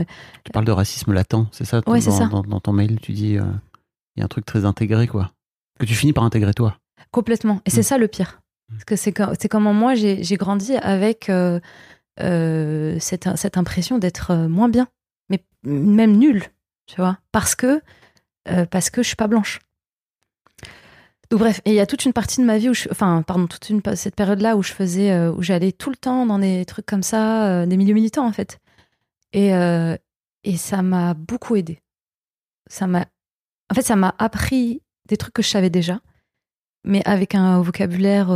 [0.44, 1.80] Tu parles de racisme latent, c'est ça?
[1.86, 2.26] Ouais, c'est dans, ça.
[2.26, 3.44] Dans, dans ton mail, tu dis euh,
[4.16, 5.32] il y a un truc très intégré, quoi.
[5.80, 6.78] Que tu finis par intégrer toi.
[7.10, 7.60] Complètement.
[7.66, 7.82] Et c'est Hmm.
[7.84, 8.40] ça le pire.
[8.70, 11.60] Parce que c'est co- c'est comment moi j'ai grandi avec euh,
[12.20, 14.88] euh, cette, cette impression d'être moins bien,
[15.30, 16.44] mais même nulle,
[16.86, 17.80] tu vois, parce que
[18.48, 19.60] euh, parce que je suis pas blanche.
[21.30, 23.70] Donc bref, il y a toute une partie de ma vie où enfin pardon, toute
[23.96, 26.86] cette période là où je faisais euh, où j'allais tout le temps dans des trucs
[26.86, 28.58] comme ça, euh, des milieux militants en fait.
[29.32, 29.50] Et
[30.46, 31.80] et ça m'a beaucoup aidé.
[32.68, 33.06] Ça m'a
[33.70, 36.00] en fait ça m'a appris des trucs que je savais déjà
[36.84, 38.28] mais avec un vocabulaire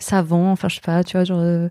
[0.00, 1.68] savant, enfin je sais pas, tu vois, genre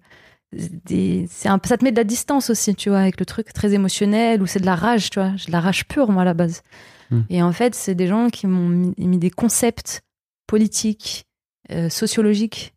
[0.53, 3.73] des, un, ça te met de la distance aussi, tu vois, avec le truc très
[3.73, 6.25] émotionnel ou c'est de la rage, tu vois, j'ai de la rage pure moi à
[6.25, 6.61] la base.
[7.29, 10.01] Et en fait, c'est des gens qui m'ont mis, mis des concepts
[10.47, 11.25] politiques,
[11.71, 12.73] euh, sociologiques,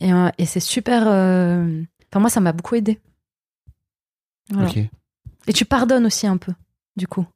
[0.00, 1.04] et, euh, et c'est super.
[1.06, 3.00] euh, Enfin moi, ça m'a beaucoup aidé.
[4.50, 4.70] Voilà.
[5.46, 6.52] Et tu pardonnes aussi un peu,
[6.96, 7.26] du coup,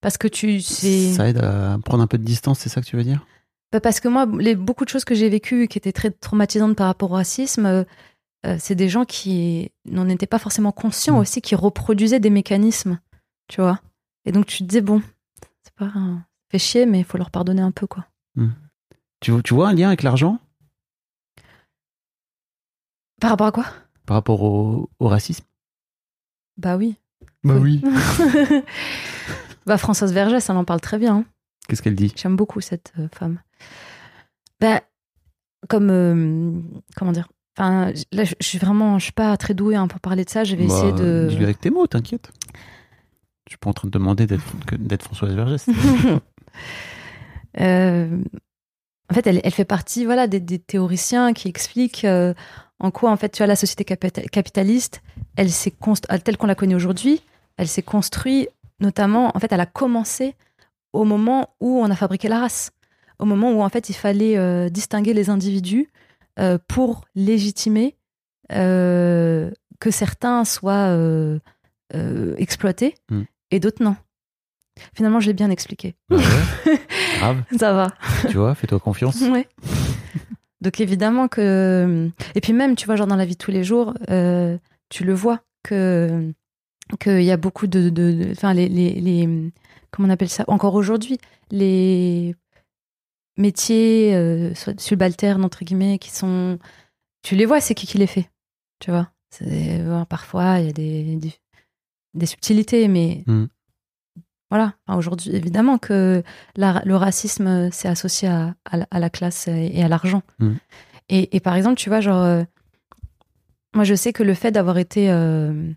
[0.00, 1.12] parce que tu c'est.
[1.12, 3.26] Ça aide à prendre un peu de distance, c'est ça que tu veux dire?
[3.72, 6.76] Bah, Parce que moi, les, beaucoup de choses que j'ai vécues qui étaient très traumatisantes
[6.76, 7.66] par rapport au racisme,
[8.46, 11.20] euh, c'est des gens qui n'en étaient pas forcément conscients Mm.
[11.20, 12.98] aussi, qui reproduisaient des mécanismes,
[13.48, 13.80] tu vois.
[14.26, 15.02] Et donc tu te dis, bon,
[15.84, 15.92] pas.
[15.98, 18.06] un- fait chier, mais il faut leur pardonner un peu, quoi.
[19.20, 20.38] tu, tu vois un lien avec l'argent?
[23.20, 23.66] Par rapport à quoi?
[24.06, 25.44] Par rapport au, au racisme?
[26.56, 26.96] Bah oui.
[27.44, 27.82] Bah oui.
[29.66, 31.16] bah Françoise Vergès, elle en parle très bien.
[31.18, 31.24] hein.
[31.68, 32.12] Qu'est-ce qu'elle dit?
[32.16, 33.40] J'aime beaucoup cette euh, femme.
[34.60, 34.82] Bah,
[35.68, 35.90] comme.
[35.90, 36.60] euh,
[36.96, 37.28] comment dire?
[37.56, 38.98] Enfin, là, je je suis vraiment.
[38.98, 40.44] Je suis pas très douée hein, pour parler de ça.
[40.44, 41.26] Je vais essayer Bah, de.
[41.30, 42.32] Dis-le avec tes mots, t'inquiète.
[43.50, 45.66] Je suis pas en train de demander d'être Françoise Vergès.
[47.60, 48.22] Euh,
[49.10, 52.32] en fait, elle, elle fait partie voilà, des, des théoriciens qui expliquent euh,
[52.78, 55.02] en quoi, en fait, tu as la société capita- capitaliste,
[55.36, 57.20] elle s'est const- telle qu'on la connaît aujourd'hui,
[57.56, 58.48] elle s'est construite
[58.78, 60.36] notamment, en fait, elle a commencé
[60.92, 62.70] au moment où on a fabriqué la race,
[63.18, 65.90] au moment où, en fait, il fallait euh, distinguer les individus
[66.38, 67.96] euh, pour légitimer
[68.52, 71.40] euh, que certains soient euh,
[71.96, 73.22] euh, exploités Mm.
[73.50, 73.96] Et d'autres non.
[74.94, 75.94] Finalement, je l'ai bien expliqué.
[76.10, 76.78] Ah ouais
[77.18, 77.88] Grave, Ça va.
[78.28, 79.20] tu vois, fais-toi confiance.
[79.22, 79.46] Ouais.
[80.62, 83.64] Donc évidemment que et puis même tu vois genre dans la vie de tous les
[83.64, 84.58] jours euh,
[84.90, 86.32] tu le vois que
[87.00, 89.50] qu'il y a beaucoup de de- enfin les, les les
[89.90, 91.16] comment on appelle ça encore aujourd'hui
[91.50, 92.34] les
[93.38, 96.58] métiers euh, subalternes entre guillemets qui sont
[97.22, 98.28] tu les vois c'est qui qui les fait
[98.80, 99.08] tu vois
[99.40, 101.32] bon, parfois il y a des, des
[102.14, 103.44] des subtilités mais Mm.
[104.50, 106.22] voilà Enfin, aujourd'hui évidemment que
[106.56, 110.52] la- le racisme c'est associé à, à la- à la classe et à l'argent Mm.
[111.08, 112.42] et, et par exemple tu vois genre euh,
[113.74, 115.70] moi je sais que le fait d'avoir été euh,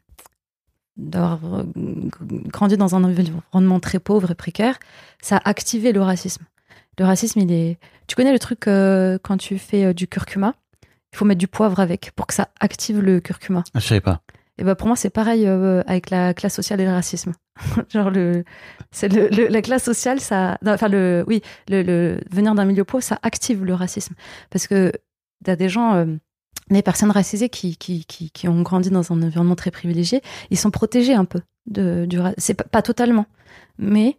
[0.97, 4.77] d'avoir euh, grandi dans un environnement très pauvre et précaire
[5.21, 6.45] ça a activé le racisme
[6.99, 7.77] le racisme il est
[8.07, 10.53] tu connais le truc euh, quand tu fais euh, du curcuma?
[11.13, 14.01] Il faut mettre du poivre avec pour que ça active le curcuma Ah, je savais
[14.01, 14.21] pas.
[14.63, 17.33] Et ben pour moi c'est pareil euh, avec la classe sociale et le racisme.
[17.89, 18.43] Genre le
[18.91, 22.65] c'est le, le- la classe sociale ça non, enfin le oui le, le venir d'un
[22.65, 24.15] milieu pauvre ça active le racisme
[24.49, 24.91] parce que
[25.43, 26.05] t'as des gens euh,
[26.71, 30.57] des personnes racisées qui, qui, qui, qui ont grandi dans un environnement très privilégié, ils
[30.57, 33.25] sont protégés un peu de, du c'est pas, pas totalement,
[33.77, 34.17] mais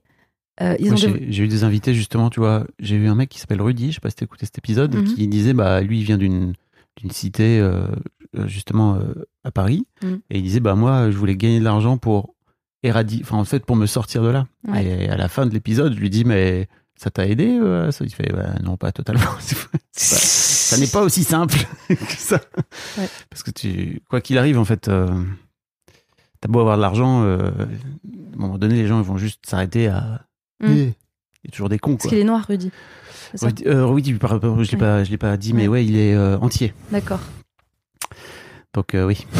[0.60, 2.66] euh, ils ont j'ai eu des invités justement, tu vois.
[2.78, 4.94] J'ai eu un mec qui s'appelle Rudy, je sais pas si t'as écouté cet épisode,
[4.94, 5.04] Mhm.
[5.14, 6.52] qui disait, bah lui, il vient d'une
[6.98, 7.88] d'une cité euh,
[8.46, 10.20] justement euh, à Paris, Mhm.
[10.30, 12.34] et il disait, bah moi, je voulais gagner de l'argent pour
[12.82, 14.46] éradiquer, enfin en fait pour me sortir de là.
[14.68, 14.84] Ouais.
[14.84, 18.04] Et à la fin de l'épisode, je lui dis, mais ça t'a aidé euh, ça?
[18.04, 19.22] Il fait, bah, non, pas totalement.
[19.40, 21.56] C'est pas- c'est pas- ça n'est pas aussi simple
[21.88, 22.40] que ça.
[22.98, 23.08] Ouais.
[23.30, 25.08] Parce que tu, quoi qu'il arrive, en fait, euh,
[26.40, 29.44] t'as beau avoir de l'argent, euh, à un moment donné, les gens ils vont juste
[29.46, 30.22] s'arrêter à.
[30.60, 30.66] Mm.
[30.68, 30.94] Eh,
[31.44, 32.08] Il y a toujours des cons, parce quoi.
[32.10, 32.70] qu'il est noir, Rudy.
[33.66, 34.80] Euh, par rapport- je l'ai Ouais.
[34.80, 35.68] pas, je l'ai pas dit, mais Ouais.
[35.80, 36.72] ouais, il est euh, entier.
[36.92, 37.20] D'accord.
[38.74, 39.26] Donc euh, oui.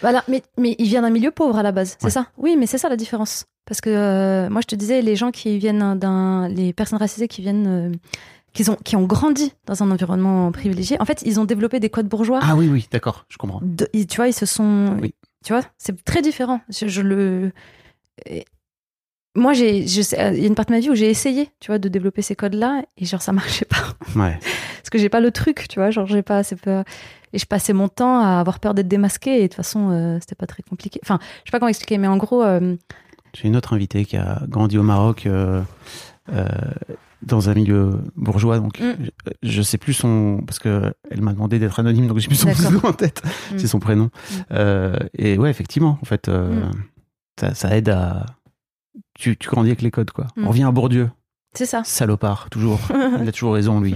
[0.00, 2.10] Voilà, mais, mais il vient d'un milieu pauvre à la base, c'est Ouais.
[2.10, 2.26] ça?
[2.36, 3.44] Oui, mais c'est ça la différence.
[3.64, 6.48] Parce que euh, moi, je te disais, les gens qui viennent d'un.
[6.48, 7.92] Les personnes racisées qui viennent euh,
[8.52, 11.00] qui ont, qui ont grandi dans un environnement privilégié.
[11.00, 12.40] En fait, ils ont développé des codes bourgeois.
[12.42, 13.60] Ah oui, oui, d'accord, je comprends.
[13.62, 14.96] De- tu vois, ils se sont.
[15.00, 15.14] Oui.
[15.44, 16.60] Tu vois, c'est très différent.
[16.70, 17.52] Je, je le.
[18.26, 18.46] et-
[19.38, 21.68] Moi, j'ai, sais- il y a une partie de ma vie où j'ai essayé, tu
[21.68, 24.38] vois, de développer ces codes-là, et genre ça marchait pas, Ouais.
[24.40, 26.84] parce que j'ai pas le truc, tu vois, genre j'ai pas, c'est pas,
[27.32, 30.18] et je passais mon temps à avoir peur d'être démasquée, et de toute façon, euh,
[30.20, 30.98] c'était pas très compliqué.
[31.02, 32.76] Enfin, je sais pas comment expliquer, mais en gros, euh,
[33.34, 35.62] J'ai une autre invitée qui a grandi au Maroc euh,
[36.32, 36.46] euh,
[37.22, 38.94] dans un milieu bourgeois, donc Mm.
[39.42, 42.36] je, je sais plus son parce que elle m'a demandé d'être anonyme, donc j'ai plus
[42.36, 43.22] son pseudo en tête.
[43.52, 43.58] Mm.
[43.58, 44.08] C'est son prénom.
[44.52, 46.70] Euh, et ouais, effectivement, en fait, euh, Mm.
[47.40, 48.24] ça, ça aide à
[49.18, 50.26] tu, tu grandis avec les codes quoi.
[50.36, 50.46] Mm.
[50.46, 51.10] On revient à Bourdieu,
[51.54, 51.82] c'est ça.
[51.84, 52.80] salopard, toujours.
[53.20, 53.94] Il a toujours raison lui.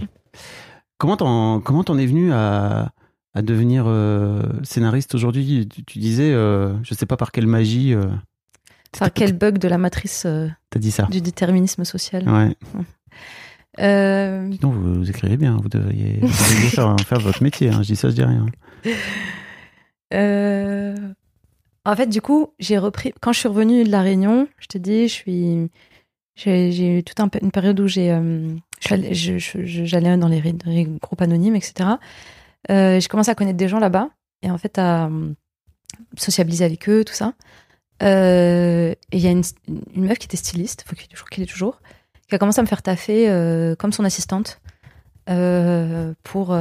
[0.99, 2.91] Comment t'en comment t'en es venu à
[3.35, 5.67] à devenir euh, scénariste aujourd'hui?
[5.73, 8.05] Tu, tu disais, euh, je sais pas par quelle magie, euh,
[8.99, 11.05] Par quel bug de la matrice euh, t'as dit ça.
[11.11, 12.29] du déterminisme social.
[12.29, 12.55] Ouais.
[13.81, 17.71] Euh, Sinon, vous, vous écrivez bien, vous devriez, vous devriez faire, faire votre métier.
[17.71, 17.79] hein.
[17.83, 18.45] Je dis ça, je dis rien.
[20.13, 20.95] Euh,
[21.85, 23.13] En fait, du coup, j'ai repris.
[23.21, 25.71] Quand je suis revenue de la Réunion, je te dis, je suis.
[26.37, 28.11] J'ai eu toute un, une période où j'ai.
[28.13, 28.49] euh,
[28.81, 31.91] J'allais dans les, groupes anonymes, etc.
[32.71, 34.11] Euh, j'ai commencé à connaître des gens là-bas
[34.43, 35.33] et en fait à euh,
[36.17, 37.35] sociabiliser avec eux, tout ça.
[38.03, 39.43] Euh, et il y a une,
[39.95, 41.81] meuf qui était styliste, qu'il- je crois qu'elle est toujours,
[42.29, 43.27] qui a commencé à me faire taffer
[43.79, 44.61] comme son assistante
[45.27, 46.57] pour,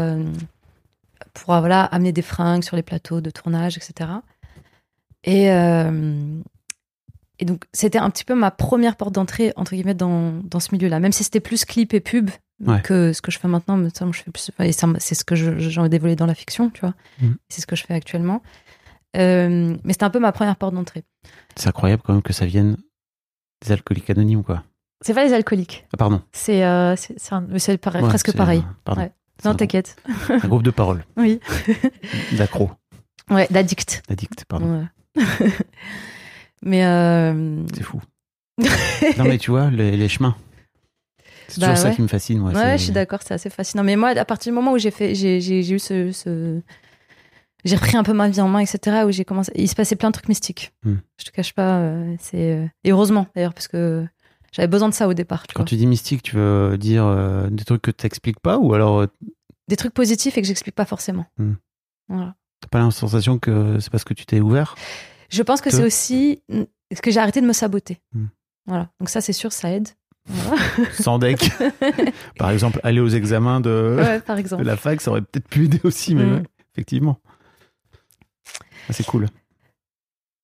[1.34, 4.10] pour voilà, amener des fringues sur les plateaux de tournage, etc.
[5.24, 6.40] Et, euh,
[7.40, 10.74] et donc, c'était un petit peu ma première porte d'entrée, entre guillemets, dans, dans ce
[10.74, 11.00] milieu-là.
[11.00, 12.30] Même si c'était plus clip et pub
[12.64, 12.80] Ouais.
[12.84, 15.24] que ce que je fais maintenant, mais ça, moi, je fais plus, et c'est ce
[15.24, 16.94] que j'ai envie d'évoluer dans la fiction, tu vois.
[17.20, 17.36] Mhm.
[17.50, 18.44] C'est ce que je fais actuellement.
[19.18, 21.04] Euh, mais c'était un peu ma première porte d'entrée.
[21.56, 22.78] C'est incroyable quand même que ça vienne
[23.66, 24.64] des alcooliques anonymes, quoi.
[25.04, 25.88] C'est pas les alcooliques.
[25.92, 26.22] Ah, pardon.
[26.34, 26.96] C'est euh,
[27.82, 28.60] pareil, Ouais, presque pareil.
[28.60, 29.02] un- pardon.
[29.02, 29.12] Ouais.
[29.44, 29.96] Non, t'inquiète.
[30.30, 31.40] Un groupe de parole, Oui.
[32.34, 32.70] d'accro,
[33.32, 34.04] Ouais, d'addict.
[34.08, 34.82] d'addict, pardon.
[34.82, 34.86] Ouais.
[36.62, 38.00] mais euh, C'est fou.
[39.18, 40.36] non, mais tu vois, les, les chemins.
[41.48, 41.96] C'est Bah toujours ça ouais.
[41.96, 42.52] qui me fascine, moi.
[42.52, 43.84] Ouais, c'est- je suis d'accord, c'est assez fascinant.
[43.84, 45.38] Mais moi, à partir du moment où j'ai fait, j'ai,
[45.74, 46.62] eu ce, ce-
[47.66, 49.04] j'ai repris un peu ma vie en main, etc.
[49.06, 50.72] Où j'ai commencé, il se passait plein de trucs mystiques.
[50.84, 50.96] Hmm.
[51.20, 54.06] Je te cache pas, euh, c'est euh, et heureusement d'ailleurs parce que
[54.54, 55.46] j'avais besoin de ça au départ.
[55.48, 55.68] Tu Quand vois.
[55.68, 59.02] tu dis mystique, tu veux dire euh, des trucs que tu n'expliques pas ou alors
[59.02, 59.08] euh,
[59.68, 61.26] Des trucs positifs et que j'explique pas forcément.
[61.38, 61.54] Hmm.
[62.08, 62.36] Voilà.
[62.62, 64.76] T'as pas la sensation que c'est parce que tu t'es ouvert?
[65.30, 66.42] Je pense que c'est aussi
[67.02, 68.00] que j'ai arrêté de me saboter.
[68.14, 68.26] Hmm.
[68.68, 68.90] Voilà.
[69.00, 69.90] Donc ça, c'est sûr, ça aide.
[70.28, 70.62] Voilà.
[71.00, 71.50] sans deck
[72.38, 74.64] Par exemple, aller aux examens de, ouais, par de exemple.
[74.64, 76.34] la fac, ça aurait peut-être pu aider aussi, mais Mm.
[76.36, 76.44] ouais,
[76.74, 77.18] effectivement.
[78.90, 79.28] Ah, c'est cool.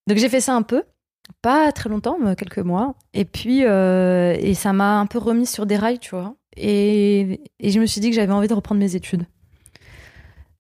[0.08, 0.84] Donc j'ai fait ça un peu,
[1.42, 2.96] pas très longtemps, mais quelques mois.
[3.14, 6.36] Et puis, euh, et ça m'a un peu remis sur des rails, tu vois.
[6.56, 9.26] Et, et je me suis dit que j'avais envie de reprendre mes études.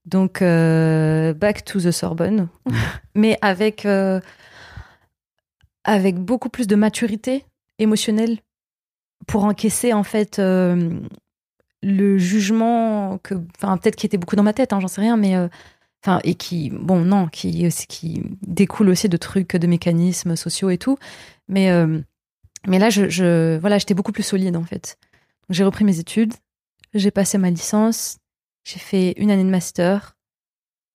[0.08, 2.48] Donc, euh, back to the Sorbonne,
[3.16, 4.20] mais avec, euh,
[5.84, 7.46] avec beaucoup plus de maturité
[7.78, 8.40] émotionnelle
[9.28, 10.98] pour encaisser, en fait, euh,
[11.84, 15.18] le jugement que, enfin, peut-être qui était beaucoup dans ma tête, hein, j'en sais rien,
[15.18, 15.36] mais
[16.04, 20.78] enfin et qui bon non qui qui découle aussi de trucs de mécanismes sociaux et
[20.78, 20.98] tout.
[21.48, 21.70] Mais
[22.68, 24.98] mais là je, je voilà j'étais beaucoup plus solide en fait.
[25.50, 26.34] J'ai repris mes études
[26.94, 28.18] j'ai passé ma licence
[28.68, 30.18] j'ai fait une année de master.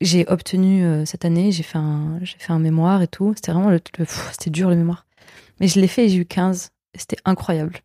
[0.01, 3.33] J'ai obtenu euh, cette année j'ai fait un j'ai fait un mémoire et tout.
[3.37, 5.07] C'était vraiment le, le- pff, c'était dur le mémoire.
[5.61, 7.79] Mais je l'ai fait et j'ai eu 15 et c'était incroyable.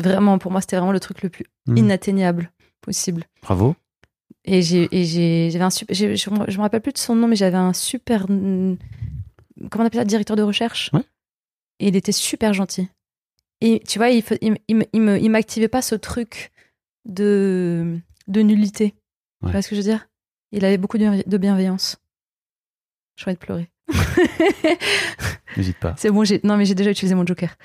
[0.00, 1.76] Vraiment pour moi c'était vraiment le truc le plus Mm.
[1.76, 2.50] inatteignable
[2.80, 3.24] possible.
[3.42, 3.74] Bravo.
[4.46, 7.14] et j'ai et j'ai j'avais un super j'ai- je, je me rappelle plus de son
[7.14, 8.78] nom mais j'avais un super mm,
[9.70, 10.90] comment on appelle ça directeur de recherche.
[10.94, 11.02] Ouais.
[11.80, 12.88] et il était super gentil.
[13.60, 16.52] Et tu vois il il, il, il m'activait pas ce truc
[17.04, 17.98] de
[18.28, 18.94] de nullité
[19.42, 19.48] Ouais.
[19.48, 20.08] tu vois ce que je veux dire?
[20.52, 21.96] Il avait beaucoup de, bienve- de bienveillance
[23.16, 23.70] je vais de pleurer
[25.56, 25.94] N'hésite pas.
[25.98, 27.56] c'est bon j'ai non mais j'ai déjà utilisé mon joker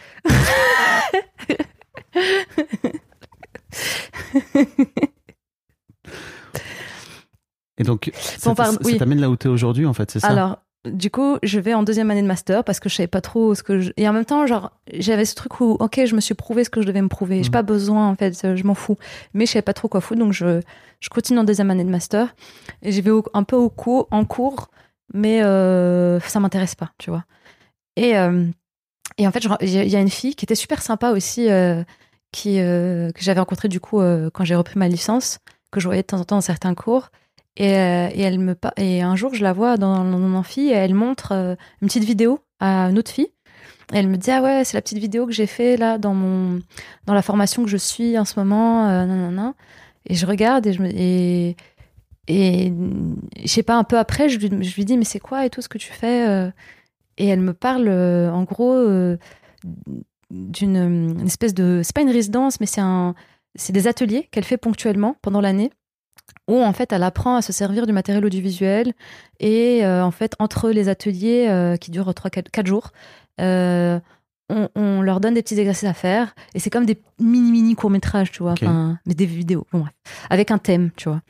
[7.78, 8.98] Et donc, ça, Bon, pardon, ça- ça oui.
[8.98, 10.28] t'amène là où t'es aujourd'hui, en fait, c'est ça?
[10.28, 13.22] Alors, du coup, je vais en deuxième année de master parce que je savais pas
[13.22, 13.92] trop ce que je...
[13.98, 16.70] Et en même temps, genre, j'avais ce truc où, ok, je me suis prouvé ce
[16.70, 17.38] que je devais me prouver.
[17.42, 17.54] J'ai Mhm.
[17.54, 18.98] pas besoin, en fait, je m'en fous.
[19.34, 20.62] Mais je savais pas trop quoi foutre, donc je,
[21.00, 22.36] je continue en deuxième année de master.
[22.82, 24.68] Et j'y vais au- un peu au cours, en cours,
[25.14, 27.24] mais euh, ça m'intéresse pas, tu vois.
[27.96, 28.46] Et, euh,
[29.18, 31.84] et en fait, il y a- une fille qui était super sympa aussi, euh,
[32.32, 34.02] qui, euh, que j'avais rencontrée du coup
[34.34, 35.40] quand j'ai repris ma licence,
[35.72, 37.10] que je voyais de temps en temps dans certains cours.
[37.56, 40.96] Et, euh, et elle me et un jour je la vois dans mon amphi elle
[40.96, 43.30] montre euh, une petite vidéo à une autre fille
[43.94, 46.16] Et elle me dit ah ouais, c'est la petite vidéo que j'ai fait là dans
[46.16, 46.62] mon
[47.06, 48.90] dans la formation que je suis en ce moment.
[48.90, 49.54] Euh, nanana.
[50.08, 51.56] Et je regarde et je me et
[52.28, 52.74] et
[53.44, 55.50] je sais pas un peu après, je lui, je lui dis mais c'est quoi et
[55.50, 56.52] tout ce que tu fais euh?
[57.18, 58.74] Et elle me parle en gros
[60.32, 63.14] d'une une espèce de c'est pas une résidence mais c'est un
[63.56, 65.72] c'est des ateliers qu'elle fait ponctuellement pendant l'année
[66.50, 68.94] où en fait elle apprend à se servir du matériel audiovisuel
[69.40, 72.92] et euh, en fait entre les ateliers euh, qui durent 3 4, jours
[73.40, 74.00] euh,
[74.50, 77.76] on, on leur donne des petits exercices à faire et c'est comme des mini mini
[77.76, 78.56] courts métrages tu vois
[79.06, 79.94] mais des vidéos bon, bref,
[80.30, 81.22] avec un thème tu vois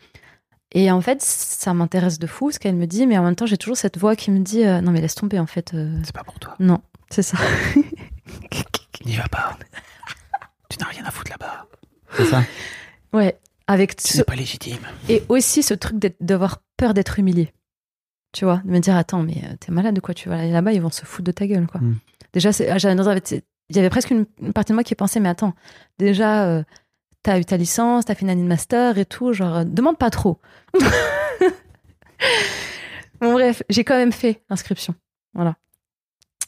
[0.73, 3.45] et en fait ça m'intéresse de fou ce qu'elle me dit mais en même temps
[3.45, 6.23] j'ai toujours cette voix qui me dit non mais laisse tomber en fait C'est pas
[6.23, 6.55] pour toi.
[6.59, 7.37] non c'est ça
[9.05, 9.57] N'y va pas.
[10.69, 11.67] tu n'as rien à foutre là-bas.
[12.15, 12.41] C'est ça
[13.11, 13.37] ouais
[13.67, 14.79] avec Ce n'est pas légitime.
[15.09, 17.53] Et aussi ce truc d'être- d'avoir peur d'être humilié.
[18.33, 20.51] Tu vois, de me dire, attends, mais euh, t'es malade ou quoi Tu vas aller
[20.51, 21.79] là-bas, ils vont se foutre de ta gueule, quoi.
[21.81, 21.97] Mm.
[22.33, 22.77] Déjà, ah,
[23.69, 25.53] il y avait presque une, une partie de moi qui pensait, mais attends,
[25.99, 26.63] déjà, euh,
[27.21, 29.97] t'as eu ta licence, t'as fait une année de master et tout, genre, euh, demande
[29.99, 30.39] pas trop.
[33.21, 34.95] bon, bref, j'ai quand même fait l'inscription.
[35.33, 35.55] Voilà.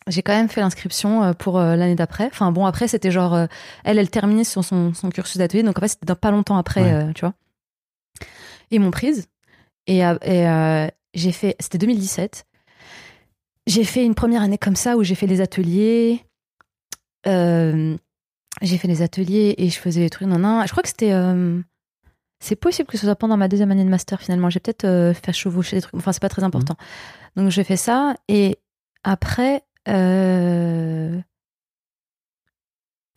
[0.07, 2.27] J'ai quand même fait l'inscription euh, pour euh, l'année d'après.
[2.27, 3.47] Enfin, bon, après, c'était genre, euh,
[3.83, 6.83] elle, elle terminait son, son, son cursus d'atelier, donc en fait, c'était pas longtemps après,
[6.83, 6.93] Ouais.
[6.93, 7.33] euh, tu vois.
[8.71, 9.27] Ils m'ont prise.
[9.87, 10.05] Et, et,
[10.47, 12.45] euh, j'ai fait, c'était 2017.
[13.67, 16.23] J'ai fait une première année comme ça où j'ai fait les ateliers.
[17.27, 17.97] Euh,
[18.61, 20.27] j'ai fait les ateliers et je faisais les trucs.
[20.27, 20.61] Non, non.
[20.65, 21.13] Je crois que c'était.
[22.39, 24.49] c'est possible que ce soit pendant ma deuxième année de master finalement.
[24.51, 25.95] J'ai peut-être fait chevaucher des trucs.
[25.95, 26.75] Enfin, c'est pas très important.
[27.35, 28.57] Donc j'ai fait ça et
[29.03, 29.63] après.
[29.87, 31.19] Euh,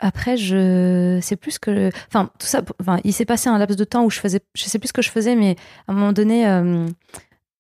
[0.01, 1.90] Après, je sais plus ce que.
[2.07, 2.62] Enfin, tout ça.
[2.81, 4.40] Enfin, il s'est passé un laps de temps où je faisais.
[4.55, 5.57] Je sais plus ce que je faisais, mais
[5.89, 6.86] à un moment donné, euh,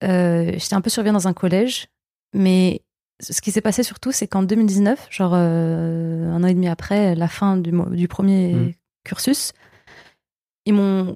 [0.04, 1.88] euh, j'étais un peu surveillante dans un collège.
[2.34, 2.82] Mais
[3.20, 7.16] ce qui s'est passé surtout, c'est qu'en 2019, genre euh, un an et demi après
[7.16, 8.72] la fin du, du premier Mm.
[9.04, 9.52] cursus,
[10.68, 11.14] ils m'ont,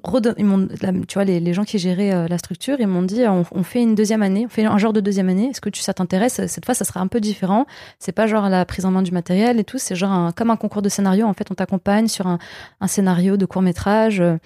[1.07, 3.83] tu vois, les, gens qui géraient euh, la structure, ils m'ont dit, on, on fait
[3.83, 5.49] une deuxième année, on fait un genre de deuxième année.
[5.49, 6.45] Est-ce que tu, ça t'intéresse?
[6.47, 7.67] Cette fois, ça sera un peu différent.
[7.99, 9.77] C'est pas genre la prise en main du matériel et tout.
[9.77, 11.27] C'est genre comme un concours de scénario.
[11.27, 12.39] En fait, on t'accompagne sur un,
[12.87, 14.21] scénario de court métrage.
[14.21, 14.37] Euh,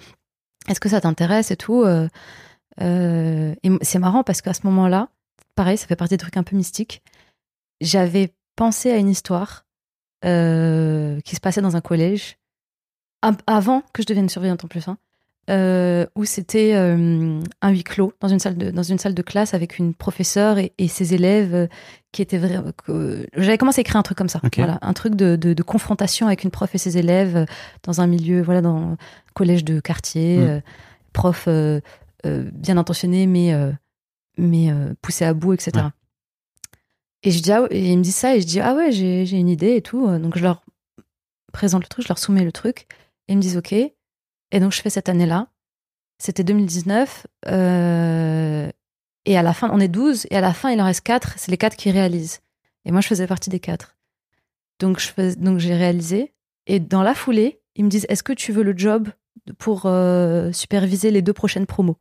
[0.68, 2.06] Est-ce que ça t'intéresse et tout Euh,
[2.80, 5.08] euh, c'est marrant parce qu'à ce moment-là,
[5.54, 7.02] pareil, ça fait partie des trucs un peu mystiques.
[7.80, 9.64] J'avais pensé à une histoire
[10.24, 12.37] euh, qui se passait dans un collège
[13.46, 14.96] avant que je devienne surveillante en plus, hein,
[15.50, 19.22] euh, où c'était euh, un huis clos dans une salle de dans une salle de
[19.22, 21.66] classe avec une professeure et, et ses élèves euh,
[22.12, 22.70] qui étaient vraiment.
[23.34, 26.26] J'avais commencé à écrire un truc comme ça, voilà, un truc de, de, de confrontation
[26.26, 27.46] avec une prof et ses élèves
[27.82, 28.96] dans un milieu, voilà, dans un
[29.34, 30.42] collège de quartier, Mm.
[30.42, 30.60] euh,
[31.12, 31.48] prof
[32.24, 33.54] bien intentionné mais
[34.36, 34.68] mais
[35.00, 35.70] poussé à bout, etc.
[35.76, 35.82] Ouais.
[37.22, 39.30] Et je dis ah et ils me disent ça et je dis ah ouais j'ai
[39.30, 40.62] une idée et tout donc je leur
[41.52, 42.86] présente le truc, je leur soumets le truc
[43.28, 45.48] ils me disent ok et donc je fais cette année-là.
[46.18, 48.70] C'était 2019 euh,
[49.24, 51.34] et à la fin on est 12 et à la fin il en reste 4,
[51.36, 52.40] c'est les 4 qui réalisent.
[52.84, 53.96] Et moi je faisais partie des 4.
[54.80, 56.32] Donc je fais, donc j'ai réalisé
[56.66, 59.08] et dans la foulée, ils me disent est-ce que tu veux le job
[59.58, 61.96] pour euh, superviser les deux prochaines promos?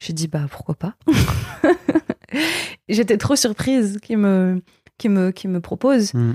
[0.00, 0.94] J'ai dit bah pourquoi pas.
[2.88, 4.62] J'étais trop surprise qu'ils me
[5.04, 6.14] me me proposent.
[6.14, 6.34] Mm.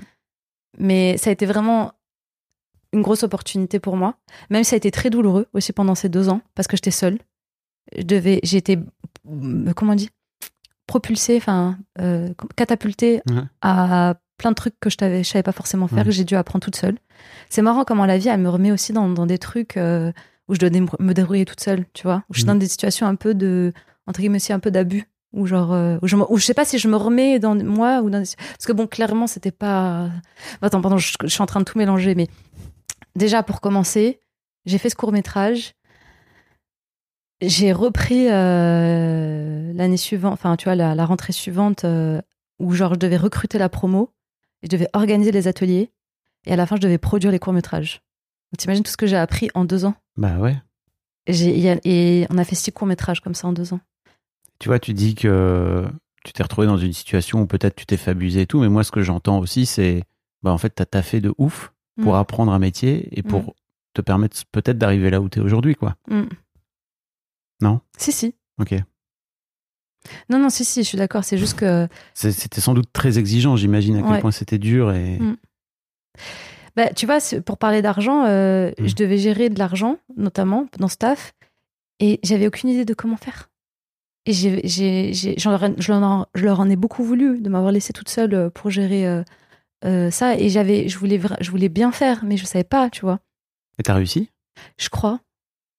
[0.79, 1.93] Mais ça a été vraiment
[2.93, 4.15] une grosse opportunité pour moi.
[4.49, 6.91] Même si ça a été très douloureux aussi pendant ces deux ans, parce que j'étais
[6.91, 7.17] seule.
[7.97, 8.77] Je devais, j'ai été,
[9.29, 10.09] euh, comment on dit,
[10.87, 13.41] propulsée, enfin, euh, catapultée Ouais.
[13.61, 16.05] à plein de trucs que je je savais pas forcément faire, Ouais.
[16.05, 16.97] que j'ai dû apprendre toute seule.
[17.49, 20.11] C'est marrant comment la vie, elle me remet aussi dans, dans des trucs euh,
[20.47, 22.23] où je dois me débrouiller toute seule, tu vois?
[22.29, 23.71] Où je suis dans des situations un peu de,
[24.07, 25.07] entre guillemets, aussi un peu d'abus.
[25.31, 28.01] Ou genre, euh, où je, où je sais pas si je me remets dans moi
[28.01, 30.11] ou dans parce que bon, clairement, c'était pas.
[30.61, 32.27] Attends, pardon, je, je suis en train de tout mélanger, mais
[33.15, 34.19] déjà pour commencer,
[34.65, 35.73] j'ai fait ce court métrage.
[37.41, 42.21] J'ai repris euh, l'année suivante, enfin, tu vois, la, la rentrée suivante, euh,
[42.59, 44.13] où genre je devais recruter la promo,
[44.61, 45.91] et je devais organiser les ateliers,
[46.45, 48.01] et à la fin, je devais produire les courts métrages.
[48.57, 50.55] T'imagines tout ce que j'ai appris en deux ans Bah ouais.
[51.25, 53.79] Et a- on a fait six courts métrages comme ça en deux ans.
[54.59, 55.85] Tu vois, tu dis que
[56.23, 58.69] tu t'es retrouvé dans une situation où peut-être tu t'es fait abuser et tout, mais
[58.69, 60.03] moi, ce que j'entends aussi, c'est,
[60.43, 62.17] bah, en fait, t'as taffé de ouf pour Mm.
[62.17, 63.51] apprendre un métier et pour Mm.
[63.93, 65.95] te permettre peut-être d'arriver là où t'es aujourd'hui, quoi.
[66.09, 66.23] Mm.
[67.61, 67.81] Non?
[67.97, 68.35] Si, si.
[68.59, 68.73] Ok.
[70.29, 71.23] Non, non, si, si, je suis d'accord.
[71.23, 71.87] C'est juste que.
[72.13, 74.21] C'était sans doute très exigeant, j'imagine, à quel Ouais.
[74.21, 75.19] point c'était dur et.
[76.75, 80.97] Bah, tu vois, pour parler d'argent, euh, je devais gérer de l'argent, notamment dans ce
[80.97, 81.33] taf,
[81.99, 83.49] et j'avais aucune idée de comment faire.
[84.25, 84.67] Et ai-
[85.13, 88.49] je, leur en, je leur en ai beaucoup voulu de m'avoir laissée toute seule euh,
[88.49, 89.23] pour gérer euh,
[89.85, 93.01] euh, ça et j'avais, je voulais, je voulais bien faire, mais je savais pas, tu
[93.01, 93.19] vois.
[93.79, 94.29] Et t'as réussi?
[94.77, 95.19] Je crois.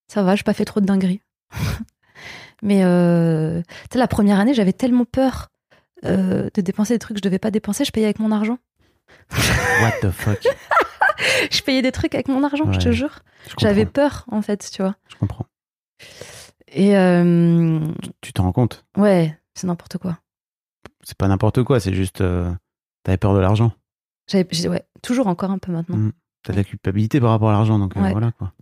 [0.09, 1.23] Ça va, j'ai pas fait trop de dingueries.
[2.63, 3.63] mais euh,
[3.95, 5.49] la première année, j'avais tellement peur
[6.05, 7.85] euh, de dépenser des trucs que je devais pas dépenser.
[7.85, 8.59] Je payais avec mon argent.
[9.31, 10.41] What the fuck?
[11.51, 13.21] Je payais des trucs avec mon argent, je te jure.
[13.59, 14.97] J'avais peur, en fait, tu vois.
[15.09, 15.47] Je comprends.
[16.73, 17.79] Et euh,
[18.21, 18.85] Tu t'en rends compte?
[18.97, 20.19] ouais, c'est n'importe quoi.
[21.05, 22.23] C'est pas n'importe quoi, c'est juste.
[23.05, 23.73] T'avais peur de l'argent.
[24.29, 25.97] J'avais, ouais, toujours encore un peu maintenant.
[25.97, 26.13] Mm.
[26.43, 28.53] T'as de la culpabilité par rapport à l'argent, donc euh, voilà quoi.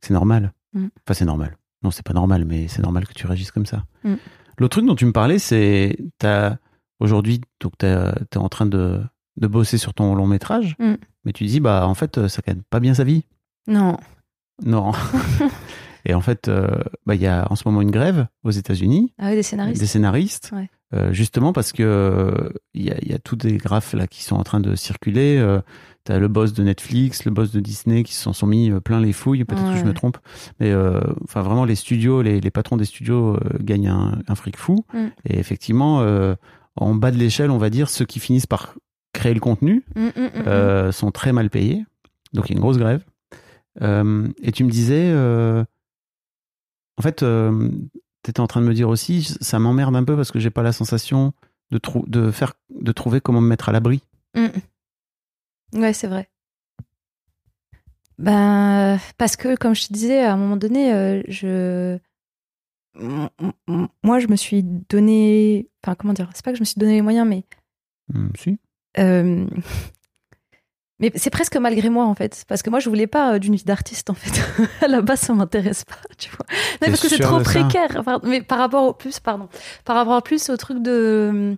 [0.00, 0.52] C'est normal.
[0.72, 0.86] Mm.
[0.86, 1.56] Enfin, c'est normal.
[1.82, 3.84] Non, c'est pas normal, mais c'est normal que tu réagisses comme ça.
[4.04, 4.14] Mm.
[4.58, 5.96] L'autre truc dont tu me parlais, c'est.
[6.18, 6.56] T'as.
[7.00, 9.00] Aujourd'hui, donc t'es en train de,
[9.38, 10.94] de bosser sur ton long métrage, Mm.
[11.24, 13.24] mais tu dis, bah, en fait, ça gagne pas bien sa vie.
[13.66, 13.96] Non.
[14.62, 14.92] Non.
[16.04, 16.66] Et en fait, euh,
[17.06, 19.80] bah, il y a en ce moment une grève aux États-Unis Ah oui, des scénaristes.
[19.80, 20.68] des scénaristes, Ouais.
[20.94, 24.06] Euh, justement parce que euh, il y, a, il y a tous des graphes là
[24.06, 25.38] qui sont en train de circuler.
[25.38, 25.60] Euh,
[26.04, 29.00] T'as le boss de Netflix, le boss de Disney qui se sont, mis euh, plein
[29.00, 29.44] les fouilles.
[29.44, 30.16] Peut-être que je me trompe,
[30.58, 34.34] mais euh, enfin vraiment les studios, les, les patrons des studios euh, gagnent un, un
[34.34, 34.86] fric fou.
[34.94, 35.06] Mm.
[35.26, 36.34] Et effectivement, euh,
[36.76, 38.76] en bas de l'échelle, on va dire ceux qui finissent par
[39.12, 41.84] créer le contenu Mm, mm, euh, sont très mal payés.
[42.32, 43.04] Donc il y a une grosse grève.
[43.82, 45.62] Euh, et tu me disais, euh,
[46.96, 47.22] en fait,
[48.22, 50.50] tu étais en train de me dire aussi, ça m'emmerde un peu parce que j'ai
[50.50, 51.32] pas la sensation
[51.70, 54.02] de, trou- de, faire, de trouver comment me mettre à l'abri.
[54.34, 54.46] Mm.
[55.80, 56.28] Ouais, c'est vrai.
[58.18, 61.98] Ben, parce que, comme je te disais, à un moment donné, euh, je.
[64.02, 65.68] Moi, je me suis donné.
[65.82, 67.44] Enfin, comment dire C'est pas que je me suis donné les moyens, mais.
[68.12, 68.58] Hmm, si.
[68.98, 69.46] euh,
[71.00, 72.44] Mais c'est presque malgré moi, en fait.
[72.46, 74.40] Parce que moi, je voulais pas euh, d'une vie d'artiste, en fait.
[74.84, 76.46] à la base, ça m'intéresse pas, tu vois.
[76.82, 78.02] Non, parce que c'est trop précaire.
[78.24, 79.48] Mais par rapport au plus, pardon.
[79.84, 81.56] Par rapport au plus au truc de.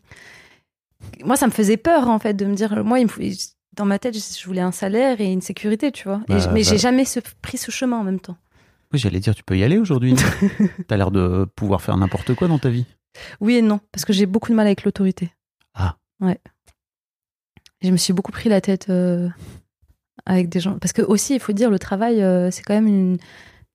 [1.24, 2.85] Moi, ça me faisait peur, en fait, de me dire.
[2.85, 3.20] Moi, il me faut-
[3.74, 6.20] dans ma tête, je voulais un salaire et une sécurité, tu vois.
[6.28, 6.69] Et Bah, je- mais bah.
[6.70, 8.36] j'ai jamais ce- pris ce chemin en même temps.
[8.93, 10.14] Oui, j'allais dire, tu peux y aller aujourd'hui.
[10.89, 12.85] T'as l'air de pouvoir faire n'importe quoi dans ta vie.
[13.40, 15.32] Oui et non, parce que j'ai beaucoup de mal avec l'autorité.
[15.74, 15.97] Ah.
[16.20, 16.39] Ouais.
[17.83, 19.29] Je me suis beaucoup pris la tête euh,
[20.27, 20.79] avec des gens.
[20.79, 23.19] Parce que aussi, il faut dire, le travail, euh, c'est quand même une,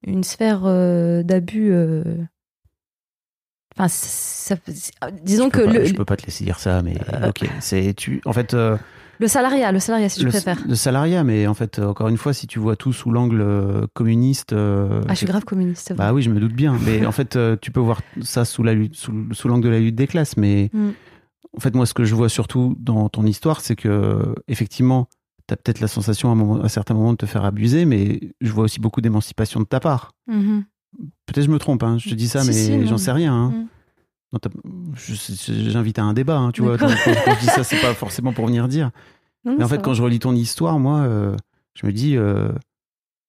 [0.06, 1.74] une sphère euh, d'abus.
[3.78, 4.56] Enfin, ça-
[5.22, 6.96] disons que pas, le, je peux pas te laisser dire ça, mais
[7.28, 7.48] ok.
[7.60, 8.22] C'est tu.
[8.26, 10.60] En fait, le salariat, le salariat, si le, je préfère.
[10.68, 14.54] le salariat, mais en fait, encore une fois, si tu vois tout sous l'angle communiste.
[14.54, 15.94] Ah, je suis grave communiste.
[15.96, 16.76] Bah oui, je me doute bien.
[16.86, 19.80] Mais en fait, tu peux voir ça sous la lutte, sous, sous l'angle de la
[19.80, 20.38] lutte des classes.
[20.38, 20.90] Mais Mm.
[21.58, 25.10] En fait, moi, ce que je vois surtout dans ton histoire, c'est que effectivement,
[25.48, 27.86] tu as peut-être la sensation à, un moment, à certains moments de te faire abuser,
[27.86, 30.14] mais je vois aussi beaucoup d'émancipation de ta part.
[30.28, 30.64] Mhm.
[31.26, 33.34] Peut-être je me trompe, hein, je te dis ça, Si, mais si, j'en sais rien.
[33.34, 33.50] hein.
[33.50, 33.68] Mm.
[35.48, 36.78] J'invite à un débat, hein, tu vois.
[36.78, 38.92] Quand, quand- je dis ça, c'est pas forcément pour venir dire.
[39.46, 39.82] Non, Mais en fait, va.
[39.82, 41.36] quand je relis ton histoire, moi, euh,
[41.76, 42.50] je me dis, euh,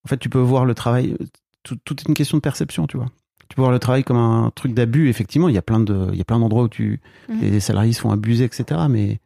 [0.04, 1.16] en fait, tu peux voir le travail,
[1.62, 3.10] tout, tout est une question de perception, tu vois.
[3.48, 5.08] Tu peux voir le travail comme un truc d'abus.
[5.08, 7.40] Effectivement, il y a plein de, il y a plein d'endroits où tu, Mhm.
[7.40, 8.82] les salariés se font abuser, etc.
[8.90, 9.20] Mais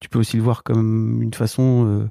[0.00, 2.08] tu peux aussi le voir comme une façon euh,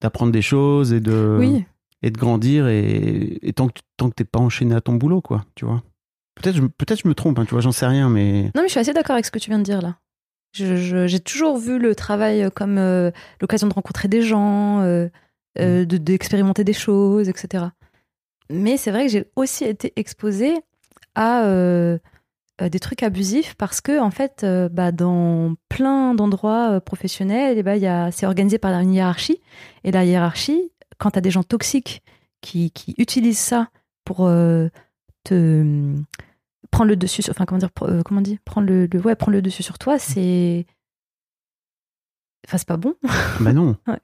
[0.00, 1.64] d'apprendre des choses et de, Oui,
[2.02, 4.94] et de grandir et, et tant que tu- tant que t'es pas enchaîné à ton
[4.94, 5.82] boulot, quoi, tu vois.
[6.34, 8.70] Peut-être, peut-être je me trompe, hein, tu vois, j'en sais rien, mais Non, mais je
[8.72, 9.96] suis assez d'accord avec ce que tu viens de dire là.
[10.54, 13.10] J'ai toujours vu le travail comme euh,
[13.40, 15.08] l'occasion de rencontrer des gens, euh,
[15.58, 17.66] euh, de- d'expérimenter des choses, etc.
[18.50, 20.54] Mais c'est vrai que j'ai aussi été exposée
[21.14, 21.98] à euh,
[22.60, 27.62] euh, des trucs abusifs parce que, en fait, euh, bah, dans plein d'endroits professionnels, eh
[27.62, 29.40] ben, il y a- c'est organisé par une hiérarchie.
[29.84, 32.02] Et la hiérarchie, quand tu as des gens toxiques
[32.40, 33.68] qui, qui utilisent ça
[34.04, 34.28] pour
[35.24, 35.94] te
[36.70, 37.70] prendre le dessus sur, enfin comment dire
[38.04, 40.66] comment on dit prendre le, le- ouais prendre le dessus sur toi c'est
[42.46, 42.94] enfin c'est pas bon
[43.40, 43.76] bah non.
[43.86, 44.00] Ouais.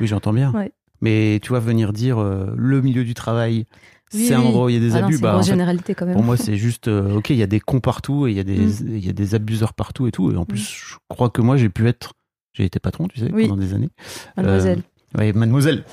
[0.00, 0.52] Oui, j'entends bien.
[0.52, 0.72] Ouais.
[1.00, 3.66] Mais tu vois, venir dire euh, le milieu du travail,
[4.12, 5.16] Oui, c'est un endroit où il y a des Ah non, abus.
[5.16, 7.46] une bah, en généralité quand même pour moi, c'est juste, euh, ok, il y a
[7.46, 8.96] des cons partout et il y, a des- Mm.
[8.96, 10.32] il y a des abuseurs partout et tout.
[10.32, 10.58] Et en plus,
[10.90, 12.12] je crois que moi, j'ai pu être.
[12.52, 13.44] J'ai été patron, tu sais, Oui.
[13.46, 13.90] pendant des années.
[14.36, 14.82] mademoiselle
[15.18, 15.84] Oui, mademoiselle.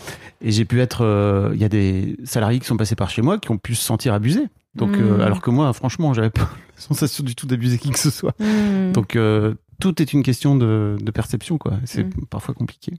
[0.41, 1.03] Et j'ai pu être.
[1.03, 3.75] euh, Il y a des salariés qui sont passés par chez moi qui ont pu
[3.75, 4.47] se sentir abusés.
[4.75, 5.21] Donc, euh, Mm.
[5.21, 6.41] alors que moi, franchement, j'avais pas
[6.75, 8.33] la sensation du tout d'abuser qui que ce soit.
[8.39, 8.91] Hmm.
[8.93, 11.73] Donc, euh, tout est une question de, de perception, quoi.
[11.85, 12.25] C'est Mm.
[12.29, 12.93] parfois compliqué.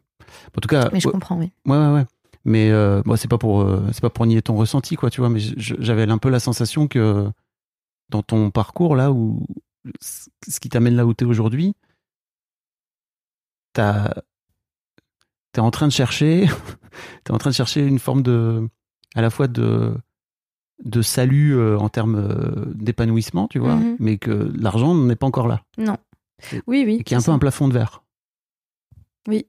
[0.56, 2.06] En tout cas, mais je ouais, comprends oui ouais, ouais, ouais.
[2.48, 5.28] Mais euh, c'est pas pour, euh, c'est pas pour nier ton ressenti, quoi, tu vois.
[5.28, 7.30] Mais j'avais un peu la sensation que
[8.08, 9.44] dans ton parcours là, où
[10.00, 11.74] ce qui t'amène là où t'es aujourd'hui,
[13.74, 14.14] t'as,
[15.52, 16.46] t'es en train de chercher,
[17.24, 18.68] t'es en train de chercher une forme de,
[19.14, 19.94] à la fois de
[20.84, 23.96] de salut euh, en termes euh, d'épanouissement, tu vois, Mhm.
[23.98, 25.96] mais que l'argent n'est pas encore là, non
[26.68, 28.04] oui oui y a un peu un plafond de verre.
[29.26, 29.44] Oui.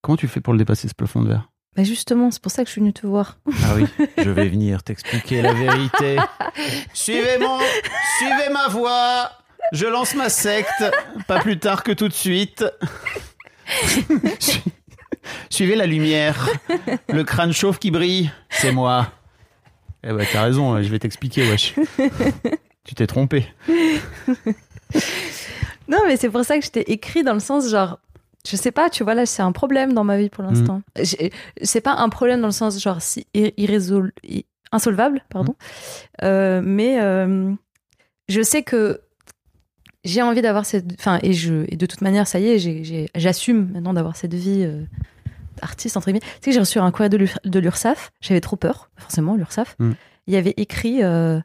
[0.00, 1.50] Comment tu fais pour le dépasser ce plafond de verre?
[1.76, 3.36] Bah justement, c'est pour ça que je suis venue te voir.
[3.64, 3.84] Ah oui,
[4.18, 6.16] je vais venir t'expliquer la vérité.
[6.94, 7.58] Suivez mon,
[8.18, 9.30] suivez ma voix.
[9.72, 10.84] Je lance ma secte,
[11.26, 12.64] pas plus tard que tout de suite.
[14.38, 14.60] Su-
[15.50, 16.48] Suivez la lumière,
[17.08, 19.08] le crâne chauve qui brille, c'est moi.
[20.04, 21.74] Eh bah t'as raison, je vais t'expliquer, wesh.
[22.84, 23.44] tu t'es trompé.
[25.88, 27.98] Non, mais c'est pour ça que je t'ai écrit dans le sens genre,
[28.46, 30.82] je sais pas, tu vois, là, c'est un problème dans ma vie pour l'instant.
[31.00, 31.32] J'ai-
[31.62, 34.12] C'est pas un problème dans le sens genre si irrésol...
[34.72, 35.54] insolvable, pardon.
[36.22, 37.52] Euh, mais euh,
[38.28, 39.00] je sais que
[40.04, 40.86] j'ai envie d'avoir cette.
[40.98, 44.62] Enfin, et, je, et de toute manière, ça y est, j'assume maintenant d'avoir cette vie
[44.64, 44.82] euh,
[45.60, 46.20] d'artiste, entre guillemets.
[46.20, 49.34] Tu sais que j'ai reçu un courrier de l'Ur- de l'URSAF, j'avais trop peur, forcément,
[49.34, 49.74] l'URSAF.
[49.80, 49.92] Mm.
[50.28, 51.02] Il y avait écrit.
[51.02, 51.40] euh,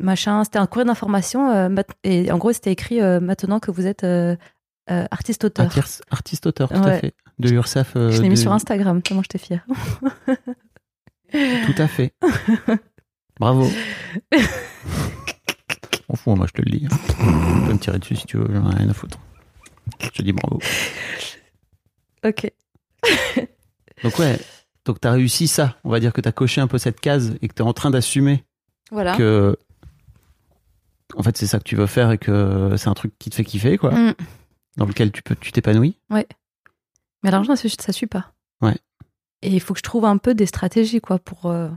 [0.00, 4.04] machin, c'était un courrier d'information mat- et en gros c'était écrit maintenant que vous êtes
[4.90, 5.66] euh, artiste-auteur.
[5.66, 7.14] Artiste- Artiste-auteur, tout à fait.
[7.38, 7.96] De l'URSAF.
[7.96, 9.64] euh, je l'ai mis de- sur Instagram, tellement j'étais fière.
[11.32, 12.12] Tout à fait.
[13.40, 13.68] Bravo.
[16.08, 16.86] Au fond, moi je te le dis.
[16.88, 17.14] Tu
[17.66, 19.18] peux me tirer dessus si tu veux, j'en ai rien à foutre.
[20.00, 20.60] Je te dis bravo.
[22.24, 22.52] ok.
[24.02, 24.38] Donc ouais,
[24.84, 25.76] donc t'as réussi ça.
[25.84, 27.90] On va dire que t'as coché un peu cette case et que t'es en train
[27.90, 28.44] d'assumer
[28.90, 29.16] Voilà.
[29.16, 29.56] que
[31.16, 33.36] en fait c'est ça que tu veux faire et que c'est un truc qui te
[33.36, 34.14] fait kiffer quoi, Mm.
[34.76, 35.96] Dans lequel tu peux tu t'épanouis.
[36.10, 36.26] Mais
[37.30, 38.32] l'argent, ça, ça suit pas.
[38.60, 38.76] Ouais.
[39.42, 41.68] Et il faut que je trouve un peu des stratégies, quoi, pour, euh,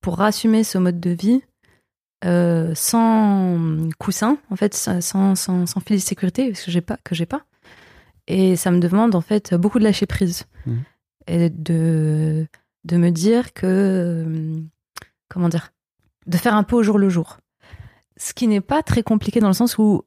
[0.00, 1.42] pour assumer ce mode de vie
[2.24, 6.98] euh, sans coussin, en fait, sans, sans, sans, filet de sécurité, parce que j'ai pas,
[7.04, 7.44] que j'ai pas.
[8.26, 10.44] Et ça me demande, en fait, beaucoup de lâcher prise.
[10.66, 10.82] Mhm.
[11.28, 12.46] Et de,
[12.84, 14.60] de me dire que.
[15.28, 15.72] Comment dire
[16.26, 17.38] De faire un peu au jour le jour.
[18.16, 20.02] Ce qui n'est pas très compliqué dans le sens où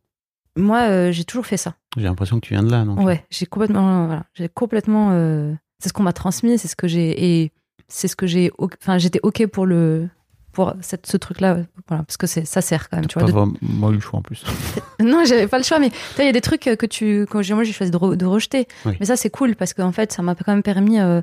[0.57, 1.75] moi, euh, j'ai toujours fait ça.
[1.97, 5.53] J'ai l'impression que tu viens de là, non Ouais, j'ai complètement, voilà, j'ai complètement, euh,
[5.79, 7.51] c'est ce qu'on m'a transmis, c'est ce que j'ai et
[7.87, 10.07] c'est ce que j'ai, enfin, j'étais ok pour le,
[10.53, 13.45] pour cette, ce truc-là, voilà, parce que c'est, ça sert quand même, tu Pas vois.
[13.45, 14.43] de- moi eu le choix en plus.
[15.01, 17.63] Non, j'avais pas le choix, mais il y a des trucs que tu, j'ai- moi
[17.63, 18.95] j'ai choisi de, re- de rejeter, Oui.
[18.99, 21.21] mais ça c'est cool parce qu'en fait, ça m'a quand même permis euh,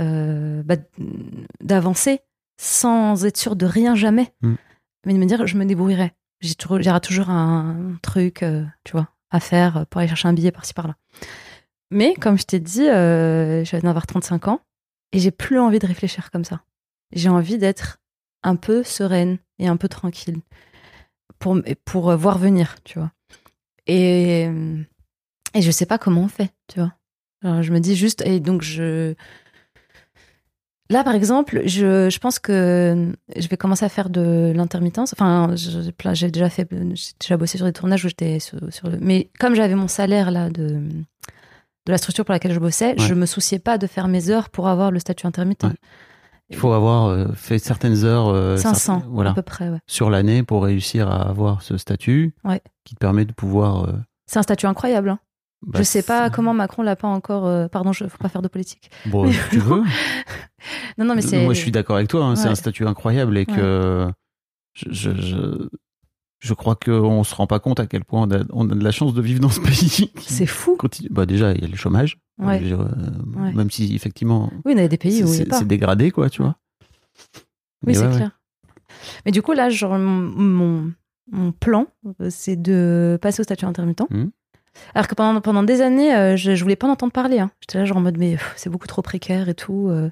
[0.00, 0.76] euh, bah,
[1.62, 2.20] d'avancer
[2.58, 4.54] sans être sûr de rien jamais, Mm.
[5.06, 6.12] mais de me dire je me débrouillerai.
[6.40, 10.52] J'ai toujours, toujours un truc, euh, tu vois, à faire pour aller chercher un billet
[10.52, 10.96] par-ci par-là.
[11.90, 14.60] Mais comme je t'ai dit, euh, je vais en avoir 35 ans
[15.12, 16.62] et j'ai plus envie de réfléchir comme ça.
[17.12, 17.98] J'ai envie d'être
[18.42, 20.38] un peu sereine et un peu tranquille
[21.38, 23.12] pour, pour euh, voir venir, tu vois.
[23.86, 24.48] Et,
[25.54, 26.94] et je sais pas comment on fait, tu vois.
[27.62, 29.14] Je me dis juste, et donc je.
[30.90, 35.12] Là, par exemple, je, je pense que je vais commencer à faire de l'intermittence.
[35.16, 38.98] Enfin, j'ai déjà fait, j'ai déjà bossé sur des tournages où j'étais sur, sur le.
[39.00, 40.64] Mais comme j'avais mon salaire là de,
[41.86, 43.06] de la structure pour laquelle je bossais, Ouais.
[43.06, 45.64] je me souciais pas de faire mes heures pour avoir le statut intermittent.
[45.64, 45.70] Ouais.
[46.52, 49.78] Il faut avoir euh, fait certaines heures euh, 500 certaines- voilà, à peu près, ouais.
[49.86, 52.34] sur l'année pour réussir à avoir ce statut
[52.84, 53.84] qui te permet de pouvoir.
[53.88, 53.92] euh,
[54.26, 55.10] C'est un statut incroyable.
[55.10, 55.18] hein.
[55.62, 57.46] Bah, je sais pas comment Macron l'a pas encore.
[57.46, 58.90] euh, pardon, je faut pas faire de politique.
[59.06, 59.82] Bon, si tu veux.
[60.98, 61.42] Non, non, mais c'est.
[61.42, 62.24] Moi, je suis d'accord avec toi.
[62.24, 64.10] hein, C'est un statut incroyable et que
[64.74, 65.68] je, je, je,
[66.38, 68.84] je crois qu'on se rend pas compte à quel point on a, on a de
[68.84, 70.10] la chance de vivre dans ce pays.
[70.20, 70.76] C'est fou.
[70.76, 72.18] Continue- Bah déjà, il y a le chômage.
[72.38, 72.58] Ouais.
[72.60, 72.86] Dire, euh,
[73.40, 73.52] Ouais.
[73.54, 76.56] Même si effectivement, Oui, il y a des pays où c'est dégradé, quoi, tu vois.
[77.86, 78.30] Oui, Mais c'est clair.
[79.24, 80.92] Mais du coup, là, genre, mon,
[81.30, 81.86] mon, plan,
[82.20, 84.02] euh, c'est de passer au statut intermittent.
[84.10, 84.30] Mhm.
[84.94, 87.38] Alors que pendant, pendant des années, euh, je, je voulais pas en entendre parler.
[87.40, 87.50] hein.
[87.60, 89.88] J'étais là, genre, en mode, mais c'est beaucoup trop précaire et tout.
[89.88, 90.10] euh,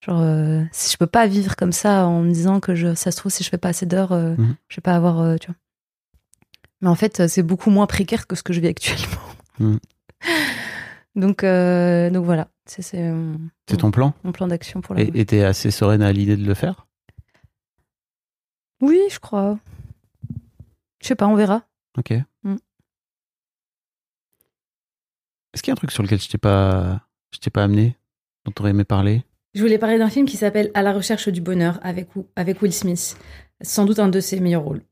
[0.00, 3.10] genre, euh, si je peux pas vivre comme ça en me disant que je, ça
[3.10, 4.56] se trouve, si je fais pas assez d'heures, Mhm.
[4.68, 5.56] je vais pas avoir, tu vois.
[6.80, 9.20] Mais en fait, c'est beaucoup moins précaire que ce que je vis actuellement.
[9.60, 9.78] Mhm.
[11.16, 12.48] donc, donc voilà.
[12.66, 13.12] C'est c'est,
[13.68, 14.14] C'est ton plan?
[14.24, 16.86] mon plan d'action pour la Et et t'es assez sereine à l'idée de le faire?
[18.80, 19.58] Oui, je crois.
[21.02, 21.62] Je sais pas, on verra.
[21.98, 22.12] Ok.
[22.42, 22.56] Mm.
[25.54, 27.00] Est-ce qu'il y a un truc sur lequel je t'ai pas,
[27.32, 27.96] je t'ai pas amené,
[28.44, 29.22] dont t'aurais aimé parler?
[29.54, 32.08] Je voulais parler d'un film qui s'appelle À la recherche du bonheur avec,
[32.60, 33.16] Will Smith.
[33.62, 34.82] Sans doute un de ses meilleurs rôles.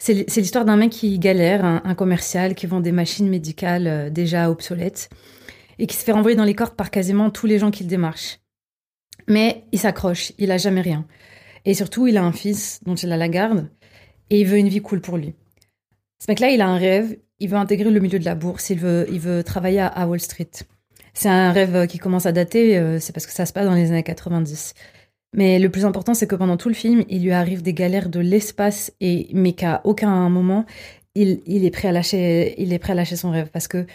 [0.00, 4.10] C'est l'histoire d'un mec qui galère, un, un commercial qui vend des machines médicales euh,
[4.10, 5.08] déjà obsolètes
[5.78, 8.38] et qui se fait renvoyer dans les cordes par quasiment tous les gens qu'il démarche.
[9.28, 11.06] Mais il s'accroche, il a jamais rien.
[11.64, 13.70] Et surtout, il a un fils dont il a la garde
[14.30, 15.34] et il veut une vie cool pour lui.
[16.18, 18.78] Ce mec-là, il a un rêve, il veut intégrer le milieu de la bourse, il
[18.78, 20.50] veut, il veut travailler à, Wall Street.
[21.14, 23.74] C'est un rêve qui commence à dater, euh, c'est parce que ça se passe dans
[23.74, 24.74] les années 90.
[25.34, 28.08] Mais le plus important, c'est que pendant tout le film, il lui arrive des galères
[28.08, 30.64] de l'espace, et mais qu'à aucun moment,
[31.14, 33.86] il, il est prêt à lâcher, il est prêt à lâcher son rêve, parce que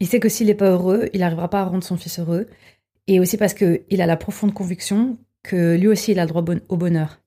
[0.00, 2.48] Il sait que s'il n'est pas heureux, il n'arrivera pas à rendre son fils heureux.
[3.06, 6.44] Et aussi parce qu'il a la profonde conviction que lui aussi, il a le droit
[6.68, 7.20] au bonheur.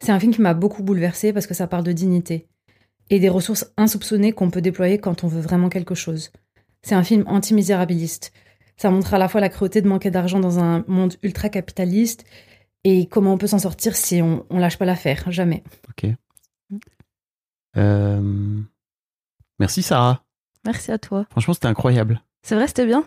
[0.00, 2.46] C'est un film qui m'a beaucoup bouleversée parce que ça parle de dignité
[3.10, 6.32] et des ressources insoupçonnées qu'on peut déployer quand on veut vraiment quelque chose.
[6.82, 8.32] C'est un film anti-misérabiliste.
[8.76, 12.24] Ça montre à la fois la cruauté de manquer d'argent dans un monde ultra capitaliste
[12.84, 15.64] et comment on peut s'en sortir si on, on lâche pas l'affaire, jamais.
[15.88, 16.10] Ok.
[17.76, 18.60] Euh,
[19.58, 20.22] Merci Sarah.
[20.64, 21.26] Merci à toi.
[21.30, 22.22] Franchement, c'était incroyable.
[22.42, 23.06] C'est vrai, c'était bien